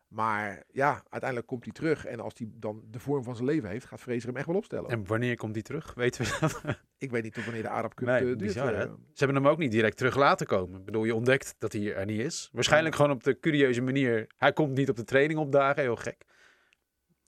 Maar 0.09 0.63
ja, 0.73 1.03
uiteindelijk 1.09 1.47
komt 1.47 1.65
hij 1.65 1.73
terug. 1.73 2.05
En 2.07 2.21
als 2.21 2.33
hij 2.37 2.49
dan 2.55 2.83
de 2.91 2.99
vorm 2.99 3.25
van 3.25 3.35
zijn 3.35 3.47
leven 3.49 3.69
heeft, 3.69 3.87
gaat 3.87 4.01
Fraser 4.01 4.27
hem 4.29 4.37
echt 4.37 4.47
wel 4.47 4.57
opstellen. 4.57 4.91
En 4.91 5.07
wanneer 5.07 5.37
komt 5.37 5.55
hij 5.55 5.63
terug? 5.63 5.95
Weten 5.95 6.25
we 6.25 6.37
dat? 6.41 6.61
Ik 6.99 7.11
weet 7.11 7.23
niet 7.23 7.35
tot 7.35 7.45
wanneer 7.45 7.63
de 7.63 7.69
Arab 7.69 7.95
Cup 7.95 8.07
Nee, 8.07 8.17
eh, 8.19 8.25
duurt. 8.25 8.39
bizar, 8.39 8.75
hè? 8.75 8.83
Ze 8.87 9.25
hebben 9.25 9.37
hem 9.37 9.49
ook 9.49 9.59
niet 9.59 9.71
direct 9.73 9.97
terug 9.97 10.17
laten 10.17 10.47
komen. 10.47 10.79
Ik 10.79 10.85
bedoel, 10.85 11.05
je 11.05 11.15
ontdekt 11.15 11.55
dat 11.59 11.73
hij 11.73 11.95
er 11.95 12.07
niet 12.07 12.21
is. 12.21 12.49
Waarschijnlijk 12.53 12.95
gewoon 12.95 13.11
op 13.11 13.25
de 13.25 13.39
curieuze 13.41 13.83
manier. 13.83 14.27
Hij 14.37 14.53
komt 14.53 14.75
niet 14.75 14.89
op 14.89 14.97
de 14.97 15.05
training 15.05 15.39
opdagen, 15.39 15.83
heel 15.83 15.97
gek. 15.97 16.25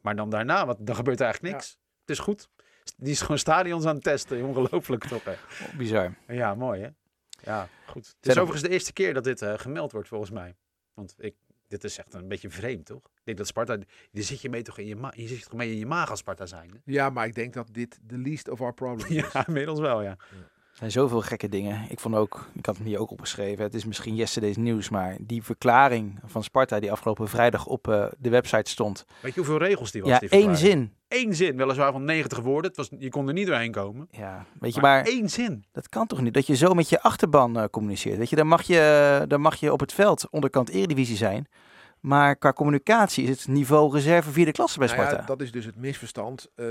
Maar 0.00 0.16
dan 0.16 0.30
daarna, 0.30 0.66
want 0.66 0.86
dan 0.86 0.94
gebeurt 0.96 1.18
er 1.18 1.24
eigenlijk 1.24 1.54
niks. 1.54 1.78
Het 2.00 2.10
is 2.10 2.18
goed. 2.18 2.48
Die 2.96 3.12
is 3.12 3.20
gewoon 3.20 3.38
stadions 3.38 3.84
aan 3.84 3.94
het 3.94 4.04
testen. 4.04 4.44
Ongelooflijk 4.44 5.04
toch, 5.04 5.24
hè? 5.24 5.34
Bizar. 5.76 6.14
Ja, 6.28 6.54
mooi, 6.54 6.82
hè? 6.82 6.88
Ja, 7.42 7.68
goed. 7.86 8.06
Het 8.06 8.26
is 8.28 8.34
er- 8.34 8.40
overigens 8.42 8.68
de 8.68 8.74
eerste 8.74 8.92
keer 8.92 9.14
dat 9.14 9.24
dit 9.24 9.42
eh, 9.42 9.54
gemeld 9.56 9.92
wordt, 9.92 10.08
volgens 10.08 10.30
mij. 10.30 10.54
Want 10.94 11.14
ik, 11.18 11.34
dit 11.68 11.84
is 11.84 11.98
echt 11.98 12.14
een 12.14 12.28
beetje 12.28 12.50
vreemd, 12.50 12.86
toch? 12.86 12.98
Ik 13.04 13.20
denk 13.24 13.38
dat 13.38 13.46
Sparta, 13.46 13.76
die 14.10 14.22
zit 14.22 14.40
je 14.40 14.48
mee 14.50 14.62
toch 14.62 14.78
in 14.78 14.86
je, 14.86 14.96
ma 14.96 15.12
je 15.16 15.28
zit 15.28 15.42
toch 15.42 15.52
mee 15.52 15.70
in 15.70 15.78
je 15.78 15.86
maag 15.86 16.10
als 16.10 16.18
Sparta 16.18 16.46
zijn. 16.46 16.82
Ja, 16.84 17.10
maar 17.10 17.26
ik 17.26 17.34
denk 17.34 17.52
dat 17.54 17.68
dit 17.72 17.98
de 18.02 18.18
least 18.18 18.48
of 18.48 18.60
our 18.60 18.74
problems 18.74 19.04
is. 19.10 19.32
Ja, 19.32 19.46
inmiddels 19.46 19.80
wel, 19.80 20.02
ja. 20.02 20.16
Er 20.76 20.82
zijn 20.92 21.04
zoveel 21.06 21.20
gekke 21.20 21.48
dingen. 21.48 21.84
Ik 21.88 22.00
vond 22.00 22.14
ook, 22.14 22.48
ik 22.54 22.66
had 22.66 22.76
hem 22.76 22.86
hier 22.86 22.98
ook 22.98 23.10
opgeschreven. 23.10 23.64
Het 23.64 23.74
is 23.74 23.84
misschien 23.84 24.14
yesterday's 24.14 24.56
nieuws, 24.56 24.88
maar 24.88 25.16
die 25.20 25.42
verklaring 25.42 26.18
van 26.24 26.42
Sparta 26.44 26.80
die 26.80 26.92
afgelopen 26.92 27.28
vrijdag 27.28 27.66
op 27.66 27.88
eh, 27.88 28.06
de 28.18 28.28
website 28.30 28.70
stond. 28.70 29.04
Weet 29.20 29.34
je 29.34 29.40
hoeveel 29.40 29.58
regels 29.58 29.90
die 29.90 30.02
was? 30.02 30.10
Ja, 30.10 30.18
die 30.18 30.28
één 30.28 30.56
zin. 30.56 30.92
Eén 31.08 31.34
zin, 31.34 31.56
weliswaar 31.56 31.92
van 31.92 32.04
90 32.04 32.38
woorden. 32.40 32.66
Het 32.70 32.76
was, 32.76 32.90
je 32.98 33.08
kon 33.08 33.26
er 33.28 33.32
niet 33.32 33.46
doorheen 33.46 33.70
komen. 33.72 34.08
Ja, 34.10 34.44
weet 34.60 34.74
je, 34.74 34.80
Maar, 34.80 35.02
maar 35.02 35.12
één 35.12 35.28
zin. 35.28 35.64
dat 35.72 35.88
kan 35.88 36.06
toch 36.06 36.20
niet? 36.20 36.34
Dat 36.34 36.46
je 36.46 36.56
zo 36.56 36.74
met 36.74 36.88
je 36.88 37.02
achterban 37.02 37.58
eh, 37.58 37.64
communiceert. 37.70 38.18
Weet 38.18 38.30
je, 38.30 38.36
dan 38.36 38.46
mag 38.46 38.62
je, 38.62 39.24
dan 39.28 39.40
mag 39.40 39.56
je 39.56 39.72
op 39.72 39.80
het 39.80 39.92
veld 39.92 40.30
onderkant 40.30 40.68
eredivisie 40.68 41.16
zijn. 41.16 41.46
Maar 42.00 42.36
qua 42.36 42.52
communicatie 42.52 43.24
is 43.24 43.30
het 43.30 43.48
niveau 43.48 43.92
reserve 43.92 44.30
vierde 44.30 44.52
klasse 44.52 44.78
bij 44.78 44.86
Nou 44.88 45.00
Sparta. 45.00 45.20
ja, 45.20 45.26
dat 45.26 45.40
is 45.40 45.52
dus 45.52 45.64
het 45.64 45.76
misverstand. 45.76 46.46
Eh, 46.54 46.66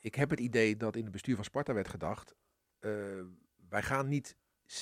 ik 0.00 0.14
heb 0.14 0.30
het 0.30 0.40
idee 0.40 0.76
dat 0.76 0.96
in 0.96 1.02
het 1.02 1.12
bestuur 1.12 1.34
van 1.34 1.44
Sparta 1.44 1.72
werd 1.74 1.88
gedacht. 1.88 2.34
Eh, 2.78 2.90
wij, 3.68 3.82
gaan 3.82 4.08
niet, 4.08 4.36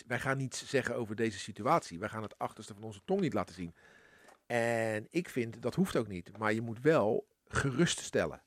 wij 0.07 0.19
gaan 0.19 0.37
niets 0.37 0.69
zeggen 0.69 0.97
over 0.97 1.17
deze 1.17 1.39
situatie. 1.39 1.99
Wij 1.99 2.09
gaan 2.09 2.23
het 2.23 2.39
achterste 2.39 2.75
van 2.75 2.83
onze 2.83 3.01
tong 3.05 3.21
niet 3.21 3.33
laten 3.33 3.55
zien. 3.55 3.75
En 4.47 5.07
ik 5.11 5.29
vind 5.29 5.63
dat 5.63 5.75
hoeft 5.75 5.97
ook 5.97 6.09
niet. 6.09 6.39
Maar 6.39 6.53
je 6.53 6.61
moet 6.61 6.81
wel 6.81 7.27
geruststellen. 7.49 8.43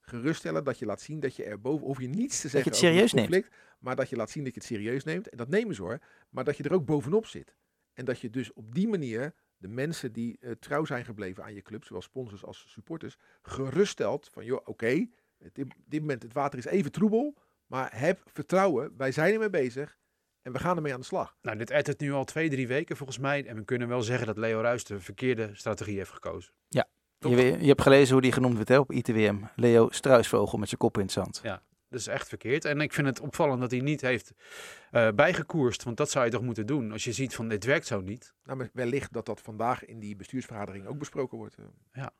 Geruststellen 0.00 0.64
dat 0.64 0.78
je 0.78 0.86
laat 0.86 1.00
zien 1.00 1.20
dat 1.20 1.36
je 1.36 1.44
er 1.44 1.60
boven. 1.60 1.86
Hoef 1.86 2.00
je 2.00 2.08
niets 2.08 2.40
te 2.40 2.48
zeggen 2.48 2.70
het 2.70 2.84
over 2.84 2.88
het 2.88 3.12
neemt. 3.12 3.12
conflict. 3.12 3.54
Maar 3.78 3.96
dat 3.96 4.08
je 4.08 4.16
laat 4.16 4.30
zien 4.30 4.44
dat 4.44 4.54
je 4.54 4.60
het 4.60 4.68
serieus 4.68 5.04
neemt. 5.04 5.28
En 5.28 5.36
dat 5.36 5.48
nemen 5.48 5.74
ze 5.74 5.82
hoor. 5.82 5.98
Maar 6.30 6.44
dat 6.44 6.56
je 6.56 6.62
er 6.62 6.72
ook 6.72 6.84
bovenop 6.84 7.26
zit. 7.26 7.54
En 7.92 8.04
dat 8.04 8.20
je 8.20 8.30
dus 8.30 8.52
op 8.52 8.74
die 8.74 8.88
manier 8.88 9.34
de 9.56 9.68
mensen 9.68 10.12
die 10.12 10.36
eh, 10.40 10.50
trouw 10.50 10.84
zijn 10.84 11.04
gebleven 11.04 11.44
aan 11.44 11.54
je 11.54 11.62
club, 11.62 11.84
zowel 11.84 12.02
sponsors 12.02 12.44
als 12.44 12.64
supporters, 12.68 13.16
geruststelt 13.42 14.28
van 14.32 14.44
joh, 14.44 14.60
oké, 14.64 15.06
dit, 15.52 15.74
dit 15.86 16.00
moment 16.00 16.22
het 16.22 16.32
water 16.32 16.58
is 16.58 16.64
even 16.64 16.92
troebel, 16.92 17.34
maar 17.66 17.98
heb 17.98 18.20
vertrouwen, 18.32 18.94
wij 18.96 19.12
zijn 19.12 19.32
ermee 19.32 19.50
bezig 19.50 19.98
en 20.42 20.52
we 20.52 20.58
gaan 20.58 20.76
ermee 20.76 20.92
aan 20.94 21.00
de 21.00 21.06
slag. 21.06 21.36
Nou, 21.42 21.56
dit 21.58 21.70
ettert 21.70 22.00
nu 22.00 22.12
al 22.12 22.24
twee, 22.24 22.50
drie 22.50 22.66
weken 22.68 22.96
volgens 22.96 23.18
mij. 23.18 23.46
En 23.46 23.56
we 23.56 23.64
kunnen 23.64 23.88
wel 23.88 24.02
zeggen 24.02 24.26
dat 24.26 24.36
Leo 24.36 24.60
Ruijs 24.60 24.84
de 24.84 25.00
verkeerde 25.00 25.50
strategie 25.54 25.96
heeft 25.96 26.10
gekozen. 26.10 26.52
Toch? 27.18 27.32
Je, 27.32 27.58
je 27.60 27.66
hebt 27.66 27.82
gelezen 27.82 28.12
hoe 28.12 28.22
die 28.22 28.32
genoemd 28.32 28.56
werd 28.56 28.68
hè, 28.68 28.78
op 28.78 28.92
ITWM. 28.92 29.36
Leo 29.56 29.88
Struisvogel 29.90 30.58
met 30.58 30.68
zijn 30.68 30.80
kop 30.80 30.96
in 30.96 31.02
het 31.02 31.12
zand. 31.12 31.40
Dat 31.88 32.00
is 32.00 32.06
echt 32.06 32.28
verkeerd. 32.28 32.64
En 32.64 32.80
ik 32.80 32.92
vind 32.92 33.06
het 33.06 33.20
opvallend 33.20 33.60
dat 33.60 33.70
hij 33.70 33.80
niet 33.80 34.00
heeft 34.00 34.32
eh, 34.90 35.08
bijgekoerst. 35.14 35.82
Want 35.82 35.96
dat 35.96 36.10
zou 36.10 36.24
je 36.24 36.30
toch 36.30 36.42
moeten 36.42 36.66
doen. 36.66 36.92
Als 36.92 37.04
je 37.04 37.12
ziet 37.12 37.34
van 37.34 37.48
dit 37.48 37.64
werkt 37.64 37.86
zo 37.86 38.00
niet. 38.00 38.34
Nou, 38.44 38.58
maar 38.58 38.70
wellicht 38.72 39.12
dat 39.12 39.26
dat 39.26 39.40
vandaag 39.40 39.84
in 39.84 39.98
die 39.98 40.16
bestuursvergadering 40.16 40.86
ook 40.86 40.98
besproken 40.98 41.38
wordt. 41.38 41.56
eh. 41.58 41.64
Ja. 41.92 42.12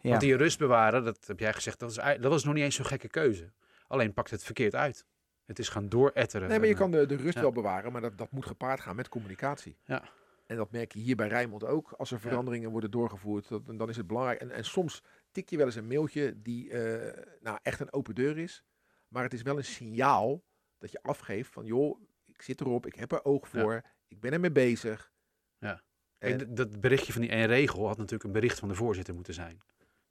Want 0.00 0.20
die 0.20 0.36
rust 0.36 0.58
bewaren, 0.58 1.04
dat 1.04 1.26
heb 1.26 1.38
jij 1.38 1.52
gezegd, 1.52 1.78
dat, 1.78 1.90
is, 1.90 1.96
ei- 1.96 2.18
dat 2.18 2.30
was 2.30 2.44
nog 2.44 2.54
niet 2.54 2.62
eens 2.64 2.74
zo'n 2.74 2.84
gekke 2.86 3.08
keuze. 3.08 3.52
Alleen 3.86 4.12
pakt 4.12 4.30
het 4.30 4.44
verkeerd 4.44 4.74
uit. 4.74 5.06
Het 5.44 5.58
is 5.58 5.68
gaan 5.68 5.88
dooretteren. 5.88 6.48
Nee, 6.48 6.58
maar 6.58 6.68
je 6.68 6.74
kan 6.74 6.90
de, 6.90 7.06
de 7.06 7.16
rust 7.16 7.34
ja. 7.34 7.40
wel 7.40 7.52
bewaren, 7.52 7.92
maar 7.92 8.00
dat, 8.00 8.18
dat 8.18 8.30
moet 8.30 8.46
gepaard 8.46 8.80
gaan 8.80 8.96
met 8.96 9.08
communicatie. 9.08 9.76
Ja. 9.84 10.02
En 10.46 10.56
dat 10.56 10.70
merk 10.72 10.92
je 10.92 10.98
hier 10.98 11.16
bij 11.16 11.28
Rijnmond 11.28 11.64
ook. 11.64 11.92
Als 11.92 12.10
er 12.10 12.20
veranderingen 12.20 12.70
worden 12.70 12.90
doorgevoerd, 12.90 13.48
dat, 13.48 13.62
dan 13.66 13.88
is 13.88 13.96
het 13.96 14.06
belangrijk. 14.06 14.40
En, 14.40 14.50
en 14.50 14.64
soms 14.64 15.02
tik 15.30 15.50
je 15.50 15.56
wel 15.56 15.66
eens 15.66 15.74
een 15.74 15.86
mailtje 15.86 16.42
die 16.42 16.70
eh, 16.70 17.22
nou, 17.40 17.58
echt 17.62 17.80
een 17.80 17.92
open 17.92 18.14
deur 18.14 18.38
is. 18.38 18.64
Maar 19.08 19.22
het 19.22 19.32
is 19.32 19.42
wel 19.42 19.56
een 19.56 19.64
signaal 19.64 20.44
dat 20.78 20.92
je 20.92 21.02
afgeeft 21.02 21.52
van, 21.52 21.64
joh, 21.64 22.00
ik 22.24 22.42
zit 22.42 22.60
erop, 22.60 22.86
ik 22.86 22.94
heb 22.94 23.12
er 23.12 23.24
oog 23.24 23.52
Ja. 23.52 23.60
voor, 23.60 23.82
ik 24.08 24.20
ben 24.20 24.32
ermee 24.32 24.52
bezig. 24.52 25.12
Ja. 25.58 25.82
En- 26.18 26.54
dat 26.54 26.80
berichtje 26.80 27.12
van 27.12 27.22
die 27.22 27.30
één 27.30 27.46
regel 27.46 27.86
had 27.86 27.96
natuurlijk 27.96 28.24
een 28.24 28.32
bericht 28.32 28.58
van 28.58 28.68
de 28.68 28.74
voorzitter 28.74 29.14
moeten 29.14 29.34
zijn. 29.34 29.62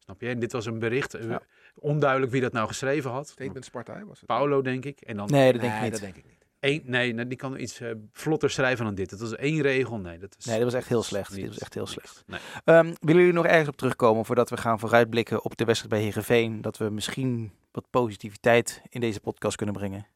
Snap 0.03 0.21
je? 0.21 0.27
En 0.27 0.39
dit 0.39 0.51
was 0.51 0.65
een 0.65 0.79
bericht, 0.79 1.13
eh, 1.13 1.29
Ja. 1.29 1.41
onduidelijk 1.75 2.31
wie 2.31 2.41
dat 2.41 2.51
nou 2.51 2.67
geschreven 2.67 3.11
had. 3.11 3.27
Statement 3.27 3.65
Sparta 3.65 4.05
was 4.05 4.17
het. 4.19 4.27
Paulo, 4.27 4.61
denk 4.61 4.85
ik. 4.85 5.01
En 5.01 5.15
dan, 5.17 5.27
Nee, 5.31 5.51
dat 5.51 5.61
denk 5.61 5.73
ik 5.73 5.79
Nee, 5.79 5.89
niet. 5.89 5.99
dat 5.99 6.01
denk 6.01 6.15
ik 6.15 6.25
niet. 6.25 6.41
Eén, 6.59 6.81
nee, 6.85 7.13
nee, 7.13 7.27
die 7.27 7.37
kan 7.37 7.59
iets 7.59 7.79
eh, 7.79 7.91
vlotter 8.11 8.49
schrijven 8.49 8.85
dan 8.85 8.95
dit. 8.95 9.11
Het 9.11 9.19
was 9.19 9.35
één 9.35 9.61
regel. 9.61 9.97
Nee, 9.97 10.17
dat 10.17 10.35
is 10.37 10.45
Nee, 10.45 10.55
dat 10.55 10.63
was 10.63 10.73
echt 10.73 10.87
heel 10.87 11.03
slecht. 11.03 11.35
Dit 11.35 11.47
was 11.47 11.57
echt 11.59 11.73
heel 11.73 11.87
slecht. 11.87 12.23
Nee. 12.27 12.39
Ehm, 12.65 12.93
willen 12.99 13.21
jullie 13.21 13.33
nog 13.33 13.45
ergens 13.45 13.67
op 13.67 13.75
terugkomen 13.77 14.25
voordat 14.25 14.49
we 14.49 14.57
gaan 14.57 14.79
vooruitblikken 14.79 15.43
op 15.43 15.57
de 15.57 15.65
wedstrijd 15.65 15.93
bij 15.93 16.03
Heerenveen? 16.03 16.61
Dat 16.61 16.77
we 16.77 16.89
misschien 16.89 17.51
wat 17.71 17.85
positiviteit 17.89 18.81
in 18.89 18.99
deze 19.01 19.19
podcast 19.19 19.55
kunnen 19.55 19.75
brengen. 19.75 20.07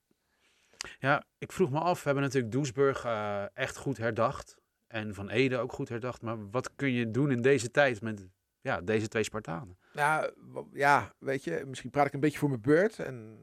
Ja, 1.00 1.24
ik 1.38 1.52
vroeg 1.52 1.70
me 1.72 1.80
af. 1.80 1.98
We 1.98 2.06
hebben 2.06 2.24
natuurlijk 2.24 2.54
Doesburg 2.54 3.04
eh, 3.06 3.44
echt 3.54 3.78
goed 3.78 3.98
herdacht. 3.98 4.58
En 4.88 5.14
Van 5.14 5.30
Ede 5.30 5.58
ook 5.58 5.72
goed 5.74 5.90
herdacht. 5.90 6.22
Maar 6.22 6.50
wat 6.52 6.76
kun 6.76 6.92
je 6.92 7.12
doen 7.12 7.32
in 7.32 7.42
deze 7.42 7.72
tijd 7.72 8.02
met 8.02 8.28
ja, 8.68 8.82
deze 8.82 9.08
twee 9.08 9.24
Spartanen? 9.24 9.78
Nou, 9.94 10.34
ja, 10.74 11.14
weet 11.20 11.44
je, 11.44 11.64
misschien 11.66 11.90
praat 11.90 12.06
ik 12.06 12.14
een 12.14 12.20
beetje 12.20 12.38
voor 12.38 12.50
mijn 12.50 12.62
beurt. 12.62 13.00
En 13.00 13.38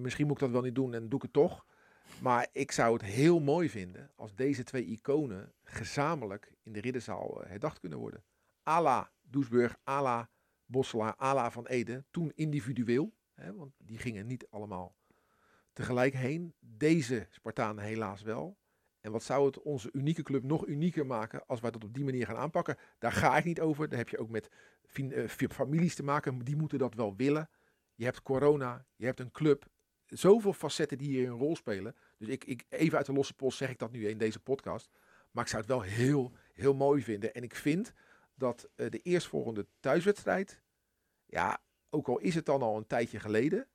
misschien 0.00 0.26
moet 0.26 0.36
ik 0.36 0.42
dat 0.42 0.50
wel 0.50 0.62
niet 0.62 0.74
doen 0.74 0.94
en 0.94 1.08
doe 1.08 1.18
ik 1.18 1.22
het 1.22 1.32
toch. 1.32 1.66
Maar 2.20 2.48
ik 2.52 2.72
zou 2.72 2.92
het 2.92 3.02
heel 3.02 3.40
mooi 3.40 3.70
vinden 3.70 4.10
als 4.16 4.34
deze 4.34 4.64
twee 4.64 4.84
iconen 4.84 5.52
gezamenlijk 5.62 6.52
in 6.62 6.72
de 6.72 6.80
ridderzaal 6.80 7.42
eh, 7.42 7.50
herdacht 7.50 7.80
kunnen 7.80 7.98
worden. 7.98 8.24
Ala 8.62 9.10
Doesburg, 9.22 9.76
ala 9.84 10.30
Bosselaar, 10.64 11.14
ala 11.16 11.50
Van 11.50 11.66
Ede. 11.66 12.04
Toen 12.10 12.32
individueel, 12.34 13.12
hè, 13.34 13.54
want 13.54 13.72
die 13.78 13.98
gingen 13.98 14.26
niet 14.26 14.46
allemaal 14.50 14.96
tegelijk 15.72 16.14
heen. 16.14 16.54
Deze 16.60 17.26
Spartanen 17.30 17.84
helaas 17.84 18.22
wel. 18.22 18.58
En 19.04 19.12
wat 19.12 19.22
zou 19.22 19.46
het 19.46 19.62
onze 19.62 19.88
unieke 19.92 20.22
club 20.22 20.42
nog 20.42 20.66
unieker 20.66 21.06
maken 21.06 21.46
als 21.46 21.60
wij 21.60 21.70
dat 21.70 21.84
op 21.84 21.94
die 21.94 22.04
manier 22.04 22.26
gaan 22.26 22.36
aanpakken? 22.36 22.76
Daar 22.98 23.12
ga 23.12 23.36
ik 23.36 23.44
niet 23.44 23.60
over. 23.60 23.88
Daar 23.88 23.98
heb 23.98 24.08
je 24.08 24.18
ook 24.18 24.28
met 24.28 24.50
eh, 24.92 25.48
families 25.50 25.94
te 25.94 26.02
maken. 26.02 26.38
Die 26.38 26.56
moeten 26.56 26.78
dat 26.78 26.94
wel 26.94 27.16
willen. 27.16 27.50
Je 27.94 28.04
hebt 28.04 28.22
corona, 28.22 28.86
je 28.96 29.04
hebt 29.04 29.20
een 29.20 29.30
club. 29.30 29.66
Zoveel 30.06 30.52
facetten 30.52 30.98
die 30.98 31.08
hier 31.08 31.28
een 31.28 31.38
rol 31.38 31.56
spelen. 31.56 31.96
Dus 32.18 32.28
ik, 32.28 32.44
ik, 32.44 32.64
even 32.68 32.96
uit 32.96 33.06
de 33.06 33.12
losse 33.12 33.34
post 33.34 33.58
zeg 33.58 33.70
ik 33.70 33.78
dat 33.78 33.92
nu 33.92 34.08
in 34.08 34.18
deze 34.18 34.40
podcast. 34.40 34.90
Maar 35.30 35.44
ik 35.44 35.50
zou 35.50 35.62
het 35.62 35.70
wel 35.70 35.82
heel, 35.82 36.32
heel 36.52 36.74
mooi 36.74 37.02
vinden. 37.02 37.34
En 37.34 37.42
ik 37.42 37.54
vind 37.54 37.92
dat 38.34 38.68
eh, 38.74 38.90
de 38.90 38.98
eerstvolgende 38.98 39.66
thuiswedstrijd. 39.80 40.62
Ja, 41.26 41.60
ook 41.90 42.08
al 42.08 42.18
is 42.18 42.34
het 42.34 42.46
dan 42.46 42.62
al 42.62 42.76
een 42.76 42.86
tijdje 42.86 43.20
geleden. 43.20 43.66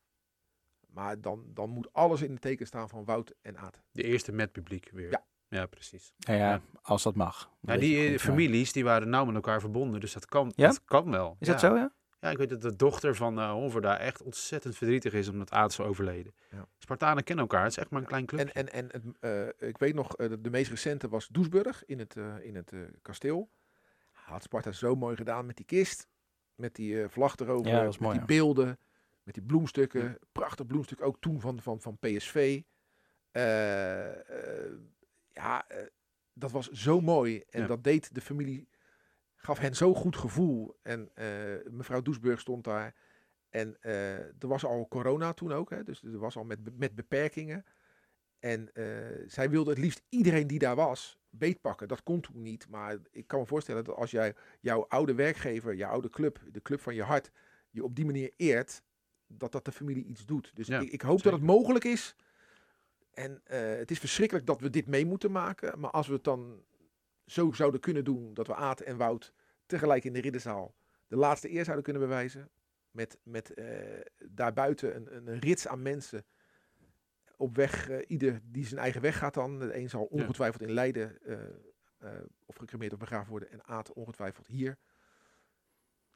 Maar 0.93 1.21
dan, 1.21 1.43
dan 1.54 1.69
moet 1.69 1.93
alles 1.93 2.21
in 2.21 2.32
het 2.32 2.41
teken 2.41 2.67
staan 2.67 2.89
van 2.89 3.06
Wout 3.06 3.34
en 3.41 3.58
Aad. 3.58 3.82
De 3.91 4.04
eerste 4.04 4.32
met 4.32 4.52
publiek 4.52 4.89
weer. 4.93 5.12
Ja. 5.12 5.25
Ja, 5.47 5.65
precies. 5.65 6.13
Nou 6.17 6.39
ja, 6.39 6.49
Ja. 6.49 6.62
als 6.82 7.04
dat 7.04 7.15
mag. 7.15 7.52
Weet 7.60 7.80
die 7.80 8.04
eh, 8.04 8.10
maar- 8.10 8.19
families 8.19 8.71
die 8.71 8.84
waren 8.84 9.10
nauw 9.10 9.25
met 9.25 9.36
elkaar 9.36 9.60
verbonden. 9.60 9.99
Dus 9.99 10.13
dat 10.13 10.25
kan, 10.25 10.52
Ja? 10.56 10.67
dat 10.67 10.84
kan 10.86 11.12
wel. 11.12 11.36
Is 11.39 11.47
ja. 11.47 11.52
dat 11.54 11.62
zo, 11.62 11.75
ja? 11.75 11.93
Ja, 12.19 12.30
ik 12.30 12.38
weet 12.38 12.49
dat 12.49 12.62
de 12.62 12.75
dochter 12.75 13.15
van 13.15 13.39
eh 13.39 13.52
Honver 13.52 13.82
daar 13.82 13.97
echt 13.99 14.23
ontzettend 14.23 14.78
verdrietig 14.78 15.13
is 15.13 15.28
omdat 15.28 15.52
Aad 15.52 15.71
is 15.71 15.80
overleden. 15.80 16.34
Ja. 16.52 16.67
Spartanen 16.78 17.23
kennen 17.23 17.45
elkaar. 17.45 17.63
Het 17.63 17.71
is 17.71 17.78
echt 17.78 17.89
maar 17.89 18.02
een 18.02 18.08
klein 18.08 18.25
clubje. 18.25 18.52
En, 18.54 18.71
en, 18.73 18.91
en 18.91 19.04
het, 19.19 19.54
eh, 19.60 19.67
ik 19.69 19.78
weet 19.78 19.93
nog, 19.93 20.15
de, 20.15 20.49
meest 20.49 20.69
recente 20.69 21.10
was 21.10 21.28
Doesburg 21.28 21.86
in 21.86 21.99
het, 21.99 22.15
eh, 22.17 22.34
in 22.41 22.56
het 22.56 22.71
eh, 22.71 22.80
kasteel. 23.02 23.49
Had 24.12 24.43
Sparta 24.43 24.71
zo 24.71 24.95
mooi 24.95 25.15
gedaan 25.15 25.45
met 25.45 25.56
die 25.56 25.65
kist. 25.65 26.08
Met 26.56 26.75
die 26.75 27.02
eh, 27.02 27.10
vlag 27.10 27.36
erover. 27.36 27.84
Met 27.84 27.99
mooi, 27.99 28.12
die 28.12 28.19
ja. 28.19 28.25
beelden. 28.25 28.78
Met 29.30 29.38
die 29.38 29.48
bloemstukken. 29.48 30.18
Prachtig 30.32 30.65
bloemstuk 30.65 31.02
ook 31.02 31.20
toen 31.20 31.39
van, 31.39 31.62
van, 31.62 31.82
van 31.82 31.98
PSV. 31.98 32.62
Eh, 33.32 34.65
eh, 34.65 34.72
ja, 35.28 35.68
eh, 35.68 35.86
dat 36.34 36.52
was 36.52 36.70
zo 36.70 37.02
mooi. 37.02 37.44
En 37.50 37.62
Ja. 37.62 37.68
dat 37.68 37.84
deed 37.84 38.15
de 38.15 38.22
familie. 38.22 38.70
Gaf 39.36 39.58
hen 39.58 39.76
zo'n 39.76 39.96
goed 39.96 40.15
gevoel. 40.15 40.78
En 40.82 41.12
mevrouw 41.70 42.02
Doesburg 42.02 42.39
stond 42.39 42.63
daar. 42.63 42.96
En 43.50 43.78
er 43.82 44.48
was 44.48 44.65
al 44.65 44.88
corona 44.88 45.34
toen 45.34 45.52
ook. 45.52 45.70
Hè, 45.70 45.84
dus 45.84 46.04
er 46.04 46.18
was 46.18 46.38
al 46.38 46.44
met, 46.44 46.78
met 46.78 46.96
beperkingen. 46.96 47.65
En 48.39 48.72
zij 49.28 49.50
wilde 49.50 49.70
het 49.70 49.80
liefst 49.80 50.02
iedereen 50.10 50.48
die 50.48 50.60
daar 50.60 50.76
was 50.76 51.20
beetpakken. 51.30 51.88
Dat 51.88 52.04
kon 52.04 52.22
toen 52.22 52.42
niet. 52.42 52.68
Maar 52.70 52.98
ik 53.12 53.28
kan 53.28 53.39
me 53.39 53.46
voorstellen 53.46 53.84
dat 53.84 53.96
als 53.96 54.12
jij 54.12 54.36
jouw 54.60 54.86
oude 54.88 55.13
werkgever, 55.13 55.76
jouw 55.76 55.92
oude 55.92 56.10
club, 56.10 56.39
de 56.52 56.62
club 56.62 56.82
van 56.82 56.96
je 56.96 57.04
hart, 57.04 57.32
je 57.70 57.84
op 57.84 57.96
die 57.96 58.06
manier 58.06 58.32
eert, 58.36 58.82
dat 59.32 59.52
dat 59.52 59.65
de 59.65 59.72
familie 59.72 60.06
iets 60.06 60.26
doet. 60.26 60.52
Dus 60.56 60.68
Ja, 60.68 60.80
ik, 60.80 60.92
ik 60.92 61.02
hoop 61.02 61.24
dat 61.24 61.34
het 61.34 61.42
mogelijk 61.42 61.86
is. 61.86 62.15
En 63.13 63.42
eh, 63.44 63.60
het 63.78 63.92
is 63.92 64.00
verschrikkelijk 64.00 64.46
dat 64.46 64.62
we 64.62 64.70
dit 64.70 64.88
mee 64.88 65.06
moeten 65.06 65.32
maken. 65.32 65.80
Maar 65.80 65.92
als 65.92 66.08
we 66.08 66.13
het 66.13 66.24
dan 66.24 66.63
zo 67.26 67.52
zouden 67.52 67.80
kunnen 67.80 68.04
doen 68.04 68.34
dat 68.34 68.48
we 68.48 68.56
Aad 68.56 68.80
en 68.82 68.98
Wout 68.98 69.34
tegelijk 69.65 70.04
in 70.04 70.13
de 70.13 70.22
ridderzaal 70.22 70.76
de 71.08 71.15
laatste 71.15 71.52
eer 71.52 71.63
zouden 71.63 71.84
kunnen 71.84 72.02
bewijzen. 72.02 72.50
Met, 72.92 73.18
met 73.24 73.54
eh, 73.54 73.65
daarbuiten 74.30 74.96
een, 74.96 75.28
een, 75.28 75.39
rits 75.39 75.68
aan 75.68 75.82
mensen 75.82 76.26
op 77.38 77.56
weg. 77.56 77.89
eh, 77.89 77.98
ieder 78.08 78.39
die 78.44 78.65
zijn 78.65 78.80
eigen 78.80 79.02
weg 79.02 79.18
gaat 79.18 79.34
dan. 79.34 79.60
De 79.60 79.76
een 79.78 79.89
zal 79.89 80.08
Ja. 80.12 80.22
ongetwijfeld 80.22 80.62
in 80.62 80.72
Leiden 80.72 81.22
eh, 81.22 81.34
eh, 81.98 82.22
of 82.46 82.56
gecremeerd 82.56 82.94
of 82.94 83.00
begraven 83.00 83.30
worden. 83.30 83.52
En 83.52 83.65
Aad 83.68 83.94
ongetwijfeld 83.94 84.48
hier. 84.48 84.78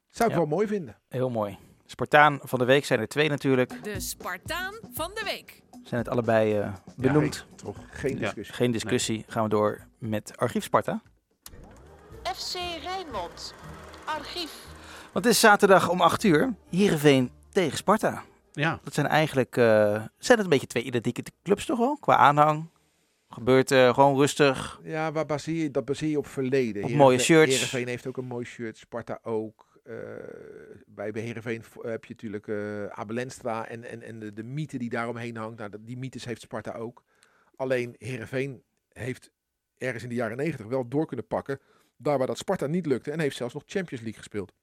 Zou 0.10 0.30
ik 0.30 0.36
Ja. 0.36 0.42
wel 0.42 0.50
mooi 0.52 0.68
vinden. 0.68 1.02
Heel 1.08 1.30
mooi. 1.30 1.58
Spartaan 1.86 2.40
van 2.44 2.60
de 2.60 2.66
week 2.66 2.86
zijn 2.86 3.00
er 3.00 3.08
twee 3.08 3.30
natuurlijk. 3.30 3.84
De 3.84 4.00
Spartaan 4.00 4.74
van 4.94 5.12
de 5.14 5.22
week. 5.24 5.62
Zijn 5.84 6.02
het 6.02 6.10
allebei 6.10 6.58
eh, 6.60 6.74
benoemd. 6.96 7.46
Toch 7.56 7.78
geen 7.92 8.14
Ja. 8.14 8.20
discussie. 8.20 8.56
Geen 8.56 8.72
discussie. 8.72 9.24
Gaan 9.28 9.44
we 9.44 9.50
door 9.50 9.88
met 9.98 10.38
Archief 10.38 10.64
Sparta. 10.64 11.02
FC 12.36 12.56
Rijnmond. 12.84 13.54
Archief. 14.06 14.66
Want 15.12 15.26
het 15.26 15.34
is 15.34 15.40
zaterdag 15.40 15.90
om 15.90 16.02
8 16.02 16.24
uur. 16.24 16.54
Heerenveen 16.70 17.32
tegen 17.52 17.78
Sparta. 17.78 18.24
Ja, 18.52 18.80
Dat 18.84 18.94
zijn 18.94 19.08
eigenlijk... 19.08 19.58
eh, 19.58 19.66
zijn 20.18 20.38
het 20.38 20.40
een 20.44 20.50
beetje 20.50 20.68
twee 20.68 20.84
identieke 20.84 21.24
clubs 21.44 21.66
toch 21.66 21.78
wel? 21.78 21.98
Qua 22.00 22.16
aanhang. 22.16 22.70
Gebeurt 23.30 23.72
eh, 23.72 23.94
gewoon 23.94 24.16
rustig. 24.18 24.80
Ja, 24.84 25.12
waar 25.12 25.26
baseer 25.26 25.56
je, 25.64 25.72
dat 25.72 25.86
baseer 25.86 26.10
je 26.10 26.18
op 26.18 26.28
verleden. 26.28 26.84
Op 26.84 26.90
mooie 26.92 27.20
shirts. 27.20 27.54
Heerenveen 27.54 27.88
heeft 27.88 28.08
ook 28.08 28.18
een 28.18 28.26
mooi 28.26 28.46
shirt. 28.46 28.78
Sparta 28.78 29.20
ook. 29.24 29.72
Eh, 29.84 29.96
bij 30.86 31.12
v- 31.64 31.82
heb 31.82 32.06
je 32.06 32.14
natuurlijk 32.14 32.48
eh 32.48 32.86
Abel 32.86 33.18
Enstra 33.18 33.68
en, 33.68 33.84
en, 33.84 34.02
en 34.02 34.20
de, 34.20 34.34
de 34.34 34.44
mythe 34.44 34.78
die 34.78 34.90
daaromheen 34.90 35.36
hangt. 35.38 35.58
Nou, 35.58 35.72
die 35.80 35.98
mythes 35.98 36.26
heeft 36.26 36.42
Sparta 36.42 36.72
ook. 36.72 37.04
Alleen 37.56 37.96
Heerenveen 37.98 38.64
heeft 38.90 39.32
ergens 39.78 40.04
in 40.04 40.10
de 40.10 40.16
jaren 40.16 40.38
negentig 40.38 40.66
wel 40.66 40.88
door 40.88 41.06
kunnen 41.06 41.28
pakken. 41.28 41.60
Daar 41.98 42.18
waar 42.18 42.28
dat 42.28 42.38
Sparta 42.38 42.68
niet 42.68 42.86
lukte. 42.86 43.12
En 43.12 43.20
heeft 43.20 43.36
zelfs 43.36 43.54
nog 43.54 43.64
Champions 43.66 44.04
League 44.04 44.20
gespeeld. 44.22 44.54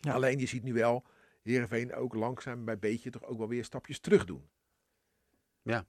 Ja. 0.00 0.12
Alleen 0.12 0.38
je 0.38 0.46
ziet 0.46 0.62
nu 0.62 0.72
wel 0.72 1.04
Heerenveen 1.42 1.94
ook 1.94 2.14
langzaam 2.14 2.64
bij 2.64 2.78
beetje 2.78 3.10
toch 3.10 3.24
ook 3.24 3.38
wel 3.38 3.48
weer 3.48 3.64
stapjes 3.64 3.98
terug 4.00 4.24
doen. 4.24 4.48
Wat 5.62 5.84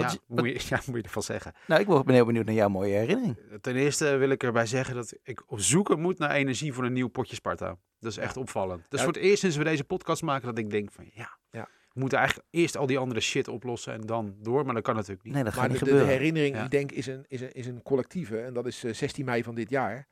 ja, 0.10 0.14
moet 0.26 0.44
je, 0.62 0.66
ja, 0.68 0.80
moet 0.86 0.96
je 0.96 1.02
ervan 1.02 1.22
zeggen. 1.22 1.52
Nou, 1.66 1.80
ik 1.80 1.86
ben 2.04 2.14
heel 2.14 2.24
benieuwd 2.24 2.44
naar 2.44 2.54
jouw 2.54 2.68
mooie 2.68 2.94
herinnering. 2.94 3.36
Ten 3.60 3.76
eerste 3.76 4.16
wil 4.16 4.30
ik 4.30 4.42
erbij 4.42 4.66
zeggen 4.66 4.94
dat 4.94 5.14
ik 5.22 5.42
op 5.46 5.60
zoeken 5.60 6.00
moet 6.00 6.18
naar 6.18 6.30
energie 6.30 6.72
voor 6.72 6.84
een 6.84 6.92
nieuw 6.92 7.08
potje 7.08 7.34
Sparta. 7.34 7.76
Dat 8.00 8.10
is 8.10 8.16
echt 8.18 8.36
opvallend. 8.36 8.82
Dat 8.82 8.92
is 8.92 8.98
Ja. 8.98 9.04
voor 9.04 9.12
het 9.14 9.22
eerst 9.22 9.40
sinds 9.40 9.56
we 9.56 9.64
deze 9.64 9.84
podcast 9.84 10.22
maken 10.22 10.46
dat 10.46 10.58
ik 10.58 10.70
denk 10.70 10.92
van 10.92 11.10
ja, 11.14 11.38
Ja. 11.50 11.68
we 11.92 12.00
moeten 12.00 12.18
eigenlijk 12.18 12.48
eerst 12.50 12.76
al 12.76 12.86
die 12.86 12.98
andere 12.98 13.20
shit 13.20 13.48
oplossen 13.48 13.92
en 13.92 14.00
dan 14.00 14.36
door. 14.42 14.64
Maar 14.64 14.74
dat 14.74 14.82
kan 14.82 14.94
natuurlijk 14.94 15.22
niet. 15.24 15.34
Nee, 15.34 15.44
dat 15.44 15.52
gaat 15.52 15.60
Maar 15.62 15.70
niet 15.70 15.78
de, 15.78 15.84
de, 15.84 15.90
de 15.90 15.96
gebeuren. 15.98 16.18
herinnering, 16.20 16.56
Ja. 16.56 16.64
ik 16.64 16.70
denk, 16.70 16.92
is 16.92 17.06
een, 17.06 17.24
is, 17.28 17.40
een, 17.40 17.52
is 17.52 17.66
een 17.66 17.82
collectieve. 17.82 18.40
En 18.40 18.54
dat 18.54 18.66
is 18.66 18.84
eh, 18.84 18.92
16 18.94 19.24
mei 19.24 19.42
van 19.42 19.54
dit 19.54 19.70
jaar. 19.70 20.08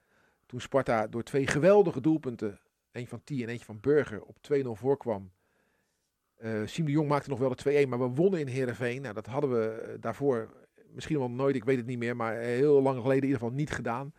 Toen 0.46 0.60
Sparta 0.60 1.06
door 1.06 1.22
twee 1.22 1.46
geweldige 1.46 2.00
doelpunten, 2.00 2.60
eentje 2.92 3.08
van 3.10 3.20
T 3.24 3.30
en 3.30 3.48
eentje 3.48 3.64
van 3.64 3.80
Burger, 3.80 4.22
op 4.22 4.36
2-0 4.52 4.56
voorkwam. 4.72 5.30
Siem 6.64 6.84
de 6.84 6.90
Jong 6.90 7.08
maakte 7.08 7.28
nog 7.28 7.38
wel 7.38 7.54
de 7.54 7.84
2-1, 7.86 7.88
maar 7.88 7.98
we 7.98 8.14
wonnen 8.14 8.40
in 8.40 8.46
Heerenveen. 8.46 9.02
Nou, 9.02 9.14
dat 9.14 9.26
hadden 9.26 9.50
we 9.50 9.68
eh, 9.68 9.94
daarvoor 10.00 10.66
misschien 10.90 11.18
wel 11.18 11.30
nooit, 11.30 11.56
ik 11.56 11.64
weet 11.64 11.76
het 11.76 11.86
niet 11.86 11.98
meer, 11.98 12.16
maar 12.16 12.36
heel 12.36 12.82
lang 12.82 12.96
geleden 12.96 13.22
in 13.22 13.28
ieder 13.28 13.38
geval 13.38 13.54
niet 13.54 13.70
gedaan. 13.70 14.12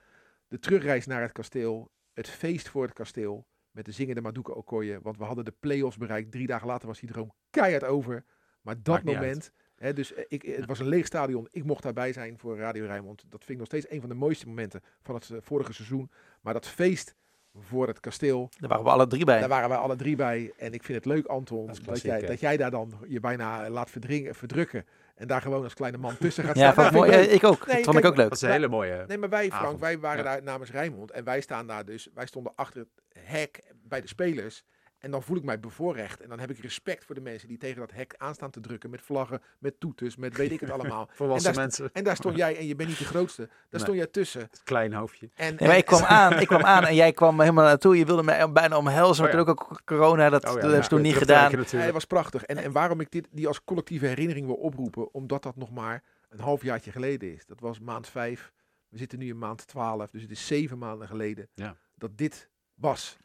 De 0.47 0.59
terugreis 0.59 1.05
naar 1.05 1.21
het 1.21 1.31
kasteel, 1.31 1.91
het 2.13 2.29
feest 2.29 2.69
voor 2.69 2.83
het 2.83 2.93
kasteel, 2.93 3.47
met 3.71 3.85
de 3.85 3.91
zingende 3.91 4.21
Maduka 4.21 4.51
Okoye. 4.51 4.99
Want 5.01 5.17
we 5.17 5.23
hadden 5.23 5.45
de 5.45 5.53
play-offs 5.59 5.97
bereikt. 5.97 6.31
Drie 6.31 6.47
dagen 6.47 6.67
later 6.67 6.87
was 6.87 6.99
die 6.99 7.11
droom 7.11 7.33
keihard 7.49 7.83
over. 7.83 8.23
Maar 8.61 8.75
dat 8.75 9.03
Maakt 9.03 9.17
moment, 9.17 9.51
hè, 9.75 9.93
dus 9.93 10.13
eh, 10.13 10.23
ik, 10.27 10.41
het 10.41 10.65
was 10.65 10.79
een 10.79 10.87
leeg 10.87 11.05
stadion. 11.05 11.47
Ik 11.51 11.63
mocht 11.63 11.83
daarbij 11.83 12.13
zijn 12.13 12.37
voor 12.39 12.57
Radio 12.57 12.85
Rijnmond. 12.85 13.23
Dat 13.29 13.39
vind 13.43 13.49
ik 13.49 13.57
nog 13.57 13.67
steeds 13.67 13.89
een 13.89 13.99
van 13.99 14.09
de 14.09 14.15
mooiste 14.15 14.47
momenten 14.47 14.81
van 15.01 15.15
het 15.15 15.31
vorige 15.39 15.73
seizoen. 15.73 16.11
Maar 16.41 16.53
dat 16.53 16.67
feest 16.67 17.15
voor 17.61 17.87
het 17.87 17.99
kasteel, 17.99 18.49
Daar 18.59 18.69
waren 18.69 18.83
we 18.83 18.89
alle 18.91 19.07
drie 19.07 19.25
bij. 19.25 19.39
daar 19.39 19.49
waren 19.49 19.69
wij 19.69 19.77
alle 19.77 19.95
drie 19.95 20.15
bij. 20.15 20.53
En 20.57 20.73
ik 20.73 20.83
vind 20.83 20.97
het 20.97 21.05
leuk, 21.13 21.25
Anton, 21.25 21.69
Dat 21.85 22.01
jij, 22.01 22.21
dat 22.21 22.39
jij 22.39 22.57
daar 22.57 22.71
dan 22.71 22.93
je 23.07 23.19
bijna 23.19 23.69
laat 23.69 23.89
verdringen, 23.89 24.35
verdrukken. 24.35 24.85
En 25.15 25.27
daar 25.27 25.41
gewoon 25.41 25.63
als 25.63 25.73
kleine 25.73 25.97
man 25.97 26.17
tussen 26.17 26.43
gaat 26.43 26.55
Ja, 26.57 26.71
staan. 26.71 26.73
vond 26.91 27.05
ik 27.05 27.11
Dat 27.11 27.19
mooi. 27.19 27.27
ik 27.33 27.41
Ja, 27.41 27.47
ook. 27.47 27.65
Nee, 27.67 27.75
dat 27.75 27.85
vond 27.85 27.97
ik 27.97 28.05
ook 28.05 28.15
leuk. 28.15 28.27
Dat 28.29 28.37
is 28.37 28.41
een 28.41 28.51
hele 28.51 28.67
mooie. 28.67 29.03
Nee, 29.07 29.17
maar 29.17 29.29
wij, 29.29 29.47
Frank, 29.47 29.63
avond. 29.65 29.79
wij 29.79 29.99
waren 29.99 30.23
Ja. 30.23 30.31
daar 30.31 30.43
namens 30.43 30.71
Rijnmond. 30.71 31.11
En 31.11 31.23
wij 31.23 31.41
staan 31.41 31.67
daar 31.67 31.85
dus, 31.85 32.07
wij 32.13 32.25
stonden 32.25 32.51
achter 32.55 32.79
het 32.81 33.23
hek 33.25 33.63
bij 33.83 34.01
de 34.01 34.07
spelers. 34.07 34.63
En 35.07 35.13
dan 35.13 35.23
voel 35.23 35.37
ik 35.37 35.43
mij 35.43 35.59
bevoorrecht. 35.59 36.21
En 36.21 36.29
dan 36.29 36.39
heb 36.39 36.49
ik 36.49 36.57
respect 36.59 37.05
voor 37.05 37.15
de 37.15 37.21
mensen 37.21 37.47
die 37.47 37.57
tegen 37.57 37.79
dat 37.79 37.91
hek 37.91 38.13
aanstaan 38.17 38.49
te 38.49 38.59
drukken. 38.59 38.89
Met 38.89 39.01
vlaggen, 39.01 39.41
met 39.59 39.79
toeters, 39.79 40.15
met 40.15 40.37
weet 40.37 40.51
ik 40.51 40.59
het 40.59 40.69
allemaal. 40.71 41.09
Volwassen 41.13 41.49
En 41.49 41.55
daar 41.55 41.63
mensen. 41.65 41.89
En 41.93 42.03
daar 42.03 42.15
stond 42.15 42.35
jij, 42.37 42.57
en 42.57 42.65
je 42.65 42.75
bent 42.75 42.89
niet 42.89 42.97
de 42.97 43.05
grootste, 43.05 43.45
daar 43.45 43.57
Nee. 43.69 43.81
stond 43.81 43.97
jij 43.97 44.07
tussen. 44.07 44.49
Klein 44.63 44.93
hoofdje. 44.93 45.29
En, 45.35 45.55
Nee, 45.55 45.67
maar 45.67 45.77
ik 45.77 45.85
kwam 45.85 46.03
aan, 46.03 46.39
ik 46.39 46.47
kwam 46.47 46.61
aan 46.61 46.83
en 46.85 46.95
jij 46.95 47.13
kwam 47.13 47.39
helemaal 47.39 47.65
naartoe. 47.65 47.97
Je 47.97 48.05
wilde 48.05 48.23
mij 48.23 48.51
bijna 48.51 48.77
omhelzen, 48.77 49.23
maar 49.23 49.33
Oh 49.33 49.39
ja. 49.39 49.53
toen 49.53 49.55
ook 49.69 49.81
corona, 49.85 50.29
dat, 50.29 50.43
Oh 50.45 50.49
ja, 50.49 50.53
dat 50.55 50.63
heb 50.63 50.71
ja, 50.71 50.81
je 50.83 50.87
toen 50.89 51.01
niet 51.01 51.15
gedaan. 51.15 51.51
Hij 51.67 51.93
was 51.93 52.05
prachtig. 52.05 52.43
En, 52.43 52.57
en 52.57 52.71
waarom 52.71 52.99
ik 52.99 53.11
dit, 53.11 53.27
die 53.31 53.47
als 53.47 53.63
collectieve 53.63 54.05
herinnering 54.05 54.45
wil 54.45 54.55
oproepen, 54.55 55.13
omdat 55.13 55.43
dat 55.43 55.55
nog 55.55 55.71
maar 55.71 56.03
een 56.29 56.39
halfjaartje 56.39 56.91
geleden 56.91 57.33
is. 57.33 57.45
Dat 57.45 57.59
was 57.59 57.79
maand 57.79 58.07
vijf. 58.07 58.51
We 58.89 58.97
zitten 58.97 59.19
nu 59.19 59.27
in 59.27 59.37
maand 59.37 59.67
twaalf, 59.67 60.09
dus 60.11 60.21
het 60.21 60.31
is 60.31 60.47
zeven 60.47 60.77
maanden 60.77 61.07
geleden 61.07 61.47
Ja. 61.53 61.75
dat 61.95 62.17
dit 62.17 62.49
was. 62.75 63.17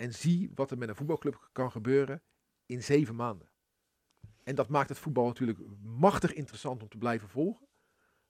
En 0.00 0.12
zie 0.14 0.50
wat 0.54 0.70
er 0.70 0.78
met 0.78 0.88
een 0.88 0.94
voetbalclub 0.96 1.48
kan 1.52 1.70
gebeuren 1.70 2.22
in 2.66 2.82
zeven 2.82 3.14
maanden. 3.14 3.48
En 4.44 4.54
dat 4.54 4.68
maakt 4.68 4.88
het 4.88 4.98
voetbal 4.98 5.26
natuurlijk 5.26 5.58
machtig 5.82 6.32
interessant 6.32 6.82
om 6.82 6.88
te 6.88 6.96
blijven 6.98 7.28
volgen. 7.28 7.66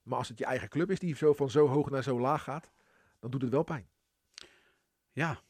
Maar 0.02 0.18
als 0.18 0.28
het 0.28 0.38
je 0.38 0.44
eigen 0.44 0.68
club 0.68 0.90
is 0.90 0.98
die 0.98 1.16
zo 1.16 1.32
van 1.32 1.50
zo 1.50 1.66
hoog 1.68 1.90
naar 1.90 2.02
zo 2.02 2.20
laag 2.20 2.42
gaat, 2.42 2.70
dan 3.20 3.30
doet 3.30 3.42
het 3.42 3.50
wel 3.50 3.62
pijn. 3.62 3.88
Ja. 5.12 5.40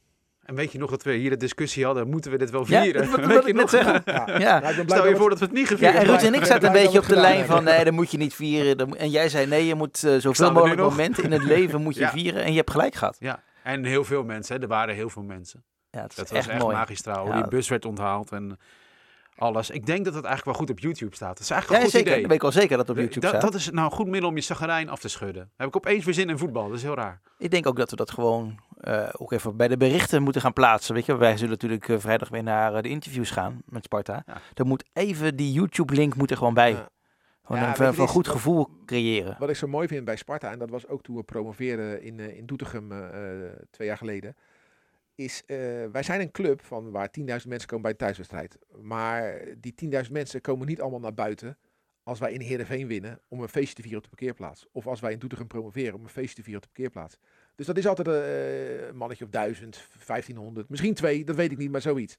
En 0.41 0.55
weet 0.55 0.73
je 0.73 0.79
nog 0.79 0.91
dat 0.91 1.03
we 1.03 1.13
hier 1.13 1.31
de 1.31 1.37
discussie 1.37 1.85
hadden, 1.85 2.09
moeten 2.09 2.31
we 2.31 2.39
dit 2.39 2.51
wel 2.51 2.65
Ja, 2.69 2.83
vieren? 2.83 3.11
dat 3.11 3.27
wil 3.27 3.47
ik 3.47 3.55
net 3.55 3.71
zeggen. 3.71 4.03
Ja. 4.15 4.39
Ja. 4.39 4.59
Nou, 4.59 4.71
ik 4.71 4.77
ben 4.77 4.87
blij 4.87 4.87
Stel 4.87 4.97
dat 4.97 5.05
je 5.05 5.11
we 5.13 5.17
voor 5.17 5.31
het- 5.31 5.39
dat 5.39 5.39
we 5.39 5.45
het 5.45 5.53
niet 5.55 5.69
Ja, 5.69 5.75
gevierd 5.75 5.95
en 5.95 6.03
blij- 6.03 6.17
Ruud 6.17 6.27
en 6.27 6.35
ik 6.35 6.45
zaten 6.45 6.67
een 6.67 6.73
beetje 6.83 6.99
op 6.99 7.07
de 7.07 7.17
lijn 7.17 7.45
van, 7.47 7.65
nee, 7.65 7.85
dat 7.85 7.93
moet 7.93 8.11
je 8.11 8.17
niet 8.19 8.35
vieren. 8.35 8.97
En 8.97 9.11
jij 9.11 9.29
zei, 9.29 9.47
nee, 9.47 9.67
je 9.67 9.75
moet 9.75 10.05
eh, 10.05 10.17
zoveel 10.17 10.53
mogelijk 10.53 10.81
momenten 10.81 11.25
in 11.25 11.33
het 11.33 11.43
leven 11.45 11.83
moet 11.83 11.95
je 11.95 12.01
Ja. 12.11 12.11
vieren. 12.11 12.43
En 12.43 12.51
je 12.51 12.57
hebt 12.57 12.71
gelijk 12.71 12.95
gehad. 12.95 13.17
Ja. 13.21 13.43
En 13.63 13.85
heel 13.85 14.05
veel 14.05 14.25
mensen, 14.25 14.57
hè. 14.57 14.63
er 14.63 14.69
waren 14.69 14.95
heel 14.95 15.11
veel 15.11 15.23
mensen. 15.23 15.65
Ja, 15.91 16.01
het 16.01 16.11
is 16.11 16.17
Dat 16.17 16.31
echt, 16.31 16.45
was 16.47 16.55
echt 16.55 16.63
mooi. 16.63 16.77
magistraal. 16.77 17.25
hoe 17.25 17.35
Ja. 17.35 17.41
Die 17.41 17.49
bus 17.51 17.69
werd 17.69 17.85
onthaald 17.85 18.33
en 18.33 18.59
alles. 19.37 19.71
Ik 19.71 19.87
denk 19.87 20.05
dat 20.05 20.15
het 20.15 20.25
eigenlijk 20.25 20.45
wel 20.45 20.67
goed 20.67 20.71
op 20.77 20.79
YouTube 20.83 21.15
staat. 21.15 21.29
Dat 21.37 21.41
is 21.41 21.51
eigenlijk 21.51 21.81
Ja, 21.81 21.87
een 21.87 21.93
goed 21.93 22.01
zeker. 22.01 22.11
idee. 22.11 22.21
Dat 22.21 22.31
weet 22.31 22.37
ik 22.37 22.53
wel 22.53 22.63
zeker 22.63 22.77
dat 22.77 22.89
het 22.89 22.97
op 22.97 23.03
YouTube 23.03 23.21
dat, 23.27 23.31
staat. 23.31 23.43
dat 23.53 23.55
is 23.61 23.71
nou 23.71 23.85
een 23.91 23.97
goed 23.97 24.07
middel 24.07 24.29
om 24.31 24.37
je 24.37 24.43
zagarijn 24.43 24.89
af 24.89 25.01
te 25.01 25.09
schudden. 25.09 25.51
Heb 25.57 25.69
ik 25.69 25.77
opeens 25.77 26.05
weer 26.05 26.15
zin 26.15 26.29
in 26.29 26.39
voetbal. 26.39 26.69
Dat 26.69 26.77
is 26.77 26.83
heel 26.83 26.95
raar. 26.95 27.21
Ik 27.39 27.51
denk 27.51 27.67
ook 27.67 27.77
dat 27.77 27.91
we 27.91 27.97
dat 27.97 28.11
gewoon 28.11 28.61
eh, 28.81 29.09
ook 29.13 29.33
even 29.33 29.57
bij 29.57 29.69
de 29.69 29.77
berichten 29.77 30.23
moeten 30.23 30.43
gaan 30.43 30.53
plaatsen. 30.53 30.95
Weet 30.95 31.07
je, 31.07 31.17
wij 31.17 31.35
zullen 31.37 31.51
natuurlijk 31.51 31.89
eh, 31.89 31.99
vrijdag 31.99 32.29
weer 32.29 32.43
naar 32.43 32.75
eh, 32.75 32.83
de 32.83 32.89
interviews 32.89 33.31
gaan 33.31 33.63
met 33.67 33.85
Sparta. 33.85 34.23
Ja. 34.27 34.41
Dan 34.55 34.67
moet 34.67 34.85
even 34.93 35.37
die 35.37 35.53
YouTube-link 35.53 36.15
moet 36.15 36.31
er 36.31 36.37
gewoon 36.37 36.55
bij. 36.55 36.71
Ja. 36.71 36.89
Gewoon 37.45 37.63
Ja, 37.63 37.79
een, 37.79 37.95
je, 37.95 38.07
goed 38.07 38.27
is- 38.27 38.33
gevoel 38.33 38.69
creëren. 38.87 39.37
Wat 39.39 39.51
ik 39.51 39.57
zo 39.57 39.67
mooi 39.67 39.89
vind 39.89 40.05
bij 40.05 40.17
Sparta, 40.17 40.51
en 40.51 40.59
dat 40.59 40.71
was 40.71 40.87
ook 40.89 41.03
toen 41.03 41.17
we 41.17 41.23
promoveerden 41.23 42.03
in, 42.03 42.21
eh, 42.21 42.37
in 42.37 42.47
Doetinchem 42.47 42.93
eh, 42.93 42.99
eh, 43.45 43.53
twee 43.71 43.89
jaar 43.89 43.97
geleden, 43.97 44.37
is 45.21 45.43
eh, 45.47 45.57
wij 45.93 46.03
zijn 46.03 46.21
een 46.21 46.31
club 46.31 46.63
van 46.63 46.91
waar 46.91 47.11
10.000 47.19 47.25
mensen 47.25 47.67
komen 47.67 47.83
bij 47.83 47.91
de 47.91 47.97
thuiswedstrijd. 47.97 48.59
Maar 48.81 49.45
die 49.59 49.75
10.000 50.05 50.11
mensen 50.11 50.41
komen 50.41 50.67
niet 50.67 50.81
allemaal 50.81 51.01
naar 51.01 51.15
buiten 51.15 51.59
als 52.03 52.19
wij 52.19 52.33
in 52.33 52.41
Heerenveen 52.41 52.87
winnen 52.87 53.21
om 53.29 53.43
een 53.43 53.49
feestje 53.49 53.75
te 53.75 53.83
vieren 53.83 53.99
op 53.99 54.05
de 54.05 54.17
parkeerplaats. 54.17 54.67
Of 54.73 54.87
als 54.87 55.01
wij 55.01 55.13
in 55.13 55.19
Doetinchem 55.19 55.49
promoveren 55.49 55.95
om 55.95 56.03
een 56.03 56.09
feestje 56.09 56.35
te 56.35 56.43
vieren 56.43 56.63
op 56.63 56.69
de 56.69 56.73
parkeerplaats. 56.75 57.19
Dus 57.55 57.67
dat 57.67 57.77
is 57.77 57.87
altijd 57.87 58.09
eh, 58.09 58.87
een 58.89 58.97
mannetje 58.97 59.25
of 59.25 59.31
1000, 59.31 59.87
1500, 60.07 60.69
misschien 60.69 60.95
twee, 60.95 61.25
dat 61.25 61.37
weet 61.37 61.53
ik 61.53 61.59
niet, 61.59 61.71
maar 61.71 61.81
zoiets. 61.81 62.19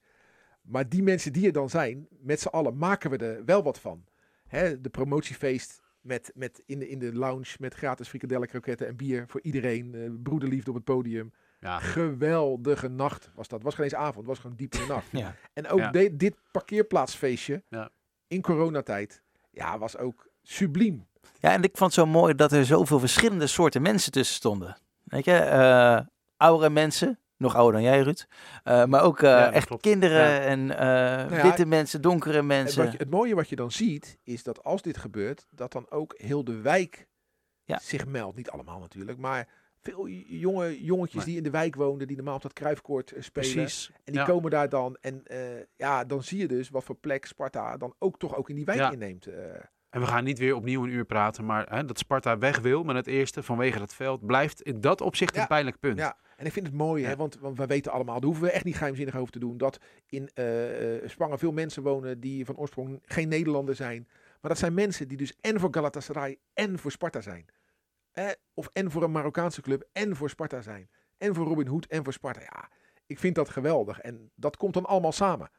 Maar 0.61 0.89
die 0.89 1.03
mensen 1.03 1.33
die 1.33 1.45
er 1.45 1.51
dan 1.51 1.69
zijn, 1.69 2.07
met 2.09 2.39
z'n 2.39 2.47
allen 2.47 2.77
maken 2.77 3.09
we 3.09 3.17
er 3.17 3.45
wel 3.45 3.63
wat 3.63 3.79
van. 3.79 4.05
Hè, 4.47 4.81
de 4.81 4.89
promotiefeest 4.89 5.81
met, 6.01 6.31
met 6.35 6.61
in, 6.65 6.79
de, 6.79 6.87
in 6.89 6.99
de 6.99 7.13
lounge 7.13 7.55
met 7.59 7.73
gratis 7.73 8.07
frikadellen, 8.07 8.47
kroketten 8.47 8.87
en 8.87 8.95
bier 8.95 9.27
voor 9.27 9.41
iedereen. 9.41 9.95
eh, 9.95 10.09
broederliefde 10.23 10.69
op 10.69 10.75
het 10.75 10.85
podium. 10.85 11.31
Ja. 11.61 11.79
Geweldige 11.79 12.87
nacht 12.87 13.29
was 13.35 13.47
dat. 13.47 13.63
Was 13.63 13.75
geen 13.75 13.83
eens 13.83 13.95
avond, 13.95 14.25
was 14.25 14.39
gewoon 14.39 14.55
diep 14.55 14.73
in 14.73 14.79
de 14.81 14.87
nacht. 14.87 15.07
Ja. 15.23 15.35
En 15.53 15.67
ook 15.67 15.79
Ja. 15.79 15.91
de- 15.91 16.15
dit 16.15 16.35
parkeerplaatsfeestje 16.51 17.63
Ja. 17.69 17.89
in 18.27 18.41
coronatijd, 18.41 19.21
ja, 19.51 19.77
was 19.77 19.97
ook 19.97 20.27
subliem. 20.43 21.07
Ja, 21.39 21.51
en 21.53 21.63
ik 21.63 21.77
vond 21.77 21.95
het 21.95 22.05
zo 22.05 22.11
mooi 22.11 22.35
dat 22.35 22.51
er 22.51 22.65
zoveel 22.65 22.99
verschillende 22.99 23.47
soorten 23.47 23.81
mensen 23.81 24.11
tussen 24.11 24.35
stonden. 24.35 24.77
Weet 25.03 25.25
je, 25.25 25.33
eh 25.37 25.99
oudere 26.37 26.69
mensen, 26.69 27.19
nog 27.37 27.55
ouder 27.55 27.81
dan 27.81 27.91
jij 27.91 28.01
Ruud. 28.01 28.25
Eh, 28.63 28.85
maar 28.85 29.01
ook 29.03 29.21
eh, 29.21 29.29
Ja, 29.29 29.51
echt 29.51 29.67
klopt. 29.67 29.81
kinderen 29.81 30.29
Ja. 30.29 30.39
en 30.39 30.71
eh, 30.77 31.37
ja, 31.37 31.41
witte 31.43 31.65
mensen, 31.65 32.01
donkere 32.01 32.37
En 32.37 32.45
mensen. 32.45 32.83
wat 32.83 32.91
je, 32.91 32.97
het 32.97 33.09
mooie 33.09 33.35
wat 33.35 33.49
je 33.49 33.55
dan 33.55 33.71
ziet, 33.71 34.17
is 34.23 34.43
dat 34.43 34.63
als 34.63 34.81
dit 34.81 34.97
gebeurt, 34.97 35.47
dat 35.49 35.71
dan 35.71 35.89
ook 35.89 36.13
heel 36.17 36.43
de 36.43 36.61
wijk 36.61 37.07
Ja. 37.63 37.79
zich 37.81 38.05
meldt. 38.05 38.37
Niet 38.37 38.49
allemaal 38.49 38.79
natuurlijk, 38.79 39.17
maar 39.17 39.47
veel 39.83 40.07
jonge 40.07 40.83
jongetjes 40.83 41.15
Nee. 41.15 41.25
die 41.25 41.37
in 41.37 41.43
de 41.43 41.49
wijk 41.57 41.75
woonden, 41.75 42.07
die 42.07 42.15
normaal 42.15 42.35
op 42.35 42.41
dat 42.41 42.53
kruifkoord 42.53 43.11
eh, 43.11 43.21
spelen. 43.21 43.51
Precies. 43.53 43.91
En 44.03 44.11
die 44.11 44.21
Ja. 44.21 44.27
komen 44.27 44.51
daar 44.51 44.69
dan. 44.69 44.97
En 45.01 45.21
eh, 45.25 45.39
ja, 45.75 46.03
dan 46.05 46.23
zie 46.23 46.39
je 46.39 46.47
dus 46.47 46.69
wat 46.69 46.83
voor 46.83 46.95
plek 46.95 47.25
Sparta 47.25 47.77
dan 47.77 47.93
ook 47.99 48.17
toch 48.19 48.35
ook 48.35 48.49
in 48.49 48.55
die 48.55 48.65
wijk 48.65 48.79
Ja. 48.79 48.91
inneemt. 48.91 49.25
eh. 49.25 49.35
En 49.89 49.99
we 49.99 50.05
gaan 50.07 50.23
niet 50.23 50.39
weer 50.39 50.55
opnieuw 50.55 50.83
een 50.83 50.89
uur 50.89 51.05
praten, 51.05 51.45
maar 51.45 51.69
hè, 51.75 51.85
dat 51.85 51.97
Sparta 51.97 52.37
weg 52.37 52.59
wil 52.59 52.83
met 52.83 52.95
het 52.95 53.07
eerste 53.07 53.43
vanwege 53.43 53.79
dat 53.79 53.93
veld, 53.93 54.25
blijft 54.25 54.61
in 54.61 54.81
dat 54.81 55.01
opzicht 55.01 55.35
Ja. 55.35 55.41
een 55.41 55.47
pijnlijk 55.47 55.79
punt. 55.79 55.97
Ja, 55.97 56.17
en 56.37 56.45
ik 56.45 56.51
vind 56.51 56.65
het 56.67 56.75
mooi, 56.75 57.05
hè, 57.05 57.15
want, 57.15 57.37
want 57.39 57.57
we 57.57 57.65
weten 57.65 57.91
allemaal, 57.91 58.15
daar 58.19 58.25
hoeven 58.29 58.43
we 58.43 58.51
echt 58.51 58.63
niet 58.65 58.75
geheimzinnig 58.75 59.15
over 59.15 59.31
te 59.31 59.39
doen, 59.39 59.57
dat 59.57 59.79
in 60.09 60.29
eh, 60.33 60.45
Spangen 61.05 61.39
veel 61.39 61.51
mensen 61.51 61.83
wonen 61.83 62.19
die 62.19 62.45
van 62.45 62.57
oorsprong 62.57 62.99
geen 63.05 63.27
Nederlander 63.27 63.75
zijn. 63.75 64.07
Maar 64.41 64.51
dat 64.51 64.59
zijn 64.59 64.73
mensen 64.73 65.07
die 65.07 65.17
dus 65.17 65.33
en 65.41 65.59
voor 65.59 65.69
Galatasaray 65.73 66.37
en 66.53 66.79
voor 66.79 66.91
Sparta 66.91 67.21
zijn. 67.21 67.45
Of 68.53 68.69
en 68.73 68.91
voor 68.91 69.03
een 69.03 69.11
Marokkaanse 69.11 69.61
club 69.61 69.89
en 69.91 70.15
voor 70.15 70.29
Sparta 70.29 70.61
zijn. 70.61 70.89
En 71.17 71.35
voor 71.35 71.45
Robin 71.45 71.67
Hood 71.67 71.85
en 71.85 72.03
voor 72.03 72.13
Sparta. 72.13 72.41
Ja, 72.41 72.69
ik 73.05 73.19
vind 73.19 73.35
dat 73.35 73.49
geweldig. 73.49 73.99
En 73.99 74.31
dat 74.35 74.57
komt 74.57 74.73
dan 74.73 74.85
allemaal 74.85 75.11
samen. 75.11 75.51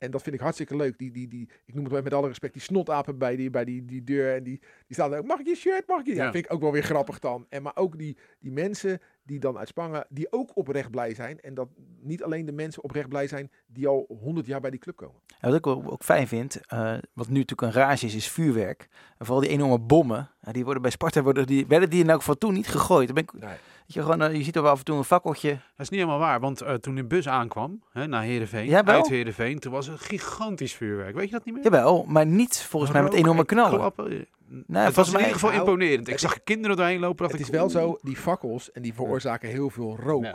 En 0.00 0.10
dat 0.10 0.22
vind 0.22 0.34
ik 0.34 0.40
hartstikke 0.40 0.76
leuk. 0.76 0.98
Die, 0.98 1.10
die, 1.10 1.28
die, 1.28 1.48
ik 1.64 1.74
noem 1.74 1.84
het 1.84 2.04
met 2.04 2.14
alle 2.14 2.26
respect, 2.28 2.52
die 2.52 2.62
snotapen 2.62 3.18
bij 3.18 3.36
die, 3.36 3.50
bij 3.50 3.64
die, 3.64 3.84
die 3.84 4.04
deur. 4.04 4.34
En 4.34 4.42
die, 4.42 4.58
die 4.58 4.94
staan 4.96 5.12
er, 5.12 5.24
mag 5.24 5.38
ik 5.38 5.46
je 5.46 5.54
shirt, 5.54 5.86
mag 5.88 6.00
ik 6.00 6.06
je? 6.06 6.14
Ja, 6.14 6.24
Ja. 6.24 6.32
vind 6.32 6.44
ik 6.44 6.52
ook 6.52 6.60
wel 6.60 6.72
weer 6.72 6.82
grappig 6.82 7.18
dan. 7.18 7.46
En 7.48 7.62
maar 7.62 7.76
ook 7.76 7.98
die, 7.98 8.16
die 8.38 8.52
mensen 8.52 9.00
die 9.22 9.38
dan 9.38 9.58
uit 9.58 9.68
Spangen, 9.68 10.06
die 10.08 10.32
ook 10.32 10.50
oprecht 10.56 10.90
blij 10.90 11.14
zijn. 11.14 11.40
En 11.40 11.54
dat 11.54 11.68
niet 12.00 12.22
alleen 12.22 12.46
de 12.46 12.52
mensen 12.52 12.82
oprecht 12.82 13.08
blij 13.08 13.26
zijn 13.26 13.50
die 13.66 13.86
al 13.88 14.04
100 14.20 14.46
jaar 14.46 14.60
bij 14.60 14.70
die 14.70 14.80
club 14.80 14.96
komen. 14.96 15.20
En 15.40 15.48
wat 15.48 15.58
ik 15.58 15.66
ook, 15.66 15.90
ook 15.92 16.02
fijn 16.02 16.28
vind, 16.28 16.60
eh, 16.66 16.98
wat 17.12 17.28
nu 17.28 17.38
natuurlijk 17.38 17.60
een 17.60 17.82
rage 17.82 18.06
is, 18.06 18.14
is 18.14 18.28
vuurwerk. 18.28 18.88
En 19.18 19.26
vooral 19.26 19.42
die 19.42 19.50
enorme 19.50 19.78
bommen, 19.78 20.30
die 20.52 20.64
worden 20.64 20.82
bij 20.82 20.90
Sparta, 20.90 21.22
worden 21.22 21.46
die, 21.46 21.66
werden 21.66 21.90
die 21.90 22.02
in 22.02 22.10
elk 22.10 22.18
geval 22.18 22.38
toen 22.38 22.52
niet 22.54 22.68
gegooid. 22.68 23.14
Ben 23.14 23.22
ik, 23.22 23.32
Nee. 23.32 23.56
Je, 23.94 24.02
gewoon, 24.02 24.22
eh, 24.22 24.34
je 24.34 24.42
ziet 24.42 24.56
er 24.56 24.62
wel 24.62 24.70
af 24.70 24.78
en 24.78 24.84
toe 24.84 24.96
een 24.96 25.04
fakkeltje. 25.04 25.48
Dat 25.48 25.60
is 25.76 25.88
niet 25.88 26.00
helemaal 26.00 26.18
waar, 26.18 26.40
want 26.40 26.60
eh, 26.60 26.74
toen 26.74 26.94
de 26.94 27.04
bus 27.04 27.28
aankwam 27.28 27.82
hè, 27.92 28.06
naar 28.06 28.22
Heerenveen, 28.22 28.86
uit 28.86 29.08
Heerenveen, 29.08 29.58
toen 29.58 29.72
was 29.72 29.86
het 29.86 30.00
gigantisch 30.00 30.74
vuurwerk. 30.74 31.14
Weet 31.14 31.26
je 31.26 31.32
dat 31.32 31.44
niet 31.44 31.54
meer? 31.54 31.62
Jawel, 31.64 32.04
maar 32.08 32.26
niet 32.26 32.62
volgens 32.62 32.92
mij 32.92 33.02
met 33.02 33.10
Rook 33.10 33.20
enorme 33.20 33.40
en 33.40 33.46
knallen. 33.46 33.78
klappen. 33.78 34.26
Nee, 34.66 34.84
het 34.84 34.94
was 34.94 35.12
in 35.12 35.18
ieder 35.18 35.32
geval 35.32 35.50
Nou, 35.50 35.60
imponerend. 35.60 36.08
Ik 36.08 36.18
zag 36.18 36.42
kinderen 36.42 36.76
doorheen 36.76 37.00
lopen. 37.00 37.16
dacht 37.16 37.32
Het 37.38 37.40
is 37.40 37.48
wel 37.48 37.70
zo, 37.70 37.98
die 38.02 38.16
fakkels, 38.16 38.72
en 38.72 38.82
die 38.82 38.94
veroorzaken 38.94 39.48
heel 39.48 39.70
veel 39.70 39.96
rook. 39.96 40.24
Ja. 40.24 40.34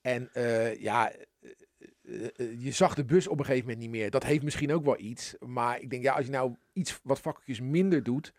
En 0.00 0.28
eh, 0.32 0.80
ja, 0.80 1.12
je 2.58 2.70
zag 2.70 2.94
de 2.94 3.04
bus 3.04 3.28
op 3.28 3.38
een 3.38 3.44
gegeven 3.44 3.66
moment 3.66 3.82
niet 3.82 3.90
meer. 3.90 4.10
Dat 4.10 4.24
heeft 4.24 4.42
misschien 4.42 4.72
ook 4.72 4.84
wel 4.84 4.98
iets. 4.98 5.34
Maar 5.40 5.80
ik 5.80 5.90
denk, 5.90 6.02
ja, 6.02 6.12
als 6.12 6.24
je 6.24 6.30
nou 6.30 6.54
iets 6.72 7.00
wat 7.02 7.20
fakkeltjes 7.20 7.60
minder 7.60 8.02
doet, 8.02 8.32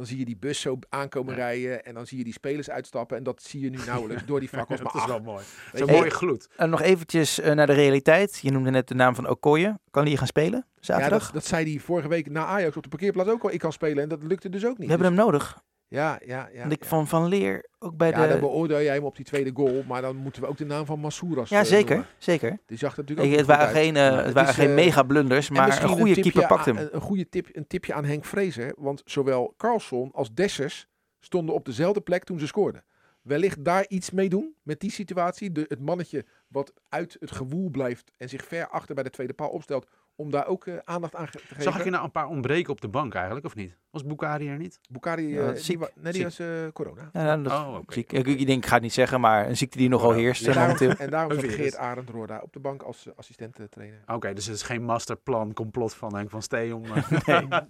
dan 0.00 0.08
zie 0.08 0.18
je 0.18 0.24
die 0.24 0.36
bus 0.36 0.60
zo 0.60 0.78
aankomen 0.88 1.34
Ja. 1.34 1.40
rijden. 1.40 1.84
En 1.84 1.94
dan 1.94 2.06
zie 2.06 2.18
je 2.18 2.24
die 2.24 2.32
spelers 2.32 2.70
uitstappen. 2.70 3.16
En 3.16 3.22
dat 3.22 3.42
zie 3.42 3.60
je 3.60 3.70
nu 3.70 3.78
nauwelijks 3.86 4.24
door 4.26 4.40
die 4.40 4.48
fakkels. 4.58 4.80
dat 4.80 4.92
maar 4.92 5.02
is 5.02 5.08
wel 5.08 5.20
mooi. 5.20 5.44
Zo'n 5.74 5.86
je, 5.86 5.92
mooie 5.92 6.10
gloed. 6.10 6.48
En 6.56 6.70
nog 6.70 6.80
eventjes 6.82 7.40
eh, 7.40 7.54
naar 7.54 7.66
de 7.66 7.72
realiteit. 7.72 8.38
Je 8.42 8.50
noemde 8.50 8.70
net 8.70 8.88
de 8.88 8.94
naam 8.94 9.14
van 9.14 9.28
Okoye. 9.28 9.78
Kan 9.90 10.00
die 10.02 10.10
hier 10.10 10.18
gaan 10.18 10.26
spelen 10.26 10.64
ja, 10.74 10.76
zaterdag? 10.80 11.22
dat, 11.24 11.32
dat 11.32 11.44
zei 11.46 11.70
hij 11.70 11.80
vorige 11.80 12.08
week 12.08 12.30
na 12.30 12.44
Ajax 12.46 12.76
op 12.76 12.82
de 12.82 12.88
parkeerplaats 12.88 13.30
ook 13.30 13.42
al. 13.42 13.50
Ik 13.52 13.58
kan 13.58 13.72
spelen 13.72 14.02
en 14.02 14.08
dat 14.08 14.22
lukte 14.22 14.48
dus 14.48 14.64
ook 14.66 14.78
niet. 14.78 14.86
We 14.88 14.92
hebben 14.92 15.06
hem 15.06 15.16
nodig. 15.16 15.62
Ja, 15.90 16.20
ja, 16.24 16.48
ja. 16.52 16.60
Want 16.60 16.72
ik 16.72 16.82
ja. 16.82 16.88
van 16.88 17.08
Van 17.08 17.26
Leer 17.28 17.64
ook 17.78 17.96
bij 17.96 18.10
ja, 18.10 18.18
dan 18.18 18.28
de... 18.28 18.38
beoordeel 18.38 18.82
jij 18.82 18.94
hem 18.94 19.04
op 19.04 19.16
die 19.16 19.24
tweede 19.24 19.50
goal. 19.54 19.82
Maar 19.86 20.02
dan 20.02 20.16
moeten 20.16 20.42
we 20.42 20.48
ook 20.48 20.56
de 20.56 20.64
naam 20.64 20.86
van 20.86 20.98
Massouras 20.98 21.48
Ja, 21.48 21.60
eh, 21.60 21.64
zeker. 21.66 21.96
noemen. 21.96 22.12
zeker. 22.18 22.58
Die 22.66 22.78
zag 22.78 22.96
natuurlijk 22.96 23.26
ook 23.26 23.32
je, 23.32 23.38
het 23.38 23.46
niet 23.48 23.56
waren 23.56 23.74
geen, 23.74 23.96
uit. 23.96 24.18
eh, 24.18 24.24
het 24.24 24.34
waren 24.34 24.54
geen 24.54 24.68
eh, 24.68 24.74
mega 24.74 25.02
blunders, 25.02 25.50
maar 25.50 25.82
een 25.82 25.88
goede 25.88 26.20
keeper 26.20 26.46
pakt 26.46 26.64
hem. 26.64 26.76
Een, 26.76 26.94
een 26.94 27.00
goede 27.00 27.28
tip, 27.28 27.48
een 27.52 27.66
tipje 27.66 27.94
aan 27.94 28.04
Henk 28.04 28.24
Vrezer. 28.24 28.74
Want 28.76 29.02
zowel 29.04 29.54
Carlson 29.56 30.10
als 30.12 30.34
Dessers 30.34 30.86
stonden 31.20 31.54
op 31.54 31.64
dezelfde 31.64 32.00
plek 32.00 32.24
toen 32.24 32.38
ze 32.38 32.46
scoorden. 32.46 32.84
Wellicht 33.22 33.64
daar 33.64 33.84
iets 33.88 34.10
mee 34.10 34.28
doen 34.28 34.54
met 34.62 34.80
die 34.80 34.90
situatie. 34.90 35.52
De, 35.52 35.64
het 35.68 35.80
mannetje 35.80 36.24
wat 36.48 36.72
uit 36.88 37.16
het 37.20 37.30
gewoel 37.30 37.70
blijft 37.70 38.12
en 38.16 38.28
zich 38.28 38.44
ver 38.44 38.68
achter 38.68 38.94
bij 38.94 39.04
de 39.04 39.10
tweede 39.10 39.32
paal 39.32 39.48
opstelt. 39.50 39.86
Om 40.20 40.30
daar 40.30 40.46
ook 40.46 40.66
eh, 40.66 40.74
aandacht 40.84 41.14
aan 41.14 41.26
te 41.30 41.38
geven. 41.38 41.62
Zag 41.62 41.78
ik 41.78 41.84
je 41.84 41.90
nou 41.90 42.04
een 42.04 42.10
paar 42.10 42.26
ontbreken 42.26 42.72
op 42.72 42.80
de 42.80 42.88
bank 42.88 43.14
eigenlijk, 43.14 43.46
of 43.46 43.54
niet? 43.54 43.76
Was 43.90 44.04
Bukari 44.04 44.48
er 44.48 44.56
niet? 44.56 44.80
Bukari, 44.90 45.28
Ja, 45.28 45.52
eh, 45.52 45.62
die 45.62 45.78
wa- 45.78 45.88
nee, 45.94 46.12
die 46.12 46.30
Ziek. 46.30 46.38
was 46.38 46.38
eh, 46.38 46.72
corona. 46.72 47.10
Ja, 47.12 47.22
nou, 47.22 47.42
dat 47.42 47.52
Oh, 47.52 47.78
ik, 47.88 48.12
ik, 48.12 48.26
ik 48.26 48.46
denk, 48.46 48.62
ik 48.62 48.66
ga 48.66 48.74
het 48.74 48.82
niet 48.82 48.92
zeggen, 48.92 49.20
maar 49.20 49.48
een 49.48 49.56
ziekte 49.56 49.78
die 49.78 49.88
nogal 49.88 50.12
ja. 50.12 50.18
heerst 50.18 50.46
En 50.46 50.52
daarom, 50.52 50.72
momenteel. 50.80 51.04
en 51.04 51.10
daarom 51.10 51.32
Een 51.32 51.40
zat. 51.40 51.50
Geert 51.50 51.76
Arend 51.76 52.08
Roorda 52.10 52.38
op 52.42 52.52
de 52.52 52.60
bank 52.60 52.82
als 52.82 53.06
uh, 53.06 53.12
assistent-trainer. 53.16 54.02
Oké, 54.06 54.32
dus 54.32 54.46
het 54.46 54.54
is 54.56 54.62
geen 54.62 54.84
masterplan, 54.84 55.52
complot 55.52 55.94
van 55.94 56.14
Henk 56.16 56.30
van 56.30 56.42
Stee 56.42 56.74
om, 56.74 56.82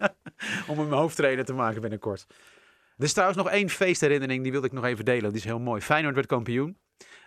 om 0.70 0.78
hem 0.78 0.92
hoofdtrainer 0.92 1.44
te 1.44 1.53
maken 1.55 1.80
binnenkort. 1.80 2.26
Er 2.96 3.05
is 3.05 3.12
trouwens 3.12 3.38
nog 3.38 3.51
één 3.51 3.68
feestherinnering, 3.68 4.42
die 4.42 4.53
wilde 4.53 4.66
ik 4.66 4.72
nog 4.72 4.84
even 4.84 5.05
delen. 5.05 5.28
Die 5.30 5.38
is 5.38 5.44
heel 5.44 5.61
mooi. 5.61 5.80
Feyenoord 5.80 6.14
werd 6.14 6.26
kampioen. 6.26 6.76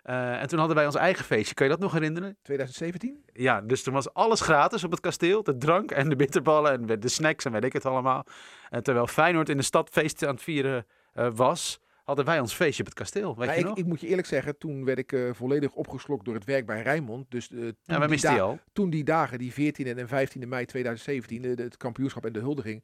Eh, 0.03 0.41
en 0.41 0.47
toen 0.47 0.59
hadden 0.59 0.75
wij 0.77 0.85
ons 0.85 0.95
eigen 0.95 1.25
feestje. 1.25 1.53
Kan 1.53 1.65
je 1.65 1.71
dat 1.71 1.81
nog 1.81 1.91
herinneren? 1.93 2.37
2017? 2.41 3.23
Ja, 3.33 3.61
dus 3.61 3.83
toen 3.83 3.93
was 3.93 4.13
alles 4.13 4.41
gratis 4.41 4.83
op 4.83 4.91
het 4.91 4.99
kasteel. 4.99 5.43
De 5.43 5.57
drank 5.57 5.91
en 5.91 6.09
de 6.09 6.15
bitterballen 6.15 6.71
en 6.89 6.99
de 6.99 7.09
snacks 7.09 7.45
en 7.45 7.51
weet 7.51 7.63
ik 7.63 7.73
het 7.73 7.85
allemaal. 7.85 8.25
En 8.69 8.83
terwijl 8.83 9.07
Feyenoord 9.07 9.49
in 9.49 9.57
de 9.57 9.63
stad 9.63 9.89
feest 9.89 10.23
aan 10.25 10.33
het 10.33 10.43
vieren 10.43 10.85
eh, 11.13 11.27
was, 11.35 11.79
hadden 12.03 12.25
wij 12.25 12.39
ons 12.39 12.53
feestje 12.53 12.79
op 12.83 12.89
het 12.89 12.97
kasteel. 12.97 13.35
Weet 13.35 13.45
Maar 13.47 13.55
je 13.55 13.61
ik, 13.61 13.67
nog? 13.67 13.77
ik 13.77 13.85
moet 13.85 14.01
je 14.01 14.07
eerlijk 14.07 14.27
zeggen, 14.27 14.57
toen 14.57 14.85
werd 14.85 14.97
ik 14.97 15.11
eh, 15.11 15.29
volledig 15.33 15.73
opgeslokt 15.73 16.25
door 16.25 16.33
het 16.33 16.45
werk 16.45 16.65
bij 16.65 16.81
Rijnmond. 16.81 17.25
Dus 17.31 17.49
eh, 17.51 17.57
toen, 17.57 17.73
ja, 17.83 18.07
die 18.07 18.29
al. 18.41 18.59
toen 18.73 18.89
die 18.89 19.03
dagen, 19.03 19.37
die 19.37 19.51
14e 19.51 19.97
en 19.97 20.07
15e 20.07 20.47
mei 20.47 20.65
2017, 20.65 21.41
de, 21.41 21.55
de- 21.55 21.63
het 21.63 21.77
kampioenschap 21.77 22.25
en 22.25 22.33
de 22.33 22.39
huldiging, 22.39 22.83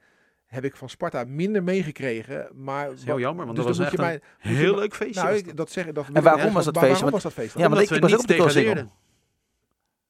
heb 0.49 0.63
ik 0.63 0.75
van 0.75 0.89
Sparta 0.89 1.23
minder 1.23 1.63
meegekregen. 1.63 2.49
Maar 2.53 2.85
Dat 2.87 2.97
is 2.97 3.03
heel 3.03 3.19
jammer, 3.19 3.45
want 3.45 3.57
dus 3.57 3.65
dat 3.65 3.77
was 3.77 3.85
echt 3.85 3.99
een 3.99 4.21
heel 4.37 4.75
leuk 4.75 4.95
feestje. 4.95 5.21
Nou, 5.23 5.35
ik, 5.35 5.57
dat. 5.57 5.71
zeggen, 5.71 5.93
dat 5.93 6.05
En 6.13 6.23
waarom 6.23 6.53
was 6.53 6.65
dat 6.65 6.77
feestje? 6.77 6.93
Waarom 6.93 7.11
was 7.11 7.23
dat 7.23 7.33
feest? 7.33 7.57
Ja, 7.57 7.69
want 7.69 7.81
ik, 7.81 7.89
was 7.89 8.13
ook 8.13 8.27
niet 8.27 8.41
op 8.41 8.49
de. 8.49 8.85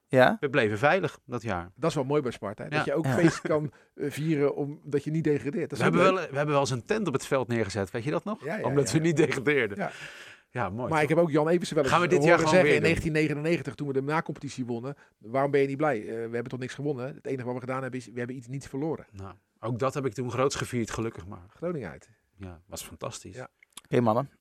Ja? 0.07 0.37
We 0.39 0.49
bleven 0.49 0.77
veilig 0.77 1.19
dat 1.25 1.41
jaar. 1.41 1.71
Dat 1.75 1.89
is 1.89 1.95
wel 1.95 2.03
mooi 2.03 2.21
bij 2.21 2.31
Sparta. 2.31 2.63
hè, 2.63 2.69
Dat 2.69 2.85
Ja. 2.85 2.91
je 2.93 2.97
ook 2.97 3.05
Ja. 3.05 3.13
feest 3.13 3.41
kan 3.41 3.71
eh, 3.95 4.11
vieren 4.11 4.55
omdat 4.55 5.03
je 5.03 5.11
niet 5.11 5.23
degradeert. 5.23 5.69
Dat 5.69 5.77
We 5.77 5.83
hebben, 5.83 6.01
leuk. 6.03 6.13
wel, 6.13 6.29
we 6.29 6.35
hebben 6.35 6.53
wel 6.53 6.59
eens 6.59 6.69
een 6.69 6.85
tent 6.85 7.07
op 7.07 7.13
het 7.13 7.25
veld 7.25 7.47
neergezet. 7.47 7.91
Weet 7.91 8.03
je 8.03 8.11
dat 8.11 8.23
nog? 8.23 8.43
Ja, 8.43 8.57
ja, 8.57 8.63
Omdat 8.63 8.91
ja, 8.91 8.97
we 8.97 9.03
niet 9.03 9.17
degradeerden. 9.17 9.77
Ja. 9.77 9.91
Ja, 10.51 10.69
mooi. 10.69 10.89
Maar 10.89 11.01
ik 11.01 11.09
heb 11.09 11.17
ook 11.17 11.31
Jan 11.31 11.47
Eversen 11.47 11.75
wel 11.75 11.83
eens 11.83 11.93
Gaan 11.93 12.01
we 12.01 12.07
dit 12.07 12.23
jaar 12.23 12.35
gewoon 12.37 12.49
zeggen 12.53 12.67
weer 12.69 12.77
in 12.77 12.83
doen? 12.83 12.89
1999, 12.91 13.75
toen 13.75 13.87
we 13.87 13.93
de 13.93 14.01
na-competitie 14.01 14.65
wonnen. 14.65 14.95
Waarom 15.17 15.51
ben 15.51 15.61
je 15.61 15.67
niet 15.67 15.77
blij? 15.77 15.99
Eh, 15.99 16.05
we 16.05 16.13
hebben 16.13 16.43
toch 16.43 16.59
niks 16.59 16.73
gewonnen? 16.73 17.05
Het 17.15 17.25
enige 17.25 17.45
wat 17.45 17.53
we 17.53 17.59
gedaan 17.59 17.81
hebben 17.81 17.99
is, 17.99 18.05
we 18.05 18.17
hebben 18.17 18.35
iets 18.35 18.47
niet 18.47 18.67
verloren. 18.67 19.05
Nou, 19.11 19.33
ook 19.59 19.79
dat 19.79 19.93
heb 19.93 20.05
ik 20.05 20.13
toen 20.13 20.31
groots 20.31 20.55
gevierd, 20.55 20.91
gelukkig 20.91 21.25
maar. 21.27 21.45
Groningen 21.49 21.89
uit. 21.89 22.09
Ja, 22.35 22.61
was 22.65 22.83
fantastisch. 22.83 23.35
Ja. 23.35 23.47
Oké 23.83 23.99
mannen. 24.01 24.31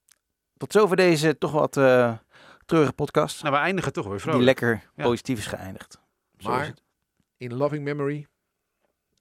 Tot 0.57 0.73
zover 0.73 0.97
deze 0.97 1.39
toch 1.39 1.53
wat 1.53 1.77
eh 1.77 2.19
treurige 2.65 2.93
podcast. 2.93 3.43
Nou, 3.43 3.55
we 3.55 3.61
eindigen 3.61 3.93
toch 3.93 4.05
weer 4.05 4.13
die 4.13 4.23
vrolijk. 4.23 4.45
lekker 4.45 4.91
Ja. 4.95 5.03
positief 5.05 5.39
is 5.39 5.47
geëindigd. 5.47 6.01
Zo 6.39 6.49
Maar- 6.51 6.61
is 6.63 6.69
het. 6.69 6.83
In 7.37 7.55
loving 7.55 7.85
memory, 7.85 8.27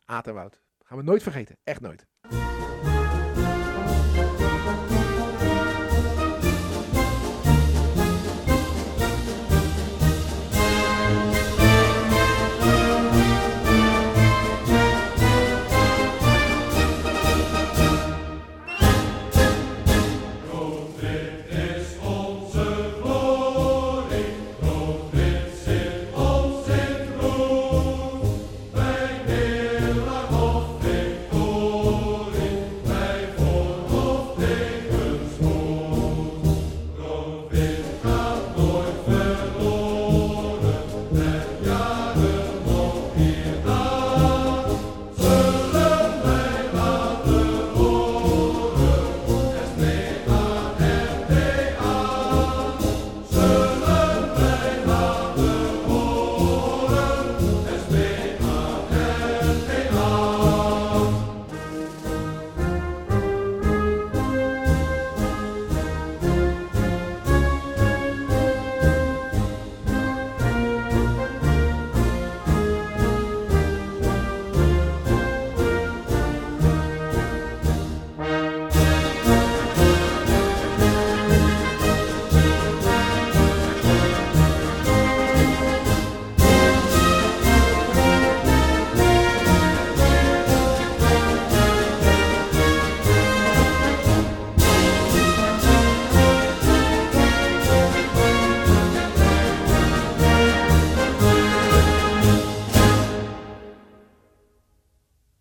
Aad 0.06 0.28
en 0.28 0.34
Wout. 0.34 0.62
Gaan 0.84 0.98
we 0.98 1.04
nooit 1.04 1.24
vergeten. 1.24 1.58
Echt 1.64 1.82
nooit. 1.82 2.06